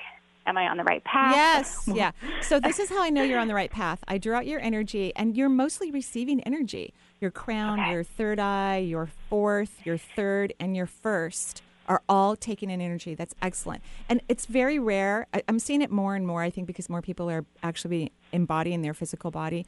am 0.46 0.56
I 0.56 0.68
on 0.68 0.76
the 0.76 0.84
right 0.84 1.02
path? 1.04 1.34
Yes, 1.34 1.88
yeah. 1.92 2.12
So 2.42 2.60
this 2.60 2.78
is 2.78 2.88
how 2.88 3.02
I 3.02 3.10
know 3.10 3.22
you're 3.22 3.38
on 3.40 3.48
the 3.48 3.54
right 3.54 3.70
path. 3.70 4.00
I 4.06 4.18
draw 4.18 4.38
out 4.38 4.46
your 4.46 4.60
energy, 4.60 5.12
and 5.16 5.36
you're 5.36 5.48
mostly 5.48 5.90
receiving 5.90 6.40
energy. 6.42 6.92
Your 7.20 7.30
crown, 7.30 7.80
Okay. 7.80 7.92
your 7.92 8.04
third 8.04 8.38
eye, 8.38 8.78
your 8.78 9.08
fourth, 9.30 9.84
your 9.84 9.96
third, 9.98 10.52
and 10.60 10.76
your 10.76 10.86
first 10.86 11.62
are 11.88 12.02
all 12.08 12.36
taking 12.36 12.68
in 12.70 12.80
energy. 12.80 13.14
That's 13.14 13.34
excellent, 13.40 13.82
and 14.08 14.20
it's 14.28 14.46
very 14.46 14.78
rare. 14.78 15.26
I, 15.32 15.42
I'm 15.48 15.58
seeing 15.58 15.82
it 15.82 15.90
more 15.90 16.14
and 16.14 16.26
more. 16.26 16.42
I 16.42 16.50
think 16.50 16.66
because 16.66 16.88
more 16.90 17.00
people 17.02 17.30
are 17.30 17.44
actually 17.62 18.12
embodying 18.32 18.82
their 18.82 18.94
physical 18.94 19.30
body. 19.30 19.64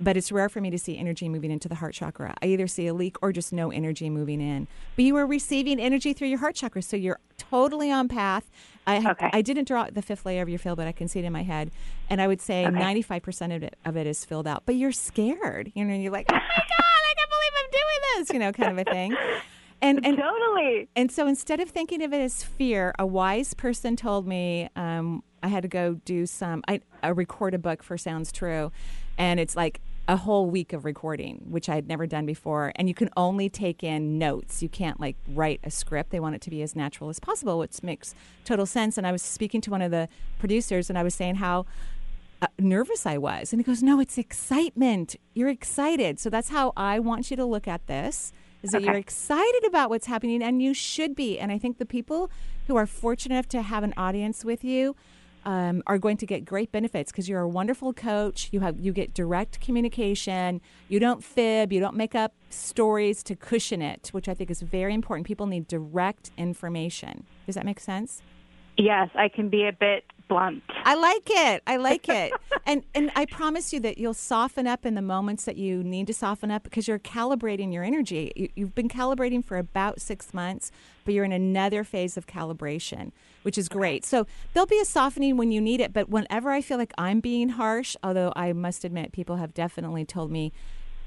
But 0.00 0.16
it's 0.16 0.30
rare 0.30 0.48
for 0.48 0.60
me 0.60 0.70
to 0.70 0.78
see 0.78 0.96
energy 0.96 1.28
moving 1.28 1.50
into 1.50 1.68
the 1.68 1.74
heart 1.74 1.92
chakra. 1.94 2.34
I 2.40 2.46
either 2.46 2.68
see 2.68 2.86
a 2.86 2.94
leak 2.94 3.16
or 3.20 3.32
just 3.32 3.52
no 3.52 3.70
energy 3.72 4.08
moving 4.08 4.40
in. 4.40 4.68
But 4.94 5.04
you 5.04 5.16
are 5.16 5.26
receiving 5.26 5.80
energy 5.80 6.12
through 6.12 6.28
your 6.28 6.38
heart 6.38 6.54
chakra, 6.54 6.82
so 6.82 6.96
you're 6.96 7.18
totally 7.36 7.90
on 7.90 8.06
path. 8.08 8.48
I 8.86 8.98
Okay. 9.10 9.30
I 9.32 9.42
didn't 9.42 9.66
draw 9.66 9.88
the 9.90 10.00
fifth 10.02 10.24
layer 10.24 10.40
of 10.42 10.48
your 10.48 10.58
field, 10.60 10.76
but 10.76 10.86
I 10.86 10.92
can 10.92 11.08
see 11.08 11.18
it 11.18 11.24
in 11.24 11.32
my 11.32 11.42
head, 11.42 11.70
and 12.08 12.20
I 12.20 12.26
would 12.28 12.40
say 12.40 12.66
Okay. 12.66 12.78
95 12.78 13.22
percent 13.22 13.52
of 13.52 13.62
it 13.64 13.76
of 13.84 13.96
it 13.96 14.06
is 14.06 14.24
filled 14.24 14.46
out. 14.46 14.62
But 14.66 14.76
you're 14.76 14.92
scared, 14.92 15.72
you 15.74 15.84
know. 15.84 15.92
And 15.92 16.02
you're 16.02 16.12
like, 16.12 16.26
oh 16.30 16.34
my 16.34 16.38
god, 16.56 17.00
I 17.10 17.14
can't 17.16 17.30
believe 17.30 17.52
I'm 17.58 17.70
doing 17.70 18.18
this, 18.24 18.30
you 18.32 18.38
know, 18.38 18.52
kind 18.52 18.78
of 18.78 18.86
a 18.86 18.90
thing. 18.90 19.16
And 19.80 20.04
and 20.06 20.16
Totally. 20.16 20.88
and 20.96 21.10
so 21.12 21.26
instead 21.26 21.60
of 21.60 21.70
thinking 21.70 22.02
of 22.02 22.12
it 22.12 22.20
as 22.20 22.42
fear, 22.42 22.94
a 22.98 23.06
wise 23.06 23.52
person 23.54 23.94
told 23.96 24.26
me 24.26 24.68
um, 24.76 25.22
I 25.42 25.48
had 25.48 25.62
to 25.62 25.68
go 25.68 25.94
do 26.04 26.26
some, 26.26 26.64
I, 26.66 26.80
I 27.02 27.08
record 27.08 27.54
a 27.54 27.58
book 27.58 27.82
for 27.84 27.96
Sounds 27.96 28.32
True. 28.32 28.72
And 29.18 29.38
it's 29.38 29.54
like 29.54 29.80
a 30.08 30.16
whole 30.16 30.46
week 30.46 30.72
of 30.72 30.86
recording, 30.86 31.44
which 31.50 31.68
I 31.68 31.74
had 31.74 31.86
never 31.86 32.06
done 32.06 32.24
before. 32.24 32.72
And 32.76 32.88
you 32.88 32.94
can 32.94 33.10
only 33.14 33.50
take 33.50 33.84
in 33.84 34.18
notes. 34.18 34.62
You 34.62 34.70
can't 34.70 34.98
like 34.98 35.16
write 35.28 35.60
a 35.62 35.70
script. 35.70 36.10
They 36.10 36.18
want 36.18 36.34
it 36.34 36.40
to 36.42 36.50
be 36.50 36.62
as 36.62 36.74
natural 36.74 37.10
as 37.10 37.20
possible, 37.20 37.58
which 37.58 37.82
makes 37.82 38.14
total 38.46 38.64
sense. 38.64 38.96
And 38.96 39.06
I 39.06 39.12
was 39.12 39.20
speaking 39.20 39.60
to 39.60 39.70
one 39.70 39.82
of 39.82 39.90
the 39.90 40.08
producers 40.38 40.88
and 40.88 40.98
I 40.98 41.02
was 41.02 41.14
saying 41.14 41.36
how 41.36 41.66
uh, 42.40 42.46
nervous 42.58 43.04
I 43.04 43.18
was. 43.18 43.52
And 43.52 43.60
he 43.60 43.64
goes, 43.64 43.82
No, 43.82 44.00
it's 44.00 44.16
excitement. 44.16 45.16
You're 45.34 45.50
excited. 45.50 46.18
So 46.18 46.30
that's 46.30 46.48
how 46.48 46.72
I 46.74 46.98
want 47.00 47.30
you 47.30 47.36
to 47.36 47.44
look 47.44 47.68
at 47.68 47.86
this 47.86 48.32
is 48.62 48.70
that 48.70 48.82
you're 48.82 48.94
excited 48.94 49.64
about 49.66 49.88
what's 49.88 50.06
happening 50.06 50.42
and 50.42 50.60
you 50.60 50.74
should 50.74 51.14
be. 51.14 51.38
And 51.38 51.52
I 51.52 51.58
think 51.58 51.78
the 51.78 51.86
people 51.86 52.30
who 52.66 52.76
are 52.76 52.86
fortunate 52.86 53.34
enough 53.34 53.48
to 53.50 53.62
have 53.62 53.84
an 53.84 53.94
audience 53.96 54.44
with 54.44 54.64
you 54.64 54.96
um, 55.44 55.82
are 55.86 55.98
going 55.98 56.16
to 56.18 56.26
get 56.26 56.44
great 56.44 56.72
benefits 56.72 57.10
because 57.10 57.28
you're 57.28 57.40
a 57.40 57.48
wonderful 57.48 57.92
coach. 57.92 58.48
You 58.52 58.60
have 58.60 58.78
you 58.78 58.92
get 58.92 59.14
direct 59.14 59.60
communication. 59.60 60.60
You 60.88 61.00
don't 61.00 61.22
fib. 61.22 61.72
You 61.72 61.80
don't 61.80 61.96
make 61.96 62.14
up 62.14 62.34
stories 62.50 63.22
to 63.24 63.36
cushion 63.36 63.82
it, 63.82 64.08
which 64.12 64.28
I 64.28 64.34
think 64.34 64.50
is 64.50 64.62
very 64.62 64.94
important. 64.94 65.26
People 65.26 65.46
need 65.46 65.68
direct 65.68 66.30
information. 66.36 67.24
Does 67.46 67.54
that 67.54 67.64
make 67.64 67.80
sense? 67.80 68.22
Yes, 68.76 69.10
I 69.14 69.28
can 69.28 69.48
be 69.48 69.66
a 69.66 69.72
bit 69.72 70.04
blunt. 70.28 70.62
I 70.84 70.94
like 70.94 71.28
it. 71.30 71.62
I 71.66 71.76
like 71.76 72.08
it. 72.08 72.32
and 72.64 72.84
and 72.94 73.10
I 73.16 73.26
promise 73.26 73.72
you 73.72 73.80
that 73.80 73.98
you'll 73.98 74.14
soften 74.14 74.66
up 74.66 74.86
in 74.86 74.94
the 74.94 75.02
moments 75.02 75.44
that 75.44 75.56
you 75.56 75.82
need 75.82 76.06
to 76.06 76.14
soften 76.14 76.50
up 76.50 76.62
because 76.62 76.86
you're 76.86 76.98
calibrating 76.98 77.72
your 77.72 77.82
energy. 77.82 78.32
You, 78.36 78.48
you've 78.54 78.74
been 78.74 78.88
calibrating 78.88 79.44
for 79.44 79.56
about 79.56 80.00
six 80.00 80.32
months, 80.32 80.70
but 81.08 81.14
you're 81.14 81.24
in 81.24 81.32
another 81.32 81.84
phase 81.84 82.18
of 82.18 82.26
calibration, 82.26 83.12
which 83.40 83.56
is 83.56 83.66
great. 83.66 84.04
So 84.04 84.26
there'll 84.52 84.66
be 84.66 84.78
a 84.78 84.84
softening 84.84 85.38
when 85.38 85.50
you 85.50 85.58
need 85.58 85.80
it. 85.80 85.94
But 85.94 86.10
whenever 86.10 86.50
I 86.50 86.60
feel 86.60 86.76
like 86.76 86.92
I'm 86.98 87.20
being 87.20 87.48
harsh, 87.48 87.96
although 88.02 88.30
I 88.36 88.52
must 88.52 88.84
admit 88.84 89.12
people 89.12 89.36
have 89.36 89.54
definitely 89.54 90.04
told 90.04 90.30
me, 90.30 90.52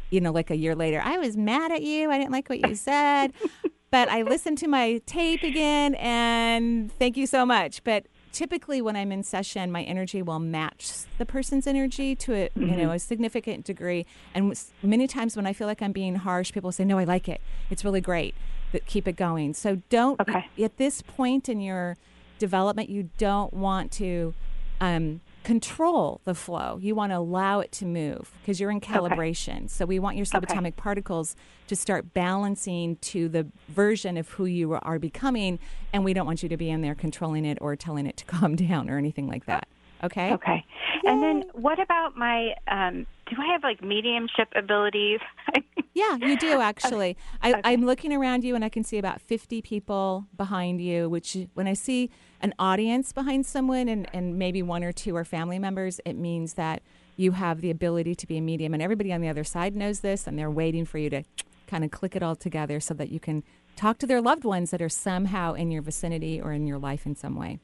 you 0.10 0.20
know, 0.20 0.32
like 0.32 0.50
a 0.50 0.56
year 0.56 0.74
later, 0.74 1.04
I 1.06 1.20
was 1.20 1.38
mad 1.38 1.72
at 1.72 1.84
you. 1.84 2.10
I 2.10 2.18
didn't 2.18 2.32
like 2.32 2.50
what 2.50 2.68
you 2.68 2.74
said. 2.74 3.34
but 3.92 4.10
I 4.10 4.24
listened 4.24 4.58
to 4.58 4.68
my 4.68 5.04
tape 5.06 5.44
again 5.44 5.94
and 5.94 6.92
thank 6.94 7.16
you 7.16 7.28
so 7.28 7.46
much. 7.46 7.84
But 7.84 8.08
typically 8.32 8.82
when 8.82 8.96
I'm 8.96 9.12
in 9.12 9.22
session, 9.22 9.72
my 9.72 9.84
energy 9.84 10.24
will 10.24 10.40
match 10.40 10.94
the 11.20 11.28
person's 11.28 11.68
energy 11.68 12.16
to 12.16 12.34
a 12.34 12.50
you 12.56 12.66
know 12.66 12.86
mm-hmm. 12.86 12.92
a 12.94 12.98
significant 12.98 13.66
degree. 13.66 14.08
And 14.34 14.60
many 14.82 15.06
times 15.06 15.36
when 15.36 15.46
I 15.46 15.54
feel 15.54 15.68
like 15.68 15.84
I'm 15.84 15.92
being 15.92 16.16
harsh, 16.16 16.52
people 16.52 16.72
say, 16.72 16.86
"No, 16.86 16.98
I 16.98 17.04
like 17.04 17.30
it. 17.30 17.40
It's 17.70 17.86
really 17.86 18.02
great. 18.02 18.34
But 18.72 18.86
keep 18.86 19.08
it 19.08 19.16
going." 19.16 19.54
So 19.54 19.82
don't 19.90 20.20
Okay. 20.20 20.48
at 20.64 20.78
this 20.78 21.02
point 21.02 21.50
in 21.50 21.60
your 21.62 21.98
development, 22.40 22.90
you 22.90 23.10
don't 23.18 23.54
want 23.54 23.92
to 23.94 24.34
um, 24.80 25.22
control 25.44 26.22
the 26.24 26.34
flow. 26.36 26.78
You 26.82 26.96
want 26.96 27.12
to 27.12 27.18
allow 27.18 27.60
it 27.60 27.72
to 27.74 27.86
move 27.86 28.32
because 28.42 28.60
you're 28.60 28.72
in 28.72 28.82
calibration. 28.82 29.70
So 29.70 29.86
we 29.86 30.00
want 30.00 30.18
your 30.18 30.26
subatomic 30.26 30.76
particles 30.76 31.36
to 31.68 31.76
start 31.76 32.14
balancing 32.14 32.96
to 32.98 33.30
the 33.30 33.48
version 33.70 34.18
of 34.18 34.30
who 34.30 34.46
you 34.46 34.74
are 34.74 35.00
becoming, 35.00 35.60
and 35.94 36.04
we 36.04 36.14
don't 36.14 36.26
want 36.26 36.44
you 36.44 36.50
to 36.50 36.58
be 36.58 36.70
in 36.70 36.82
there 36.82 36.96
controlling 36.96 37.46
it 37.46 37.58
or 37.62 37.76
telling 37.76 38.06
it 38.08 38.18
to 38.18 38.26
calm 38.34 38.56
down 38.56 38.90
or 38.90 38.98
anything 38.98 39.28
like 39.28 39.46
that. 39.46 39.68
Okay. 40.04 40.34
Okay. 40.34 40.66
And 41.06 41.22
then 41.22 41.44
what 41.54 41.80
about 41.80 42.18
my 42.18 42.56
um 42.68 43.06
do 43.32 43.42
I 43.42 43.52
have 43.54 43.64
like 43.64 43.82
mediumship 43.82 44.50
abilities? 44.56 45.20
Yeah, 45.94 46.16
you 46.16 46.38
do 46.38 46.62
actually. 46.62 47.18
I, 47.42 47.60
I'm 47.66 47.86
looking 47.86 48.14
around 48.14 48.46
you 48.46 48.56
and 48.56 48.64
I 48.64 48.70
can 48.70 48.86
see 48.86 48.98
about 48.98 49.20
50 49.20 49.62
people 49.62 50.26
behind 50.38 50.80
you, 50.80 51.10
which 51.10 51.38
when 51.54 51.68
I 51.68 51.74
see 51.74 52.10
an 52.40 52.54
audience 52.58 53.12
behind 53.12 53.46
someone 53.46 53.90
and, 53.90 54.08
and 54.14 54.40
maybe 54.40 54.62
one 54.62 54.86
or 54.86 54.94
two 54.94 55.18
are 55.18 55.26
family 55.26 55.60
members, 55.60 56.00
it 56.06 56.16
means 56.16 56.54
that 56.54 56.82
you 57.18 57.34
have 57.34 57.60
the 57.60 57.70
ability 57.70 58.16
to 58.16 58.26
be 58.26 58.38
a 58.38 58.42
medium. 58.42 58.74
And 58.74 58.82
everybody 58.82 59.12
on 59.12 59.20
the 59.20 59.28
other 59.28 59.44
side 59.44 59.76
knows 59.76 60.00
this 60.00 60.28
and 60.28 60.40
they're 60.40 60.50
waiting 60.50 60.86
for 60.86 60.98
you 60.98 61.10
to 61.10 61.24
kind 61.68 61.84
of 61.84 61.92
click 61.92 62.16
it 62.16 62.24
all 62.24 62.38
together 62.38 62.80
so 62.80 62.94
that 62.94 63.10
you 63.10 63.20
can 63.20 63.44
talk 63.76 63.98
to 63.98 64.08
their 64.08 64.22
loved 64.22 64.46
ones 64.46 64.72
that 64.72 64.82
are 64.82 64.90
somehow 64.90 65.54
in 65.54 65.72
your 65.72 65.82
vicinity 65.82 66.40
or 66.40 66.54
in 66.54 66.68
your 66.68 66.80
life 66.80 67.06
in 67.06 67.16
some 67.16 67.36
way. 67.36 67.60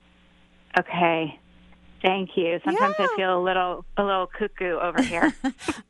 okay. 0.78 1.40
Thank 2.02 2.38
you. 2.38 2.60
Sometimes 2.64 2.96
Yeah. 3.00 3.08
I 3.12 3.16
feel 3.16 3.40
a 3.40 3.44
little 3.44 3.86
a 3.98 4.04
little 4.04 4.28
cuckoo 4.28 4.78
over 4.80 5.02
here. 5.02 5.34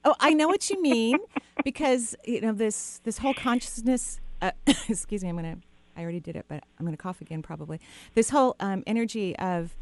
Oh, 0.06 0.16
I 0.22 0.34
know 0.34 0.48
what 0.48 0.70
you 0.70 0.82
mean 0.82 1.18
because 1.66 2.16
you 2.24 2.40
know 2.40 2.54
this 2.54 3.02
this 3.04 3.18
whole 3.18 3.34
consciousness. 3.34 4.22
Uh, 4.42 4.52
excuse 4.88 5.22
me, 5.24 5.30
I'm 5.30 5.36
gonna. 5.36 5.58
I 5.98 6.02
already 6.04 6.20
did 6.22 6.36
it, 6.38 6.46
but 6.48 6.64
I'm 6.80 6.86
gonna 6.86 6.96
cough 6.96 7.20
again 7.20 7.42
probably. 7.42 7.82
This 8.14 8.30
whole 8.30 8.56
um, 8.62 8.84
energy 8.88 9.36
of 9.38 9.76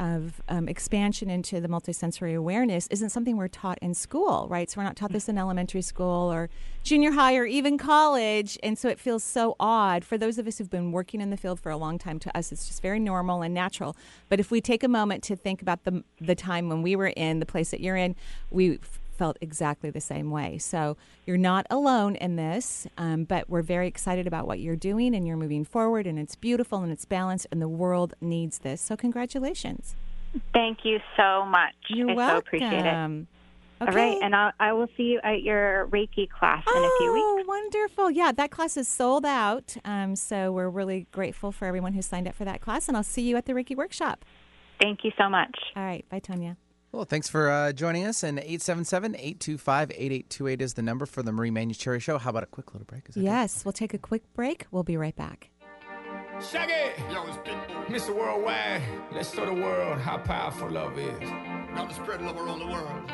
of 0.00 0.40
um, 0.48 0.66
expansion 0.66 1.28
into 1.28 1.60
the 1.60 1.68
multisensory 1.68 2.34
awareness 2.34 2.86
isn't 2.88 3.10
something 3.10 3.36
we're 3.36 3.48
taught 3.48 3.78
in 3.82 3.92
school, 3.92 4.48
right? 4.50 4.70
So 4.70 4.80
we're 4.80 4.84
not 4.84 4.96
taught 4.96 5.12
this 5.12 5.28
in 5.28 5.36
elementary 5.36 5.82
school 5.82 6.32
or 6.32 6.48
junior 6.82 7.12
high 7.12 7.36
or 7.36 7.44
even 7.44 7.76
college, 7.76 8.58
and 8.62 8.78
so 8.78 8.88
it 8.88 8.98
feels 8.98 9.22
so 9.22 9.56
odd 9.60 10.02
for 10.02 10.16
those 10.16 10.38
of 10.38 10.46
us 10.46 10.56
who've 10.56 10.70
been 10.70 10.90
working 10.90 11.20
in 11.20 11.28
the 11.28 11.36
field 11.36 11.60
for 11.60 11.70
a 11.70 11.76
long 11.76 11.98
time. 11.98 12.18
To 12.20 12.36
us, 12.36 12.50
it's 12.50 12.66
just 12.66 12.80
very 12.80 12.98
normal 12.98 13.42
and 13.42 13.52
natural. 13.52 13.94
But 14.30 14.40
if 14.40 14.50
we 14.50 14.62
take 14.62 14.82
a 14.82 14.88
moment 14.88 15.22
to 15.24 15.36
think 15.36 15.60
about 15.60 15.84
the 15.84 16.02
the 16.18 16.34
time 16.34 16.70
when 16.70 16.80
we 16.80 16.96
were 16.96 17.08
in 17.08 17.38
the 17.38 17.46
place 17.46 17.70
that 17.70 17.80
you're 17.80 17.96
in, 17.96 18.16
we 18.50 18.78
felt 19.20 19.36
exactly 19.42 19.90
the 19.90 20.00
same 20.00 20.30
way. 20.30 20.56
So 20.56 20.96
you're 21.26 21.36
not 21.36 21.66
alone 21.68 22.16
in 22.16 22.36
this, 22.36 22.86
um, 22.96 23.24
but 23.24 23.50
we're 23.50 23.60
very 23.60 23.86
excited 23.86 24.26
about 24.26 24.46
what 24.46 24.60
you're 24.60 24.76
doing 24.76 25.14
and 25.14 25.26
you're 25.26 25.36
moving 25.36 25.62
forward, 25.62 26.06
and 26.06 26.18
it's 26.18 26.36
beautiful 26.36 26.78
and 26.82 26.90
it's 26.90 27.04
balanced, 27.04 27.46
and 27.52 27.60
the 27.60 27.68
world 27.68 28.14
needs 28.22 28.60
this. 28.60 28.80
So 28.80 28.96
congratulations. 28.96 29.94
Thank 30.54 30.78
you 30.84 31.00
so 31.18 31.44
much. 31.44 31.74
You're 31.90 32.12
I 32.12 32.14
welcome. 32.14 32.36
so 32.36 32.38
appreciate 32.38 32.86
it. 32.86 32.94
Okay. 32.94 33.26
All 33.82 33.88
right, 33.88 34.18
and 34.22 34.34
I'll, 34.34 34.52
I 34.58 34.72
will 34.72 34.88
see 34.96 35.02
you 35.02 35.20
at 35.22 35.42
your 35.42 35.86
Reiki 35.88 36.26
class 36.30 36.64
in 36.66 36.82
a 36.82 36.90
few 36.98 37.12
weeks. 37.12 37.24
Oh, 37.26 37.44
wonderful. 37.46 38.10
Yeah, 38.10 38.32
that 38.32 38.50
class 38.50 38.78
is 38.78 38.88
sold 38.88 39.26
out. 39.26 39.76
Um, 39.84 40.16
so 40.16 40.50
we're 40.50 40.70
really 40.70 41.08
grateful 41.12 41.52
for 41.52 41.66
everyone 41.66 41.92
who 41.92 42.00
signed 42.00 42.26
up 42.26 42.34
for 42.34 42.46
that 42.46 42.62
class, 42.62 42.88
and 42.88 42.96
I'll 42.96 43.02
see 43.02 43.22
you 43.22 43.36
at 43.36 43.44
the 43.44 43.52
Reiki 43.52 43.76
workshop. 43.76 44.24
Thank 44.80 45.04
you 45.04 45.12
so 45.18 45.28
much. 45.28 45.58
All 45.76 45.84
right. 45.84 46.08
Bye, 46.08 46.20
Tonya. 46.20 46.56
Well, 46.92 47.04
thanks 47.04 47.28
for 47.28 47.48
uh, 47.48 47.72
joining 47.72 48.04
us. 48.04 48.22
And 48.24 48.38
877 48.38 49.14
825 49.14 49.90
8828 49.92 50.62
is 50.62 50.74
the 50.74 50.82
number 50.82 51.06
for 51.06 51.22
the 51.22 51.30
Marie 51.30 51.50
Manuchehri 51.50 52.00
Show. 52.00 52.18
How 52.18 52.30
about 52.30 52.42
a 52.42 52.46
quick 52.46 52.72
little 52.74 52.86
break? 52.86 53.08
Is 53.08 53.14
that 53.14 53.20
good? 53.20 53.26
Yes, 53.26 53.64
we'll 53.64 53.72
take 53.72 53.94
a 53.94 53.98
quick 53.98 54.22
break. 54.34 54.66
We'll 54.72 54.82
be 54.82 54.96
right 54.96 55.14
back. 55.14 55.50
Shaggy! 56.40 56.72
Yo, 57.12 57.26
it's 57.26 57.36
Pitbull. 57.38 57.84
Mr. 57.86 58.16
Worldwide, 58.16 58.82
let's 59.12 59.32
show 59.34 59.44
the 59.44 59.52
world 59.52 59.98
how 60.00 60.16
powerful 60.16 60.70
love 60.70 60.98
is. 60.98 61.20
Now 61.20 61.86
to 61.86 61.94
spread 61.94 62.22
love 62.22 62.36
around 62.38 62.60
the 62.60 62.66
world. 62.66 63.10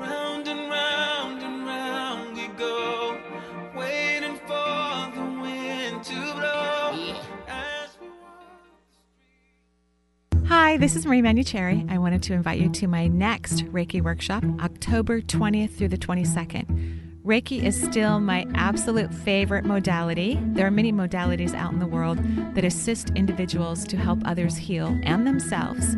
Round 0.00 0.48
and 0.48 0.70
round 0.70 1.42
and 1.42 1.64
round 1.64 2.36
we 2.36 2.48
go, 2.58 3.13
Hi, 10.48 10.76
this 10.76 10.94
is 10.94 11.06
Marie 11.06 11.22
Manuchehri. 11.22 11.90
I 11.90 11.96
wanted 11.96 12.22
to 12.24 12.34
invite 12.34 12.60
you 12.60 12.68
to 12.68 12.86
my 12.86 13.06
next 13.06 13.64
Reiki 13.72 14.02
workshop, 14.02 14.44
October 14.60 15.22
20th 15.22 15.70
through 15.70 15.88
the 15.88 15.96
22nd. 15.96 17.03
Reiki 17.24 17.62
is 17.62 17.80
still 17.80 18.20
my 18.20 18.46
absolute 18.54 19.10
favorite 19.10 19.64
modality. 19.64 20.38
There 20.48 20.66
are 20.66 20.70
many 20.70 20.92
modalities 20.92 21.54
out 21.54 21.72
in 21.72 21.78
the 21.78 21.86
world 21.86 22.18
that 22.54 22.66
assist 22.66 23.12
individuals 23.14 23.86
to 23.86 23.96
help 23.96 24.18
others 24.26 24.58
heal 24.58 24.98
and 25.04 25.26
themselves 25.26 25.96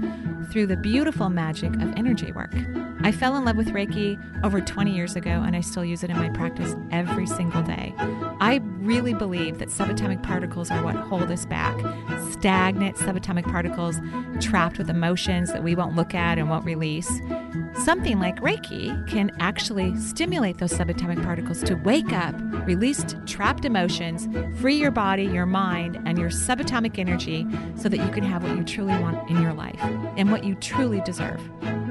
through 0.52 0.68
the 0.68 0.76
beautiful 0.76 1.28
magic 1.28 1.74
of 1.74 1.92
energy 1.96 2.30
work. 2.30 2.54
I 3.02 3.10
fell 3.10 3.36
in 3.36 3.44
love 3.44 3.56
with 3.56 3.68
Reiki 3.68 4.16
over 4.44 4.60
20 4.60 4.94
years 4.94 5.16
ago, 5.16 5.30
and 5.30 5.56
I 5.56 5.60
still 5.60 5.84
use 5.84 6.04
it 6.04 6.10
in 6.10 6.16
my 6.16 6.28
practice 6.28 6.76
every 6.92 7.26
single 7.26 7.62
day. 7.62 7.92
I 7.98 8.60
really 8.78 9.12
believe 9.12 9.58
that 9.58 9.68
subatomic 9.68 10.22
particles 10.22 10.70
are 10.70 10.82
what 10.82 10.94
hold 10.94 11.30
us 11.30 11.44
back. 11.44 11.76
Stagnant 12.32 12.96
subatomic 12.96 13.44
particles 13.44 14.00
trapped 14.40 14.78
with 14.78 14.88
emotions 14.88 15.52
that 15.52 15.64
we 15.64 15.74
won't 15.74 15.96
look 15.96 16.14
at 16.14 16.38
and 16.38 16.48
won't 16.48 16.64
release. 16.64 17.20
Something 17.84 18.18
like 18.18 18.40
Reiki 18.40 19.06
can 19.08 19.30
actually 19.38 19.94
stimulate 19.96 20.58
those 20.58 20.72
subatomic 20.72 21.15
particles 21.22 21.62
to 21.64 21.74
wake 21.74 22.12
up, 22.12 22.34
release 22.66 23.04
trapped 23.26 23.64
emotions, 23.64 24.28
free 24.60 24.76
your 24.76 24.90
body, 24.90 25.24
your 25.24 25.46
mind, 25.46 25.98
and 26.06 26.18
your 26.18 26.30
subatomic 26.30 26.98
energy 26.98 27.46
so 27.76 27.88
that 27.88 27.98
you 27.98 28.08
can 28.10 28.24
have 28.24 28.42
what 28.42 28.56
you 28.56 28.64
truly 28.64 28.96
want 29.00 29.28
in 29.30 29.40
your 29.40 29.52
life 29.52 29.80
and 30.16 30.30
what 30.30 30.44
you 30.44 30.54
truly 30.56 31.00
deserve. 31.02 31.40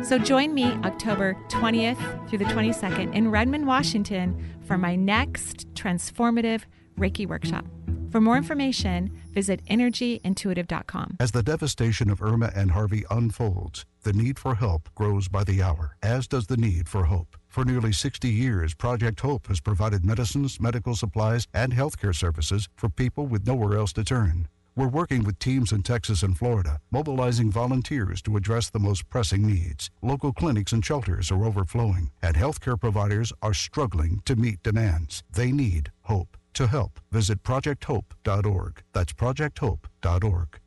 So 0.03 0.17
join 0.17 0.53
me 0.53 0.65
October 0.83 1.35
20th 1.49 2.29
through 2.29 2.39
the 2.39 2.45
22nd 2.45 3.13
in 3.13 3.31
Redmond, 3.31 3.67
Washington 3.67 4.37
for 4.65 4.77
my 4.77 4.95
next 4.95 5.67
transformative 5.73 6.61
Reiki 6.97 7.27
workshop. 7.27 7.65
For 8.11 8.21
more 8.21 8.37
information, 8.37 9.11
visit 9.33 9.63
energyintuitive.com. 9.65 11.17
As 11.19 11.31
the 11.31 11.43
devastation 11.43 12.09
of 12.09 12.21
Irma 12.21 12.51
and 12.55 12.71
Harvey 12.71 13.03
unfolds, 13.11 13.85
the 14.03 14.13
need 14.13 14.39
for 14.39 14.55
help 14.55 14.89
grows 14.95 15.27
by 15.27 15.43
the 15.43 15.61
hour, 15.61 15.97
as 16.01 16.27
does 16.27 16.47
the 16.47 16.55
need 16.55 16.87
for 16.87 17.05
hope. 17.05 17.35
For 17.49 17.65
nearly 17.65 17.91
60 17.91 18.29
years, 18.29 18.73
Project 18.73 19.19
Hope 19.19 19.47
has 19.47 19.59
provided 19.59 20.05
medicines, 20.05 20.61
medical 20.61 20.95
supplies, 20.95 21.47
and 21.53 21.73
healthcare 21.73 22.15
services 22.15 22.69
for 22.75 22.87
people 22.87 23.27
with 23.27 23.45
nowhere 23.45 23.77
else 23.77 23.91
to 23.93 24.03
turn. 24.03 24.47
We're 24.77 24.87
working 24.87 25.23
with 25.23 25.39
teams 25.39 25.71
in 25.71 25.83
Texas 25.83 26.21
and 26.21 26.37
Florida, 26.37 26.79
mobilizing 26.91 27.49
volunteers 27.49 28.21
to 28.23 28.35
address 28.35 28.69
the 28.69 28.79
most 28.79 29.09
pressing 29.09 29.47
needs. 29.47 29.89
Local 30.01 30.33
clinics 30.33 30.73
and 30.73 30.85
shelters 30.85 31.31
are 31.31 31.45
overflowing, 31.45 32.11
and 32.21 32.35
healthcare 32.35 32.79
providers 32.79 33.31
are 33.41 33.53
struggling 33.53 34.21
to 34.25 34.35
meet 34.35 34.61
demands. 34.63 35.23
They 35.31 35.51
need 35.51 35.91
hope. 36.03 36.37
To 36.55 36.67
help, 36.67 37.01
visit 37.11 37.43
projecthope.org. 37.43 38.83
That's 38.93 39.11
projecthope.org. 39.11 39.94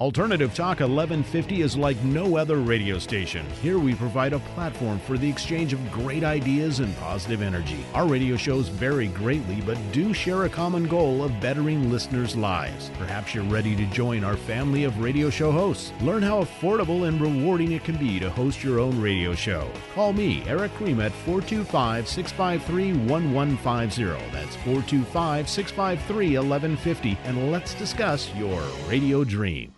Alternative 0.01 0.53
Talk 0.53 0.81
1150 0.81 1.63
is 1.63 1.77
like 1.77 2.03
no 2.03 2.37
other 2.37 2.57
radio 2.57 2.99
station. 2.99 3.47
Here 3.63 3.79
we 3.79 3.95
provide 3.95 4.33
a 4.33 4.41
platform 4.41 4.99
for 4.99 5.17
the 5.17 5.29
exchange 5.29 5.73
of 5.73 5.93
great 5.93 6.25
ideas 6.25 6.81
and 6.81 6.97
positive 6.97 7.41
energy. 7.41 7.85
Our 7.95 8.07
radio 8.07 8.37
shows 8.37 8.67
vary 8.67 9.07
greatly, 9.07 9.61
but 9.61 9.79
do 9.93 10.13
share 10.13 10.45
a 10.45 10.49
common 10.49 10.89
goal 10.89 11.23
of 11.23 11.41
bettering 11.41 11.89
listeners' 11.89 12.37
lives. 12.37 12.91
Perhaps 12.99 13.33
you're 13.33 13.45
ready 13.45 13.77
to 13.77 13.87
join 13.87 14.25
our 14.25 14.37
family 14.37 14.83
of 14.83 14.99
radio 14.99 15.31
show 15.31 15.53
hosts. 15.53 15.93
Learn 16.01 16.23
how 16.23 16.43
affordable 16.43 17.07
and 17.07 17.21
rewarding 17.21 17.73
it 17.73 17.85
can 17.85 17.97
be 17.97 18.19
to 18.19 18.31
host 18.31 18.65
your 18.65 18.81
own 18.81 19.01
radio 19.01 19.35
show. 19.35 19.71
Call 19.95 20.13
me, 20.13 20.43
Eric 20.49 20.73
Cream, 20.75 21.01
at 21.01 21.13
425 21.13 22.09
653 22.09 22.93
1150. 23.09 24.33
That's 24.33 24.57
425 24.57 25.49
653 25.49 26.39
1150, 26.39 27.19
and 27.25 27.53
let's 27.53 27.75
discuss 27.75 28.35
your 28.35 28.61
radio 28.89 29.25
dream. 29.29 29.78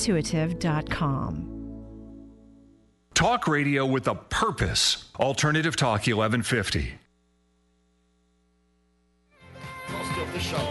EnergyIntuitive.com. 0.00 1.56
Talk 3.14 3.46
radio 3.46 3.84
with 3.84 4.08
a 4.08 4.14
purpose. 4.14 5.10
Alternative 5.18 5.76
Talk 5.76 6.06
1150. 6.06 6.94
Only 9.92 10.69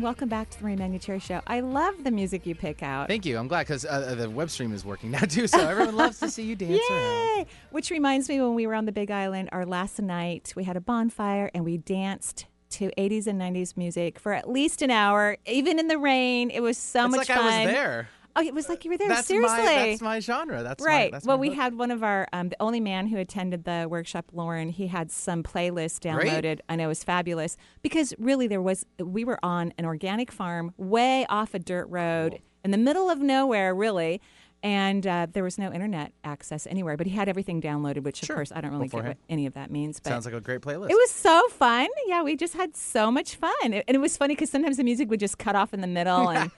And 0.00 0.04
welcome 0.06 0.30
back 0.30 0.48
to 0.48 0.58
the 0.58 0.64
Marie 0.64 0.76
Manuchehri 0.76 1.20
Show. 1.20 1.42
I 1.46 1.60
love 1.60 2.04
the 2.04 2.10
music 2.10 2.46
you 2.46 2.54
pick 2.54 2.82
out. 2.82 3.06
Thank 3.06 3.26
you. 3.26 3.36
I'm 3.36 3.48
glad 3.48 3.66
because 3.66 3.84
uh, 3.84 4.14
the 4.14 4.30
web 4.30 4.48
stream 4.48 4.72
is 4.72 4.82
working 4.82 5.10
now 5.10 5.18
too, 5.18 5.46
so 5.46 5.58
everyone 5.58 5.94
loves 5.94 6.18
to 6.20 6.30
see 6.30 6.42
you 6.42 6.56
dance 6.56 6.80
around. 6.90 7.36
Yay! 7.36 7.46
Which 7.70 7.90
reminds 7.90 8.26
me 8.30 8.40
when 8.40 8.54
we 8.54 8.66
were 8.66 8.74
on 8.74 8.86
the 8.86 8.92
Big 8.92 9.10
Island, 9.10 9.50
our 9.52 9.66
last 9.66 10.00
night, 10.00 10.54
we 10.56 10.64
had 10.64 10.74
a 10.74 10.80
bonfire 10.80 11.50
and 11.52 11.66
we 11.66 11.76
danced 11.76 12.46
to 12.70 12.90
80s 12.96 13.26
and 13.26 13.38
90s 13.38 13.76
music 13.76 14.18
for 14.18 14.32
at 14.32 14.48
least 14.48 14.80
an 14.80 14.90
hour, 14.90 15.36
even 15.44 15.78
in 15.78 15.88
the 15.88 15.98
rain. 15.98 16.48
It 16.48 16.60
was 16.60 16.78
so 16.78 17.06
much. 17.06 17.20
it's 17.20 17.28
much 17.28 17.36
like 17.36 17.44
fun. 17.44 17.52
I 17.52 17.66
was 17.66 17.74
there. 17.74 18.08
Oh, 18.40 18.46
it 18.46 18.54
was 18.54 18.68
like 18.68 18.84
you 18.84 18.90
were 18.90 18.96
there. 18.98 19.08
That's 19.08 19.26
Seriously. 19.26 19.56
my 19.58 19.64
that's 19.74 20.00
my 20.00 20.20
genre. 20.20 20.62
That's 20.62 20.84
right. 20.84 21.10
My, 21.12 21.16
that's 21.16 21.26
well, 21.26 21.38
we 21.38 21.52
had 21.54 21.76
one 21.78 21.90
of 21.90 22.02
our, 22.02 22.26
um, 22.32 22.48
the 22.48 22.56
only 22.60 22.80
man 22.80 23.06
who 23.06 23.16
attended 23.18 23.64
the 23.64 23.86
workshop, 23.90 24.26
Lauren, 24.32 24.68
he 24.70 24.86
had 24.86 25.10
some 25.10 25.42
playlist 25.42 26.00
downloaded. 26.00 26.60
I 26.68 26.76
know 26.76 26.84
it 26.84 26.88
was 26.88 27.04
fabulous 27.04 27.56
because 27.82 28.14
really 28.18 28.46
there 28.46 28.62
was, 28.62 28.84
we 28.98 29.24
were 29.24 29.38
on 29.42 29.72
an 29.78 29.84
organic 29.84 30.32
farm 30.32 30.72
way 30.76 31.26
off 31.28 31.54
a 31.54 31.58
dirt 31.58 31.86
road 31.88 32.40
in 32.64 32.70
the 32.70 32.78
middle 32.78 33.10
of 33.10 33.20
nowhere, 33.20 33.74
really. 33.74 34.20
And 34.62 35.06
uh, 35.06 35.26
there 35.32 35.42
was 35.42 35.56
no 35.56 35.72
internet 35.72 36.12
access 36.22 36.66
anywhere, 36.66 36.98
but 36.98 37.06
he 37.06 37.14
had 37.16 37.30
everything 37.30 37.62
downloaded, 37.62 38.02
which 38.02 38.22
of 38.22 38.28
course 38.28 38.52
I 38.54 38.60
don't 38.60 38.72
really 38.72 38.88
get 38.88 39.02
what 39.04 39.16
any 39.30 39.46
of 39.46 39.54
that 39.54 39.70
means. 39.70 40.00
But 40.00 40.10
Sounds 40.10 40.26
like 40.26 40.34
a 40.34 40.40
great 40.42 40.60
playlist. 40.60 40.90
it 40.90 40.94
was 40.96 41.10
so 41.10 41.48
fun. 41.48 41.88
Yeah, 42.06 42.22
we 42.22 42.36
just 42.36 42.52
had 42.52 42.76
so 42.76 43.10
much 43.10 43.36
fun, 43.36 43.52
It- 43.72 43.84
and 43.88 43.94
it 43.94 44.00
was 44.00 44.18
funny 44.18 44.34
because 44.34 44.50
sometimes 44.50 44.76
the 44.76 44.84
music 44.84 45.08
would 45.08 45.18
just 45.20 45.38
cut 45.38 45.56
off 45.56 45.72
in 45.72 45.80
the 45.80 45.86
middle, 45.86 46.28
and 46.28 46.50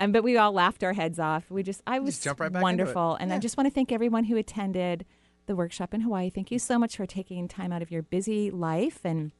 and 0.00 0.12
but 0.12 0.24
we 0.24 0.36
all 0.38 0.52
laughed 0.52 0.82
our 0.82 0.94
heads 0.94 1.20
off. 1.20 1.50
We 1.50 1.62
just, 1.62 1.82
I 1.86 2.00
was 2.00 2.18
jump 2.18 2.40
right 2.40 2.50
back 2.50 2.62
wonderful, 2.62 3.16
and 3.20 3.32
I 3.32 3.38
just 3.38 3.56
want 3.56 3.66
to 3.68 3.70
thank 3.70 3.92
everyone 3.92 4.24
who 4.24 4.36
attended 4.36 5.04
the 5.46 5.54
workshop 5.54 5.92
in 5.94 6.00
Hawaii. 6.00 6.30
Thank 6.30 6.50
you 6.50 6.58
so 6.58 6.78
much 6.78 6.96
for 6.96 7.06
taking 7.06 7.46
time 7.46 7.70
out 7.70 7.82
of 7.82 7.90
your 7.90 8.02
busy 8.02 8.50
life 8.50 9.00
and 9.04 9.30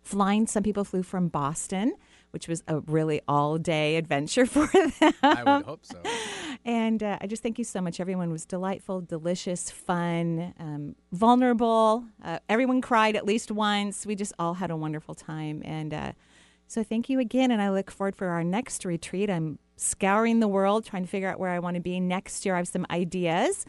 flying. 0.00 0.46
Some 0.46 0.62
people 0.62 0.84
flew 0.84 1.02
from 1.02 1.28
Boston, 1.28 1.94
which 2.30 2.46
was 2.46 2.62
a 2.68 2.80
really 2.80 3.22
all 3.26 3.58
day 3.58 3.96
adventure 3.96 4.46
for 4.46 4.66
them. 4.68 5.12
I 5.22 5.42
would 5.42 5.66
hope 5.66 5.84
so. 5.84 5.98
And 6.64 7.02
uh, 7.02 7.18
I 7.20 7.26
just 7.26 7.42
thank 7.42 7.58
you 7.58 7.64
so 7.64 7.80
much. 7.80 7.98
Everyone 7.98 8.30
was 8.30 8.44
delightful, 8.44 9.00
delicious, 9.00 9.68
fun, 9.70 10.54
um, 10.60 10.94
vulnerable. 11.10 12.04
Uh, 12.22 12.38
everyone 12.48 12.80
cried 12.80 13.16
at 13.16 13.26
least 13.26 13.50
once. 13.50 14.06
We 14.06 14.14
just 14.14 14.32
all 14.38 14.54
had 14.54 14.70
a 14.70 14.76
wonderful 14.76 15.14
time. 15.16 15.62
And 15.64 15.92
uh, 15.92 16.12
so 16.72 16.82
thank 16.82 17.10
you 17.10 17.18
again. 17.20 17.50
And 17.50 17.60
I 17.60 17.70
look 17.70 17.90
forward 17.90 18.16
for 18.16 18.28
our 18.28 18.42
next 18.42 18.84
retreat. 18.84 19.28
I'm 19.28 19.58
scouring 19.76 20.40
the 20.40 20.48
world, 20.48 20.86
trying 20.86 21.02
to 21.02 21.08
figure 21.08 21.28
out 21.28 21.38
where 21.38 21.50
I 21.50 21.58
want 21.58 21.74
to 21.74 21.82
be 21.82 22.00
next 22.00 22.46
year. 22.46 22.54
I 22.54 22.58
have 22.58 22.68
some 22.68 22.86
ideas, 22.90 23.66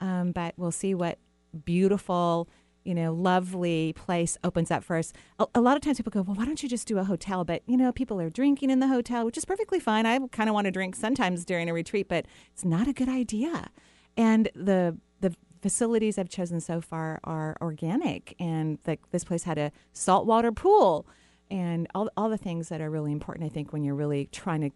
um, 0.00 0.32
but 0.32 0.54
we'll 0.56 0.72
see 0.72 0.94
what 0.94 1.18
beautiful 1.64 2.48
you 2.84 2.94
know, 2.94 3.12
lovely 3.12 3.92
place 3.94 4.38
opens 4.44 4.70
up 4.70 4.84
for 4.84 4.96
us. 4.96 5.12
A, 5.40 5.46
a 5.56 5.60
lot 5.60 5.76
of 5.76 5.82
times 5.82 5.96
people 5.96 6.12
go, 6.12 6.22
well, 6.22 6.36
why 6.36 6.44
don't 6.44 6.62
you 6.62 6.68
just 6.68 6.86
do 6.86 6.98
a 6.98 7.04
hotel? 7.04 7.44
But, 7.44 7.62
you 7.66 7.76
know, 7.76 7.90
people 7.90 8.20
are 8.20 8.30
drinking 8.30 8.70
in 8.70 8.78
the 8.78 8.86
hotel, 8.86 9.24
which 9.24 9.36
is 9.36 9.44
perfectly 9.44 9.80
fine. 9.80 10.06
I 10.06 10.20
kind 10.28 10.48
of 10.48 10.54
want 10.54 10.66
to 10.66 10.70
drink 10.70 10.94
sometimes 10.94 11.44
during 11.44 11.68
a 11.68 11.74
retreat, 11.74 12.06
but 12.08 12.26
it's 12.52 12.64
not 12.64 12.86
a 12.86 12.92
good 12.92 13.08
idea. 13.08 13.70
And 14.16 14.48
the, 14.54 14.96
the 15.20 15.34
facilities 15.62 16.16
I've 16.16 16.28
chosen 16.28 16.60
so 16.60 16.80
far 16.80 17.18
are 17.24 17.56
organic. 17.60 18.36
And 18.38 18.78
the, 18.84 18.98
this 19.10 19.24
place 19.24 19.42
had 19.42 19.58
a 19.58 19.72
saltwater 19.92 20.52
pool 20.52 21.08
and 21.50 21.86
all, 21.94 22.10
all 22.16 22.28
the 22.28 22.36
things 22.36 22.68
that 22.68 22.80
are 22.80 22.90
really 22.90 23.12
important, 23.12 23.46
I 23.46 23.48
think, 23.48 23.72
when 23.72 23.84
you're 23.84 23.94
really 23.94 24.28
trying 24.32 24.60
to, 24.62 24.70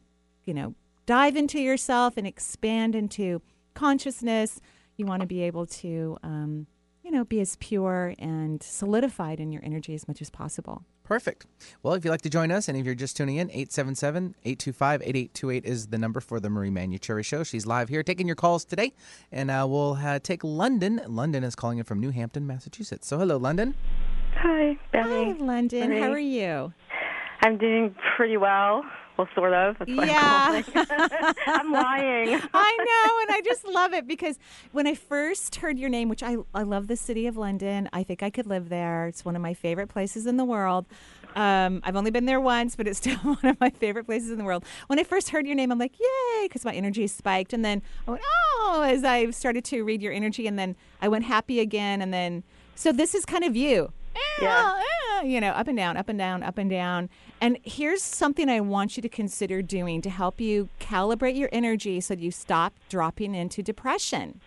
you 0.45 0.55
know, 0.55 0.75
dive 1.07 1.37
into 1.37 1.61
yourself 1.61 2.17
and 2.17 2.27
expand 2.27 2.95
into 2.95 3.43
consciousness. 3.75 4.61
You 4.97 5.07
want 5.07 5.21
to 5.23 5.27
be 5.27 5.43
able 5.43 5.67
to, 5.67 6.19
um, 6.23 6.67
you 7.03 7.11
know, 7.11 7.25
be 7.25 7.41
as 7.41 7.57
pure 7.57 8.15
and 8.19 8.63
solidified 8.63 9.41
in 9.41 9.51
your 9.51 9.65
energy 9.65 9.95
as 9.95 10.07
much 10.07 10.21
as 10.21 10.31
possible. 10.31 10.85
Perfect. 11.03 11.47
Well, 11.83 11.95
if 11.95 12.05
you'd 12.05 12.13
like 12.13 12.23
to 12.23 12.31
join 12.31 12.53
us, 12.53 12.69
and 12.69 12.79
if 12.79 12.87
you're 12.87 12.95
just 12.95 13.17
tuning 13.17 13.35
in, 13.35 13.51
877 13.51 14.37
825 14.45 15.03
8828 15.03 15.65
is 15.65 15.89
the 15.89 15.99
number 15.99 16.21
for 16.21 16.39
the 16.39 16.49
Marie 16.49 16.71
Manuchehri 16.71 17.25
Show. 17.25 17.43
She's 17.43 17.67
live 17.67 17.89
here 17.89 18.05
taking 18.05 18.29
your 18.29 18.37
calls 18.37 18.65
today, 18.65 18.93
and 19.33 19.51
uh, 19.51 19.67
we'll 19.69 19.95
uh, 19.95 20.21
take 20.21 20.45
London. 20.45 21.01
London 21.09 21.43
is 21.43 21.57
calling 21.57 21.79
in 21.79 21.85
from 21.85 21.99
New 21.99 22.11
Hampton, 22.11 22.47
Massachusetts. 22.47 23.09
So, 23.09 23.19
hello, 23.19 23.39
London. 23.39 23.75
Hi, 24.37 24.73
Hi, 24.73 24.79
Benny. 24.93 25.35
London. 25.35 25.89
Marie. 25.89 26.01
How 26.01 26.11
are 26.11 26.19
you? 26.19 26.73
I'm 27.43 27.59
doing 27.59 27.95
pretty 28.17 28.37
well. 28.37 28.83
Well, 29.17 29.29
sort 29.35 29.53
of. 29.53 29.77
Yeah. 29.87 30.63
I'm. 30.75 31.35
I'm 31.47 31.73
lying. 31.73 32.41
I 32.55 32.77
know, 32.79 33.21
and 33.23 33.31
I 33.37 33.43
just 33.45 33.67
love 33.67 33.93
it 33.93 34.07
because 34.07 34.39
when 34.73 34.87
I 34.87 34.95
first 34.95 35.57
heard 35.57 35.79
your 35.79 35.91
name, 35.91 36.09
which 36.09 36.23
I, 36.23 36.37
I 36.55 36.63
love 36.63 36.87
the 36.87 36.97
city 36.97 37.27
of 37.27 37.37
London, 37.37 37.89
I 37.93 38.03
think 38.03 38.23
I 38.23 38.31
could 38.31 38.47
live 38.47 38.71
there. 38.71 39.07
It's 39.09 39.23
one 39.25 39.37
of 39.37 39.43
my 39.43 39.53
favorite 39.53 39.89
places 39.89 40.27
in 40.27 40.39
the 40.39 40.45
world. 40.45 40.87
Um, 41.37 41.83
I've 41.85 41.97
only 41.97 42.11
been 42.11 42.25
there 42.25 42.41
once, 42.41 42.77
but 42.77 42.89
it's 42.89 42.99
still 43.01 43.19
one 43.19 43.45
of 43.45 43.61
my 43.61 43.71
favorite 43.71 44.05
places 44.05 44.31
in 44.31 44.39
the 44.39 44.45
world. 44.45 44.65
When 44.87 44.99
I 44.99 45.05
first 45.05 45.29
heard 45.31 45.47
your 45.47 45.55
name, 45.57 45.71
I'm 45.71 45.79
like, 45.79 45.99
yay, 45.99 46.45
because 46.47 46.65
my 46.65 46.73
energy 46.73 47.07
spiked. 47.07 47.53
And 47.53 47.63
then 47.63 47.83
I 48.07 48.13
went, 48.13 48.23
oh, 48.25 48.83
as 48.87 49.05
I 49.05 49.31
started 49.31 49.65
to 49.67 49.83
read 49.83 50.01
your 50.01 50.13
energy, 50.15 50.47
and 50.47 50.59
then 50.59 50.77
I 51.03 51.09
went 51.09 51.25
happy 51.25 51.61
again. 51.61 52.01
And 52.01 52.13
then, 52.13 52.43
so 52.75 52.91
this 52.91 53.15
is 53.15 53.27
kind 53.27 53.45
of 53.45 53.55
you. 53.55 53.93
Yeah. 54.41 54.83
Eh, 55.21 55.23
you 55.25 55.41
know, 55.41 55.51
up 55.51 55.69
and 55.69 55.77
down, 55.77 55.97
up 55.97 56.09
and 56.09 56.19
down, 56.19 56.43
up 56.43 56.59
and 56.59 56.71
down. 56.71 57.09
And 57.41 57.59
here's 57.63 58.03
something 58.03 58.49
I 58.49 58.61
want 58.61 58.97
you 58.97 59.03
to 59.03 59.09
consider 59.09 59.63
doing 59.63 60.01
to 60.03 60.11
help 60.11 60.41
you 60.41 60.69
calibrate 60.81 61.37
your 61.37 61.49
energy 61.53 62.01
so 62.01 62.15
that 62.15 62.23
you 62.23 62.31
stop 62.31 62.75
dropping 62.89 63.35
into 63.35 63.63
depression. 63.63 64.41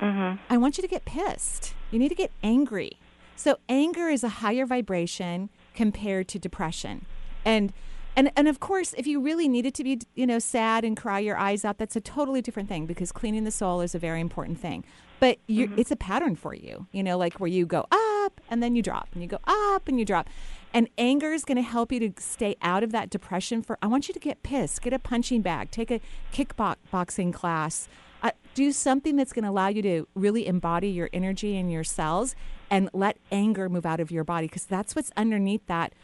Mm-hmm. 0.00 0.40
I 0.50 0.56
want 0.56 0.76
you 0.78 0.82
to 0.82 0.88
get 0.88 1.04
pissed. 1.04 1.74
You 1.90 1.98
need 1.98 2.08
to 2.08 2.14
get 2.14 2.32
angry. 2.42 2.98
So 3.36 3.58
anger 3.68 4.08
is 4.08 4.24
a 4.24 4.28
higher 4.28 4.66
vibration 4.66 5.50
compared 5.74 6.28
to 6.28 6.38
depression. 6.38 7.06
And 7.44 7.72
and 8.16 8.30
and 8.36 8.46
of 8.46 8.60
course, 8.60 8.94
if 8.96 9.06
you 9.06 9.20
really 9.20 9.48
needed 9.48 9.74
to 9.74 9.84
be, 9.84 10.00
you 10.14 10.26
know, 10.26 10.38
sad 10.38 10.84
and 10.84 10.96
cry 10.96 11.18
your 11.18 11.36
eyes 11.36 11.64
out, 11.64 11.78
that's 11.78 11.96
a 11.96 12.00
totally 12.00 12.40
different 12.40 12.68
thing 12.68 12.86
because 12.86 13.10
cleaning 13.10 13.44
the 13.44 13.50
soul 13.50 13.80
is 13.80 13.94
a 13.94 13.98
very 13.98 14.20
important 14.20 14.60
thing. 14.60 14.84
But 15.24 15.38
you 15.46 15.72
it's 15.78 15.90
a 15.90 15.96
pattern 15.96 16.36
for 16.36 16.52
you, 16.52 16.86
you 16.92 17.02
know, 17.02 17.16
like 17.16 17.40
where 17.40 17.48
you 17.48 17.64
go 17.64 17.86
up 17.90 18.42
and 18.50 18.62
then 18.62 18.76
you 18.76 18.82
drop 18.82 19.08
and 19.14 19.22
you 19.22 19.26
go 19.26 19.38
up 19.46 19.88
and 19.88 19.98
you 19.98 20.04
drop. 20.04 20.28
And 20.74 20.86
anger 20.98 21.32
is 21.32 21.46
going 21.46 21.56
to 21.56 21.62
help 21.62 21.92
you 21.92 22.00
to 22.00 22.20
stay 22.20 22.56
out 22.60 22.82
of 22.82 22.92
that 22.92 23.08
depression 23.08 23.62
for 23.62 23.78
I 23.80 23.86
want 23.86 24.06
you 24.06 24.12
to 24.12 24.20
get 24.20 24.42
pissed, 24.42 24.82
get 24.82 24.92
a 24.92 24.98
punching 24.98 25.40
bag, 25.40 25.70
take 25.70 25.90
a 25.90 26.02
kickboxing 26.30 27.32
class, 27.32 27.88
uh, 28.22 28.32
do 28.52 28.70
something 28.70 29.16
that's 29.16 29.32
going 29.32 29.44
to 29.44 29.50
allow 29.50 29.68
you 29.68 29.80
to 29.80 30.06
really 30.14 30.46
embody 30.46 30.90
your 30.90 31.08
energy 31.14 31.56
and 31.56 31.72
your 31.72 31.84
cells 31.84 32.36
and 32.68 32.90
let 32.92 33.16
anger 33.32 33.70
move 33.70 33.86
out 33.86 34.00
of 34.00 34.10
your 34.10 34.24
body 34.24 34.46
because 34.46 34.66
that's 34.66 34.94
what's 34.94 35.10
underneath 35.16 35.66
that 35.68 35.94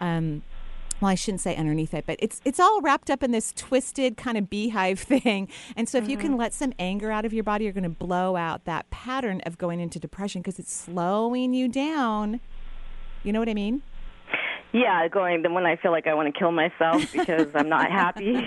um, 0.00 0.44
well, 1.00 1.10
I 1.10 1.14
shouldn't 1.14 1.40
say 1.40 1.54
underneath 1.56 1.94
it, 1.94 2.04
but 2.06 2.16
it's 2.18 2.40
it's 2.44 2.58
all 2.58 2.80
wrapped 2.80 3.10
up 3.10 3.22
in 3.22 3.30
this 3.30 3.52
twisted 3.52 4.16
kind 4.16 4.36
of 4.36 4.50
beehive 4.50 4.98
thing. 5.00 5.48
And 5.76 5.88
so 5.88 5.98
if 5.98 6.08
you 6.08 6.16
can 6.16 6.30
mm-hmm. 6.30 6.40
let 6.40 6.54
some 6.54 6.72
anger 6.78 7.10
out 7.10 7.24
of 7.24 7.32
your 7.32 7.44
body, 7.44 7.64
you're 7.64 7.72
going 7.72 7.84
to 7.84 7.88
blow 7.88 8.36
out 8.36 8.64
that 8.64 8.90
pattern 8.90 9.40
of 9.46 9.58
going 9.58 9.80
into 9.80 9.98
depression 9.98 10.42
because 10.42 10.58
it's 10.58 10.72
slowing 10.72 11.54
you 11.54 11.68
down. 11.68 12.40
You 13.22 13.32
know 13.32 13.40
what 13.40 13.48
I 13.48 13.54
mean? 13.54 13.82
Yeah, 14.72 15.08
going 15.08 15.42
then 15.42 15.54
when 15.54 15.64
I 15.64 15.76
feel 15.76 15.90
like 15.92 16.06
I 16.06 16.12
want 16.14 16.32
to 16.32 16.38
kill 16.38 16.52
myself 16.52 17.10
because 17.12 17.46
I'm 17.54 17.68
not 17.68 17.90
happy. 17.90 18.34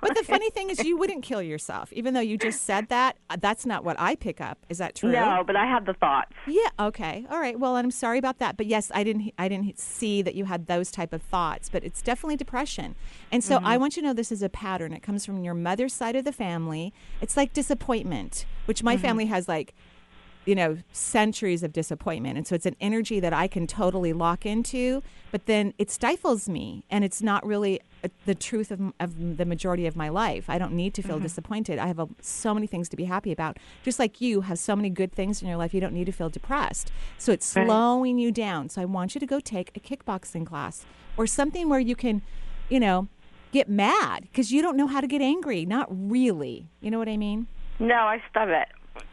But 0.00 0.14
the 0.16 0.22
funny 0.24 0.48
thing 0.50 0.70
is 0.70 0.84
you 0.84 0.96
wouldn't 0.96 1.22
kill 1.24 1.42
yourself 1.42 1.92
even 1.92 2.14
though 2.14 2.20
you 2.20 2.38
just 2.38 2.62
said 2.62 2.88
that. 2.88 3.16
uh, 3.30 3.36
That's 3.40 3.66
not 3.66 3.82
what 3.84 3.96
I 3.98 4.14
pick 4.14 4.40
up. 4.40 4.58
Is 4.68 4.78
that 4.78 4.94
true? 4.94 5.10
No, 5.10 5.42
but 5.46 5.56
I 5.56 5.66
have 5.66 5.84
the 5.86 5.94
thoughts. 5.94 6.32
Yeah. 6.46 6.68
Okay. 6.78 7.26
All 7.30 7.40
right. 7.40 7.58
Well, 7.58 7.74
I'm 7.76 7.90
sorry 7.90 8.18
about 8.18 8.38
that, 8.38 8.56
but 8.56 8.66
yes, 8.66 8.92
I 8.94 9.02
didn't. 9.02 9.32
I 9.38 9.48
didn't 9.48 9.78
see 9.78 10.22
that 10.22 10.34
you 10.34 10.44
had 10.44 10.66
those 10.66 10.90
type 10.90 11.12
of 11.12 11.22
thoughts, 11.22 11.68
but 11.68 11.82
it's 11.84 12.00
definitely 12.02 12.36
depression. 12.36 12.94
And 13.32 13.42
so 13.42 13.60
I 13.64 13.76
want 13.76 13.96
you 13.96 14.02
to 14.02 14.08
know 14.08 14.14
this 14.14 14.30
is 14.32 14.42
a 14.42 14.48
pattern. 14.48 14.92
It 14.92 15.02
comes 15.02 15.26
from 15.26 15.42
your 15.42 15.54
mother's 15.54 15.92
side 15.94 16.14
of 16.16 16.24
the 16.24 16.32
family. 16.32 16.92
It's 17.20 17.36
like 17.36 17.52
disappointment, 17.52 18.46
which 18.66 18.82
my 18.82 18.96
family 18.96 19.26
has 19.26 19.48
like, 19.48 19.74
you 20.46 20.54
know, 20.54 20.78
centuries 20.92 21.62
of 21.62 21.72
disappointment, 21.72 22.38
and 22.38 22.46
so 22.46 22.54
it's 22.54 22.66
an 22.66 22.76
energy 22.80 23.20
that 23.20 23.32
I 23.32 23.48
can 23.48 23.66
totally 23.66 24.12
lock 24.12 24.46
into. 24.46 25.02
But 25.32 25.46
then 25.46 25.74
it 25.76 25.90
stifles 25.90 26.48
me, 26.48 26.84
and 26.88 27.04
it's 27.04 27.20
not 27.20 27.44
really 27.44 27.80
uh, 28.04 28.08
the 28.24 28.34
truth 28.34 28.70
of, 28.70 28.80
of 29.00 29.36
the 29.36 29.44
majority 29.44 29.86
of 29.86 29.96
my 29.96 30.08
life. 30.08 30.48
I 30.48 30.56
don't 30.56 30.72
need 30.72 30.94
to 30.94 31.02
feel 31.02 31.18
disappointed. 31.18 31.78
I 31.78 31.88
have 31.88 31.98
a, 31.98 32.08
so 32.22 32.54
many 32.54 32.66
things 32.66 32.88
to 32.90 32.96
be 32.96 33.04
happy 33.04 33.32
about. 33.32 33.58
Just 33.82 33.98
like 33.98 34.20
you 34.20 34.42
have 34.42 34.58
so 34.58 34.74
many 34.76 34.88
good 34.88 35.12
things 35.12 35.42
in 35.42 35.48
your 35.48 35.56
life, 35.56 35.74
you 35.74 35.80
don't 35.80 35.92
need 35.92 36.06
to 36.06 36.12
feel 36.12 36.30
depressed. 36.30 36.92
So 37.18 37.32
it's 37.32 37.54
Right. 37.56 37.66
slowing 37.66 38.18
you 38.18 38.30
down. 38.30 38.68
So 38.68 38.80
I 38.80 38.84
want 38.84 39.14
you 39.14 39.18
to 39.18 39.26
go 39.26 39.40
take 39.40 39.76
a 39.76 39.80
kickboxing 39.80 40.46
class 40.46 40.86
or 41.16 41.26
something 41.26 41.68
where 41.68 41.80
you 41.80 41.96
can, 41.96 42.22
you 42.68 42.78
know, 42.78 43.08
get 43.52 43.68
mad 43.68 44.22
because 44.22 44.52
you 44.52 44.62
don't 44.62 44.76
know 44.76 44.86
how 44.86 45.00
to 45.00 45.06
get 45.06 45.20
angry. 45.20 45.66
Not 45.66 45.86
really. 45.90 46.68
You 46.80 46.90
know 46.92 46.98
what 46.98 47.08
I 47.08 47.16
mean? 47.16 47.46
No, 47.78 47.94
I 47.94 48.22
stub 48.30 48.48
it. 48.48 48.68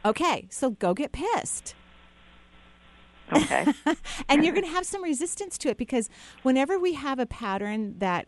Okay, 0.05 0.47
so 0.49 0.71
go 0.71 0.93
get 0.93 1.11
pissed. 1.11 1.75
Okay. 3.31 3.65
and 4.29 4.43
you're 4.43 4.53
going 4.53 4.65
to 4.65 4.71
have 4.71 4.85
some 4.85 5.03
resistance 5.03 5.57
to 5.59 5.69
it 5.69 5.77
because 5.77 6.09
whenever 6.43 6.77
we 6.77 6.93
have 6.93 7.19
a 7.19 7.25
pattern 7.25 7.95
that 7.99 8.27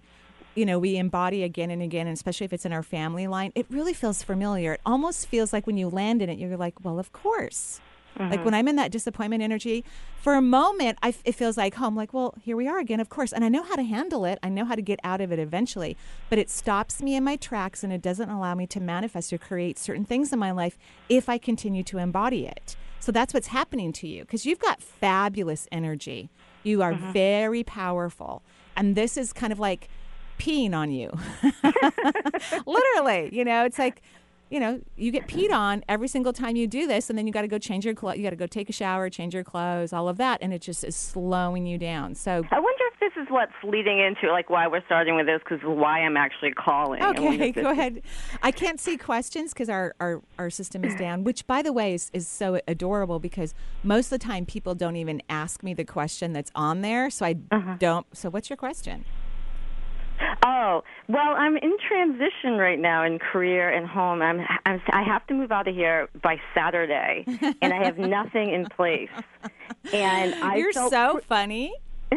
you 0.55 0.65
know 0.65 0.79
we 0.79 0.95
embody 0.95 1.43
again 1.43 1.69
and 1.69 1.81
again 1.81 2.07
and 2.07 2.15
especially 2.15 2.45
if 2.45 2.53
it's 2.53 2.65
in 2.65 2.71
our 2.71 2.81
family 2.81 3.27
line 3.27 3.51
it 3.55 3.65
really 3.69 3.93
feels 3.93 4.23
familiar 4.23 4.73
it 4.73 4.81
almost 4.85 5.27
feels 5.27 5.51
like 5.51 5.67
when 5.67 5.75
you 5.75 5.89
land 5.89 6.21
in 6.21 6.29
it 6.29 6.37
you're 6.37 6.55
like 6.55 6.73
well 6.83 6.97
of 6.97 7.11
course 7.11 7.81
like 8.17 8.31
mm-hmm. 8.31 8.45
when 8.45 8.53
i'm 8.53 8.67
in 8.67 8.75
that 8.75 8.91
disappointment 8.91 9.43
energy 9.43 9.83
for 10.21 10.35
a 10.35 10.41
moment 10.41 10.97
I 11.03 11.09
f 11.09 11.21
it 11.25 11.33
feels 11.33 11.57
like 11.57 11.75
oh, 11.77 11.83
home 11.83 11.95
like 11.95 12.13
well 12.13 12.33
here 12.41 12.55
we 12.55 12.67
are 12.67 12.79
again 12.79 12.99
of 12.99 13.09
course 13.09 13.33
and 13.33 13.43
i 13.43 13.49
know 13.49 13.63
how 13.63 13.75
to 13.75 13.83
handle 13.83 14.25
it 14.25 14.39
i 14.41 14.49
know 14.49 14.65
how 14.65 14.75
to 14.75 14.81
get 14.81 14.99
out 15.03 15.21
of 15.21 15.31
it 15.31 15.39
eventually 15.39 15.97
but 16.29 16.39
it 16.39 16.49
stops 16.49 17.01
me 17.01 17.15
in 17.15 17.23
my 17.23 17.35
tracks 17.35 17.83
and 17.83 17.91
it 17.91 18.01
doesn't 18.01 18.29
allow 18.29 18.55
me 18.55 18.65
to 18.67 18.79
manifest 18.79 19.31
or 19.33 19.37
create 19.37 19.77
certain 19.77 20.05
things 20.05 20.31
in 20.31 20.39
my 20.39 20.51
life 20.51 20.77
if 21.09 21.29
i 21.29 21.37
continue 21.37 21.83
to 21.83 21.97
embody 21.97 22.45
it 22.45 22.75
so 23.05 23.11
that's 23.11 23.35
what's 23.35 23.47
happening 23.47 23.93
to 23.93 24.07
you 24.07 24.21
because 24.21 24.47
you've 24.47 24.57
got 24.57 24.81
fabulous 24.81 25.67
energy. 25.71 26.31
You 26.63 26.81
are 26.81 26.93
mm-hmm. 26.93 27.11
very 27.11 27.63
powerful. 27.63 28.41
And 28.75 28.95
this 28.95 29.15
is 29.15 29.31
kind 29.31 29.53
of 29.53 29.59
like 29.59 29.89
peeing 30.39 30.73
on 30.73 30.89
you. 30.89 31.11
Literally, 32.65 33.29
you 33.31 33.45
know, 33.45 33.63
it's 33.63 33.77
like, 33.77 34.01
you 34.49 34.59
know, 34.59 34.79
you 34.95 35.11
get 35.11 35.27
peed 35.27 35.51
on 35.51 35.83
every 35.89 36.07
single 36.07 36.31
time 36.33 36.55
you 36.55 36.67
do 36.67 36.85
this, 36.87 37.09
and 37.09 37.17
then 37.17 37.25
you 37.27 37.33
got 37.33 37.41
to 37.41 37.47
go 37.47 37.57
change 37.57 37.83
your 37.85 37.95
clothes. 37.95 38.17
You 38.17 38.23
got 38.23 38.29
to 38.29 38.35
go 38.35 38.47
take 38.47 38.69
a 38.69 38.73
shower, 38.73 39.09
change 39.09 39.33
your 39.33 39.43
clothes, 39.43 39.91
all 39.91 40.07
of 40.07 40.17
that, 40.17 40.39
and 40.41 40.53
it 40.53 40.61
just 40.61 40.83
is 40.83 40.95
slowing 40.95 41.65
you 41.65 41.77
down. 41.77 42.15
So, 42.15 42.43
I 42.51 42.59
wonder 42.59 42.83
if 42.93 42.99
this 42.99 43.21
is 43.21 43.27
what's 43.29 43.51
leading 43.63 43.99
into 43.99 44.31
like 44.31 44.49
why 44.49 44.67
we're 44.67 44.85
starting 44.85 45.15
with 45.15 45.25
this 45.25 45.41
because 45.43 45.59
why 45.63 45.99
I'm 46.01 46.15
actually 46.17 46.51
calling. 46.51 47.01
Okay, 47.03 47.51
go 47.51 47.61
is- 47.71 47.77
ahead. 47.77 48.01
I 48.43 48.51
can't 48.51 48.79
see 48.79 48.97
questions 48.97 49.53
because 49.53 49.69
our, 49.69 49.95
our, 49.99 50.21
our 50.37 50.49
system 50.49 50.85
is 50.85 50.95
down, 50.95 51.23
which, 51.23 51.47
by 51.47 51.61
the 51.61 51.73
way, 51.73 51.93
is, 51.95 52.09
is 52.13 52.27
so 52.27 52.59
adorable 52.67 53.19
because 53.19 53.53
most 53.83 54.07
of 54.07 54.19
the 54.19 54.25
time 54.25 54.45
people 54.45 54.75
don't 54.75 54.95
even 54.95 55.21
ask 55.29 55.63
me 55.63 55.73
the 55.73 55.85
question 55.85 56.33
that's 56.33 56.51
on 56.55 56.81
there. 56.81 57.09
So 57.09 57.25
I 57.25 57.35
Uh-huh. 57.51 57.75
don't. 57.79 58.05
So, 58.15 58.29
what's 58.29 58.49
your 58.49 58.57
question? 58.57 59.05
Oh 60.45 60.83
well, 61.07 61.35
I'm 61.35 61.57
in 61.57 61.75
transition 61.87 62.57
right 62.57 62.79
now 62.79 63.03
in 63.03 63.19
career 63.19 63.69
and 63.69 63.87
home. 63.87 64.21
I'm, 64.21 64.41
I'm 64.65 64.81
I 64.91 65.03
have 65.03 65.25
to 65.27 65.33
move 65.33 65.51
out 65.51 65.67
of 65.67 65.75
here 65.75 66.09
by 66.21 66.37
Saturday, 66.53 67.25
and 67.61 67.73
I 67.73 67.83
have 67.83 67.97
nothing 68.17 68.53
in 68.53 68.65
place. 68.65 69.09
And 69.93 70.35
I 70.35 70.55
You're 70.55 70.73
so 70.73 71.19
funny. 71.27 71.73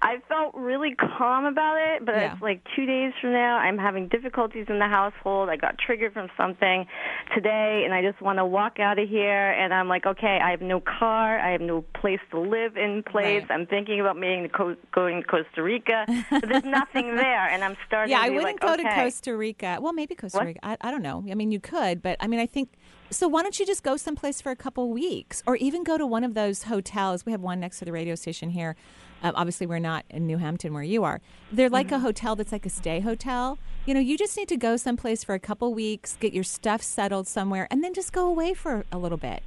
I 0.00 0.18
felt 0.28 0.54
really 0.54 0.94
calm 0.94 1.44
about 1.44 1.76
it, 1.78 2.04
but 2.06 2.14
Yeah. 2.14 2.32
it's 2.32 2.42
like 2.42 2.60
two 2.76 2.86
days 2.86 3.12
from 3.20 3.32
now, 3.32 3.56
I'm 3.58 3.78
having 3.78 4.08
difficulties 4.08 4.66
in 4.68 4.78
the 4.78 4.86
household. 4.86 5.48
I 5.48 5.56
got 5.56 5.76
triggered 5.78 6.12
from 6.12 6.28
something 6.36 6.86
today, 7.34 7.82
and 7.84 7.92
I 7.92 8.02
just 8.02 8.20
want 8.20 8.38
to 8.38 8.44
walk 8.44 8.78
out 8.78 8.98
of 8.98 9.08
here. 9.08 9.50
And 9.50 9.72
I'm 9.74 9.88
like, 9.88 10.06
okay, 10.06 10.38
I 10.42 10.50
have 10.50 10.60
no 10.60 10.80
car, 10.80 11.38
I 11.38 11.50
have 11.50 11.60
no 11.60 11.82
place 12.00 12.20
to 12.30 12.38
live 12.40 12.76
in 12.76 13.02
place. 13.02 13.42
Right. 13.42 13.50
I'm 13.50 13.66
thinking 13.66 14.00
about 14.00 14.16
maybe 14.16 14.48
co- 14.48 14.76
going 14.92 15.22
to 15.22 15.26
Costa 15.28 15.62
Rica, 15.62 16.04
but 16.30 16.48
there's 16.48 16.64
nothing 16.80 17.16
there, 17.16 17.48
and 17.48 17.64
I'm 17.64 17.76
starting. 17.86 18.12
Yeah, 18.12 18.20
to 18.20 18.26
I 18.26 18.30
wouldn't 18.30 18.62
like, 18.62 18.78
go 18.78 18.82
to. 18.82 18.94
Costa 18.94 19.36
Rica. 19.36 19.78
Well, 19.80 19.92
maybe 19.92 20.14
Costa 20.14 20.38
What? 20.38 20.46
Rica. 20.46 20.60
I, 20.62 20.76
I 20.80 20.90
don't 20.90 21.02
know. 21.02 21.24
I 21.30 21.34
mean, 21.34 21.50
you 21.50 21.60
could, 21.60 22.02
but 22.02 22.16
I 22.20 22.26
mean, 22.26 22.40
I 22.40 22.46
think. 22.46 22.70
So 23.10 23.26
why 23.26 23.42
don't 23.42 23.58
you 23.58 23.64
just 23.64 23.82
go 23.82 23.96
someplace 23.96 24.42
for 24.42 24.50
a 24.52 24.56
couple 24.56 24.90
weeks, 24.90 25.42
or 25.46 25.56
even 25.56 25.82
go 25.82 25.96
to 25.96 26.06
one 26.06 26.24
of 26.24 26.34
those 26.34 26.64
hotels? 26.64 27.24
We 27.24 27.32
have 27.32 27.40
one 27.40 27.58
next 27.58 27.78
to 27.80 27.84
the 27.86 27.92
radio 27.92 28.14
station 28.14 28.50
here. 28.50 28.76
Um, 29.22 29.32
obviously, 29.34 29.66
we're 29.66 29.78
not 29.80 30.04
in 30.10 30.26
New 30.26 30.38
Hampton 30.38 30.72
where 30.74 30.82
you 30.82 31.04
are. 31.04 31.20
They're 31.50 31.68
like 31.70 31.86
Mm-hmm. 31.88 31.94
a 31.96 32.00
hotel 32.00 32.36
that's 32.36 32.52
like 32.52 32.66
a 32.66 32.70
stay 32.70 33.00
hotel. 33.00 33.58
You 33.86 33.94
know, 33.94 34.00
you 34.00 34.16
just 34.18 34.36
need 34.36 34.48
to 34.48 34.56
go 34.56 34.76
someplace 34.76 35.24
for 35.24 35.34
a 35.34 35.38
couple 35.40 35.72
weeks, 35.74 36.16
get 36.20 36.32
your 36.32 36.44
stuff 36.44 36.82
settled 36.82 37.26
somewhere, 37.26 37.66
and 37.70 37.82
then 37.82 37.94
just 37.94 38.12
go 38.12 38.26
away 38.28 38.54
for 38.54 38.84
a 38.92 38.98
little 38.98 39.18
bit. 39.18 39.42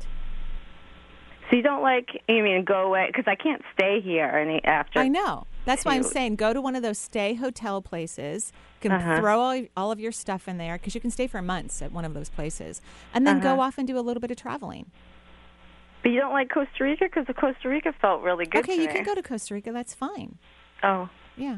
So 1.50 1.58
you 1.58 1.64
don't 1.64 1.82
like, 1.84 2.10
I 2.30 2.42
mean, 2.42 2.64
go 2.64 2.84
away 2.88 3.08
because 3.08 3.26
I 3.28 3.36
can't 3.36 3.62
stay 3.74 4.00
here 4.02 4.26
any 4.26 4.64
after. 4.64 5.00
I 5.00 5.08
know. 5.10 5.46
That's 5.66 5.86
why 5.86 5.96
I'm 5.96 6.04
saying 6.04 6.38
go 6.38 6.54
to 6.54 6.62
one 6.62 6.76
of 6.76 6.82
those 6.82 6.98
stay 6.98 7.36
hotel 7.36 7.82
places. 7.82 8.52
You 8.82 8.90
can 8.90 9.00
Uh-huh. 9.00 9.20
throw 9.20 9.40
all, 9.40 9.62
all 9.78 9.92
of 9.92 10.00
your 10.00 10.12
stuff 10.12 10.48
in 10.48 10.58
there 10.58 10.78
because 10.78 10.96
you 10.96 11.02
can 11.02 11.12
stay 11.12 11.28
for 11.28 11.42
months 11.42 11.82
at 11.82 11.92
one 11.92 12.04
of 12.06 12.14
those 12.14 12.30
places, 12.30 12.82
and 13.14 13.28
then 13.28 13.40
go 13.40 13.54
Uh-huh. 13.54 13.62
off 13.64 13.78
and 13.78 13.88
do 13.88 13.98
a 13.98 14.02
little 14.02 14.22
bit 14.22 14.32
of 14.32 14.38
traveling. 14.38 14.90
But 16.04 16.10
you 16.10 16.20
don't 16.20 16.34
like 16.34 16.50
Costa 16.52 16.84
Rica 16.84 17.06
because 17.14 17.26
Costa 17.36 17.70
Rica 17.70 17.94
felt 18.02 18.22
really 18.24 18.46
good. 18.46 18.64
okay, 18.64 18.76
to 18.76 18.82
you 18.82 18.88
me. 18.88 18.94
can 18.94 19.04
go 19.04 19.14
to 19.16 19.22
Costa 19.22 19.54
Rica. 19.54 19.72
That's 19.72 19.94
fine. 19.94 20.38
Oh, 20.84 21.10
Yeah, 21.38 21.58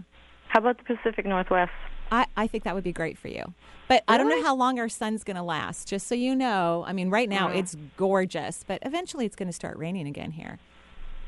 how 0.50 0.60
about 0.60 0.78
the 0.78 0.84
Pacific 0.96 1.26
Northwest? 1.26 1.72
I, 2.12 2.26
I 2.36 2.48
think 2.48 2.64
that 2.66 2.76
would 2.76 2.84
be 2.84 2.92
great 2.92 3.18
for 3.18 3.30
you. 3.30 3.54
But 3.88 4.04
I 4.08 4.18
don't 4.18 4.30
know 4.30 4.44
how 4.44 4.56
long 4.56 4.80
our 4.80 4.90
sun's 4.90 5.24
going 5.24 5.38
to 5.38 5.44
last. 5.44 5.88
Just 5.88 6.08
so 6.08 6.14
you 6.16 6.36
know, 6.36 6.84
I 6.88 6.94
mean, 6.94 7.10
right 7.10 7.28
now 7.30 7.48
Mhm. 7.50 7.58
it's 7.58 7.76
gorgeous, 7.98 8.64
but 8.68 8.80
eventually 8.84 9.26
it's 9.26 9.36
going 9.36 9.48
to 9.48 9.54
start 9.54 9.78
raining 9.78 10.08
again 10.08 10.32
here. 10.32 10.60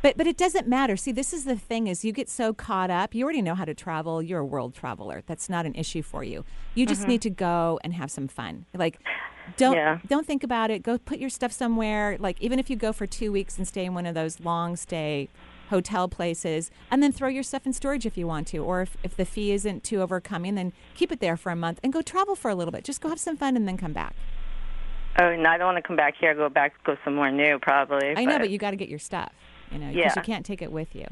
But 0.02 0.18
but 0.18 0.28
it 0.28 0.38
doesn't 0.38 0.68
matter. 0.68 0.96
See, 0.98 1.12
this 1.12 1.34
is 1.34 1.46
the 1.46 1.56
thing: 1.56 1.88
is 1.88 2.06
you 2.06 2.12
get 2.12 2.30
so 2.30 2.54
caught 2.54 2.92
up. 2.92 3.16
You 3.16 3.24
already 3.24 3.42
know 3.42 3.56
how 3.56 3.66
to 3.66 3.74
travel. 3.74 4.22
You're 4.22 4.42
a 4.42 4.46
world 4.46 4.76
traveler. 4.76 5.24
That's 5.26 5.50
not 5.50 5.66
an 5.66 5.74
issue 5.74 6.04
for 6.04 6.24
you. 6.24 6.44
You 6.76 6.86
just 6.86 7.04
Mhm. 7.04 7.08
need 7.08 7.22
to 7.24 7.30
go 7.32 7.80
and 7.84 7.94
have 7.94 8.12
some 8.12 8.28
fun. 8.28 8.66
Like, 8.74 9.00
don't 9.58 9.76
Yeah. 9.76 10.00
don't 10.08 10.26
think 10.26 10.44
about 10.44 10.72
it. 10.72 10.84
Go 10.84 10.98
put 10.98 11.20
your 11.20 11.30
stuff 11.30 11.52
somewhere. 11.52 12.18
Like 12.20 12.42
even 12.42 12.60
if 12.60 12.70
you 12.70 12.76
go 12.76 12.92
for 12.94 13.06
two 13.08 13.32
weeks 13.32 13.58
and 13.58 13.68
stay 13.68 13.86
in 13.86 13.94
one 13.94 14.06
of 14.06 14.16
those 14.16 14.40
long 14.40 14.76
stay 14.76 15.30
hotel 15.70 16.08
places, 16.08 16.70
and 16.92 17.02
then 17.02 17.12
throw 17.12 17.28
your 17.28 17.42
stuff 17.42 17.66
in 17.66 17.74
storage 17.74 18.06
if 18.06 18.16
you 18.18 18.28
want 18.28 18.46
to, 18.48 18.60
or 18.60 18.84
if, 18.84 18.96
if 19.02 19.18
the 19.18 19.26
fee 19.26 19.52
isn't 19.52 19.84
too 19.84 20.00
overcoming, 20.00 20.54
then 20.54 20.72
keep 20.94 21.12
it 21.12 21.20
there 21.20 21.36
for 21.36 21.52
a 21.52 21.56
month 21.56 21.80
and 21.82 21.92
go 21.92 22.04
travel 22.04 22.36
for 22.36 22.52
a 22.52 22.56
little 22.56 22.72
bit. 22.72 22.84
Just 22.84 23.02
go 23.02 23.10
have 23.10 23.20
some 23.20 23.36
fun 23.36 23.56
and 23.58 23.68
then 23.68 23.76
come 23.76 23.92
back. 23.92 24.14
Oh, 25.18 25.28
and 25.28 25.48
I 25.48 25.58
don't 25.58 25.66
want 25.74 25.78
to 25.78 25.82
come 25.82 25.96
back 25.96 26.16
here. 26.20 26.36
Go 26.36 26.50
back, 26.50 26.74
go 26.84 26.96
somewhere 27.04 27.32
new, 27.32 27.58
probably. 27.58 28.14
I 28.16 28.26
know, 28.26 28.38
but 28.38 28.52
you 28.52 28.60
got 28.60 28.72
to 28.72 28.76
get 28.78 28.90
your 28.90 29.00
stuff. 29.00 29.32
You 29.72 29.80
know, 29.80 29.88
because 29.88 29.98
Yeah. 29.98 30.14
you 30.18 30.22
can't 30.22 30.46
take 30.46 30.62
it 30.62 30.72
with 30.72 30.94
you. 30.94 31.08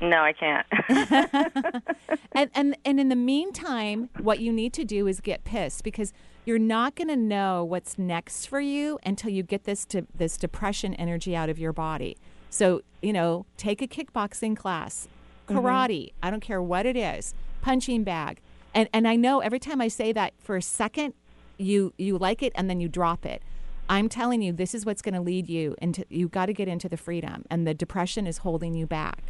No, 0.00 0.18
I 0.20 0.32
can't. 0.34 0.66
and, 2.32 2.50
and 2.54 2.76
and 2.84 3.00
in 3.00 3.08
the 3.08 3.16
meantime, 3.16 4.10
what 4.20 4.40
you 4.40 4.52
need 4.52 4.72
to 4.74 4.84
do 4.84 5.06
is 5.06 5.20
get 5.20 5.44
pissed 5.44 5.82
because 5.84 6.12
you're 6.46 6.58
not 6.58 6.94
going 6.94 7.08
to 7.08 7.16
know 7.16 7.62
what's 7.64 7.98
next 7.98 8.46
for 8.46 8.60
you 8.60 8.98
until 9.04 9.30
you 9.30 9.42
get 9.42 9.64
this 9.64 9.84
to 9.86 10.06
this 10.14 10.38
depression 10.38 10.94
energy 10.94 11.36
out 11.36 11.50
of 11.50 11.58
your 11.58 11.74
body. 11.74 12.16
So 12.48 12.80
you 13.02 13.12
know, 13.12 13.44
take 13.58 13.82
a 13.82 13.86
kickboxing 13.86 14.56
class, 14.56 15.08
Mm-hmm. 15.48 15.58
karate. 15.58 16.12
I 16.24 16.30
don't 16.32 16.40
care 16.40 16.60
what 16.60 16.86
it 16.86 16.96
is, 16.96 17.32
punching 17.62 18.02
bag. 18.02 18.40
And 18.74 18.88
and 18.92 19.06
I 19.06 19.14
know 19.14 19.38
every 19.40 19.58
time 19.60 19.80
I 19.80 19.86
say 19.88 20.12
that 20.12 20.32
for 20.40 20.56
a 20.56 20.62
second, 20.62 21.14
you 21.58 21.92
you 21.98 22.18
like 22.18 22.42
it 22.42 22.52
and 22.56 22.68
then 22.68 22.80
you 22.80 22.88
drop 22.88 23.24
it. 23.26 23.42
I'm 23.88 24.08
telling 24.08 24.42
you, 24.42 24.52
this 24.52 24.74
is 24.74 24.84
what's 24.84 25.02
going 25.02 25.14
to 25.14 25.20
lead 25.20 25.48
you 25.48 25.76
into. 25.80 26.04
You 26.08 26.26
got 26.28 26.46
to 26.46 26.52
get 26.52 26.66
into 26.66 26.88
the 26.88 26.96
freedom, 26.96 27.44
and 27.48 27.64
the 27.64 27.74
depression 27.74 28.26
is 28.26 28.38
holding 28.38 28.74
you 28.74 28.86
back. 28.86 29.22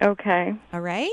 okay. 0.00 0.54
All 0.72 0.80
right. 0.80 1.10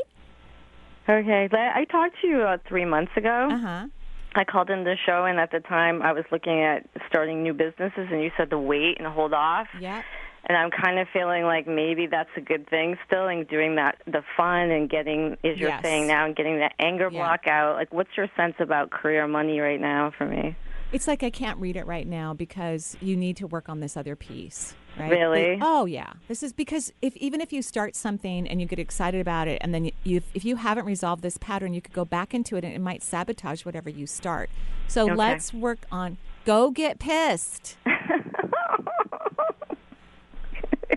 Okay. 1.10 1.50
I 1.52 1.86
talked 1.86 2.22
to 2.22 2.28
you 2.28 2.42
about 2.42 2.62
three 2.68 2.86
months 2.86 3.12
ago. 3.16 3.50
Uh 3.52 3.58
huh. 3.58 3.86
I 4.36 4.44
called 4.44 4.70
in 4.70 4.84
the 4.84 4.96
show, 5.06 5.26
and 5.26 5.40
at 5.40 5.52
the 5.52 5.60
time, 5.62 6.02
I 6.02 6.12
was 6.12 6.26
looking 6.32 6.62
at 6.62 6.86
starting 7.08 7.42
new 7.44 7.54
businesses, 7.54 8.08
and 8.12 8.22
you 8.22 8.32
said 8.38 8.50
to 8.52 8.60
wait 8.60 8.98
and 9.00 9.08
hold 9.08 9.34
off. 9.34 9.68
Yeah. 9.80 10.02
and 10.48 10.56
I'm 10.56 10.70
kind 10.70 11.00
of 11.00 11.08
feeling 11.12 11.44
like 11.46 11.66
maybe 11.66 12.06
that's 12.06 12.30
a 12.38 12.42
good 12.42 12.70
thing 12.70 12.98
still, 13.08 13.28
and 13.28 13.48
doing 13.48 13.78
that 13.78 13.98
the 14.06 14.22
fun 14.38 14.70
and 14.70 14.88
getting, 14.88 15.38
as 15.44 15.58
you're 15.58 15.70
Yes. 15.70 15.82
saying 15.82 16.06
now, 16.06 16.26
and 16.28 16.36
getting 16.36 16.60
that 16.60 16.74
anger 16.80 17.10
Yeah. 17.12 17.18
block 17.24 17.48
out. 17.48 17.74
Like, 17.78 17.92
what's 17.92 18.16
your 18.16 18.28
sense 18.38 18.54
about 18.60 18.92
career 18.92 19.28
money 19.28 19.60
right 19.60 19.82
now 19.82 20.12
for 20.16 20.26
me? 20.28 20.56
It's 20.92 21.08
like 21.08 21.24
I 21.24 21.32
can't 21.32 21.60
read 21.60 21.76
it 21.76 21.88
right 21.88 22.06
now 22.06 22.36
because 22.36 22.96
you 23.02 23.18
need 23.18 23.38
to 23.38 23.48
work 23.48 23.70
on 23.70 23.80
this 23.80 23.98
other 23.98 24.16
piece. 24.16 24.76
Right? 24.98 25.12
Really? 25.12 25.52
Like, 25.56 25.60
oh 25.62 25.86
yeah. 25.86 26.14
This 26.28 26.42
is 26.42 26.54
because 26.54 26.94
if 27.02 27.16
even 27.18 27.42
if 27.42 27.52
you 27.52 27.62
start 27.62 27.96
something 27.96 28.48
and 28.48 28.62
you 28.62 28.68
get 28.68 28.80
excited 28.80 29.20
about 29.20 29.48
it, 29.48 29.58
and 29.62 29.74
then 29.74 29.86
you, 29.86 29.92
you 30.04 30.22
if 30.34 30.46
you 30.46 30.56
haven't 30.56 30.86
resolved 30.86 31.22
this 31.22 31.38
pattern, 31.38 31.74
you 31.74 31.82
could 31.82 31.94
go 31.94 32.06
back 32.06 32.34
into 32.34 32.56
it 32.56 32.64
and 32.64 32.74
it 32.74 32.80
might 32.80 33.04
sabotage 33.04 33.66
whatever 33.66 33.90
you 33.90 34.08
start. 34.08 34.50
So 34.88 35.04
Okay. 35.06 35.16
let's 35.16 35.54
work 35.54 35.80
on 35.92 36.18
go 36.46 36.72
get 36.72 37.00
pissed. 37.00 37.76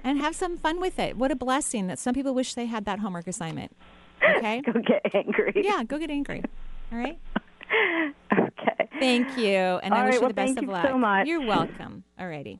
and 0.04 0.18
have 0.20 0.36
some 0.36 0.56
fun 0.56 0.80
with 0.80 0.98
it. 0.98 1.16
What 1.16 1.30
a 1.30 1.36
blessing 1.36 1.86
that 1.88 1.98
some 1.98 2.14
people 2.14 2.34
wish 2.34 2.54
they 2.54 2.66
had 2.66 2.84
that 2.84 2.98
homework 3.00 3.26
assignment. 3.26 3.74
Okay? 4.36 4.60
go 4.60 4.72
get 4.80 5.02
angry. 5.14 5.52
Yeah, 5.56 5.82
go 5.84 5.98
get 5.98 6.10
angry. 6.10 6.42
All 6.92 6.98
right? 6.98 7.18
Okay. 8.32 8.88
Thank 8.98 9.36
you. 9.36 9.54
And 9.56 9.92
All 9.92 10.00
I 10.00 10.02
right, 10.02 10.06
wish 10.06 10.14
you 10.14 10.20
well, 10.20 10.28
the 10.28 10.34
best 10.34 10.46
thank 10.48 10.58
of 10.58 10.64
you 10.64 10.70
luck. 10.70 10.86
so 10.86 10.96
much. 10.98 11.26
You're 11.26 11.46
welcome. 11.46 12.02
Alrighty. 12.18 12.58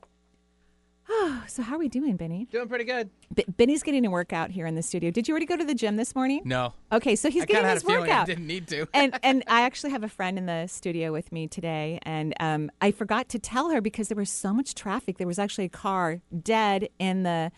Oh, 1.09 1.43
so 1.47 1.61
how 1.63 1.75
are 1.75 1.79
we 1.79 1.87
doing, 1.89 2.15
Benny? 2.17 2.47
Doing 2.51 2.67
pretty 2.67 2.83
good. 2.83 3.09
B- 3.33 3.45
Benny's 3.57 3.83
getting 3.83 4.05
a 4.05 4.09
workout 4.09 4.51
here 4.51 4.65
in 4.65 4.75
the 4.75 4.83
studio. 4.83 5.11
Did 5.11 5.27
you 5.27 5.33
already 5.33 5.45
go 5.45 5.57
to 5.57 5.65
the 5.65 5.73
gym 5.73 5.95
this 5.95 6.15
morning? 6.15 6.41
No. 6.45 6.73
Okay, 6.91 7.15
so 7.15 7.29
he's 7.29 7.43
I 7.43 7.45
kinda 7.45 7.53
getting 7.61 7.67
had 7.67 7.73
his 7.75 7.83
a 7.83 7.85
feeling 7.87 8.03
I 8.03 8.13
workout. 8.13 8.27
didn't 8.27 8.47
need 8.47 8.67
to. 8.67 8.87
and 8.93 9.17
and 9.23 9.43
I 9.47 9.61
actually 9.61 9.91
have 9.91 10.03
a 10.03 10.09
friend 10.09 10.37
in 10.37 10.45
the 10.45 10.67
studio 10.67 11.11
with 11.11 11.31
me 11.31 11.47
today, 11.47 11.99
and 12.03 12.33
um, 12.39 12.69
I 12.81 12.91
forgot 12.91 13.29
to 13.29 13.39
tell 13.39 13.69
her 13.71 13.81
because 13.81 14.07
there 14.07 14.17
was 14.17 14.29
so 14.31 14.53
much 14.53 14.75
traffic. 14.75 15.17
There 15.17 15.27
was 15.27 15.39
actually 15.39 15.65
a 15.65 15.69
car 15.69 16.21
dead 16.43 16.89
in 16.99 17.23
the 17.23 17.51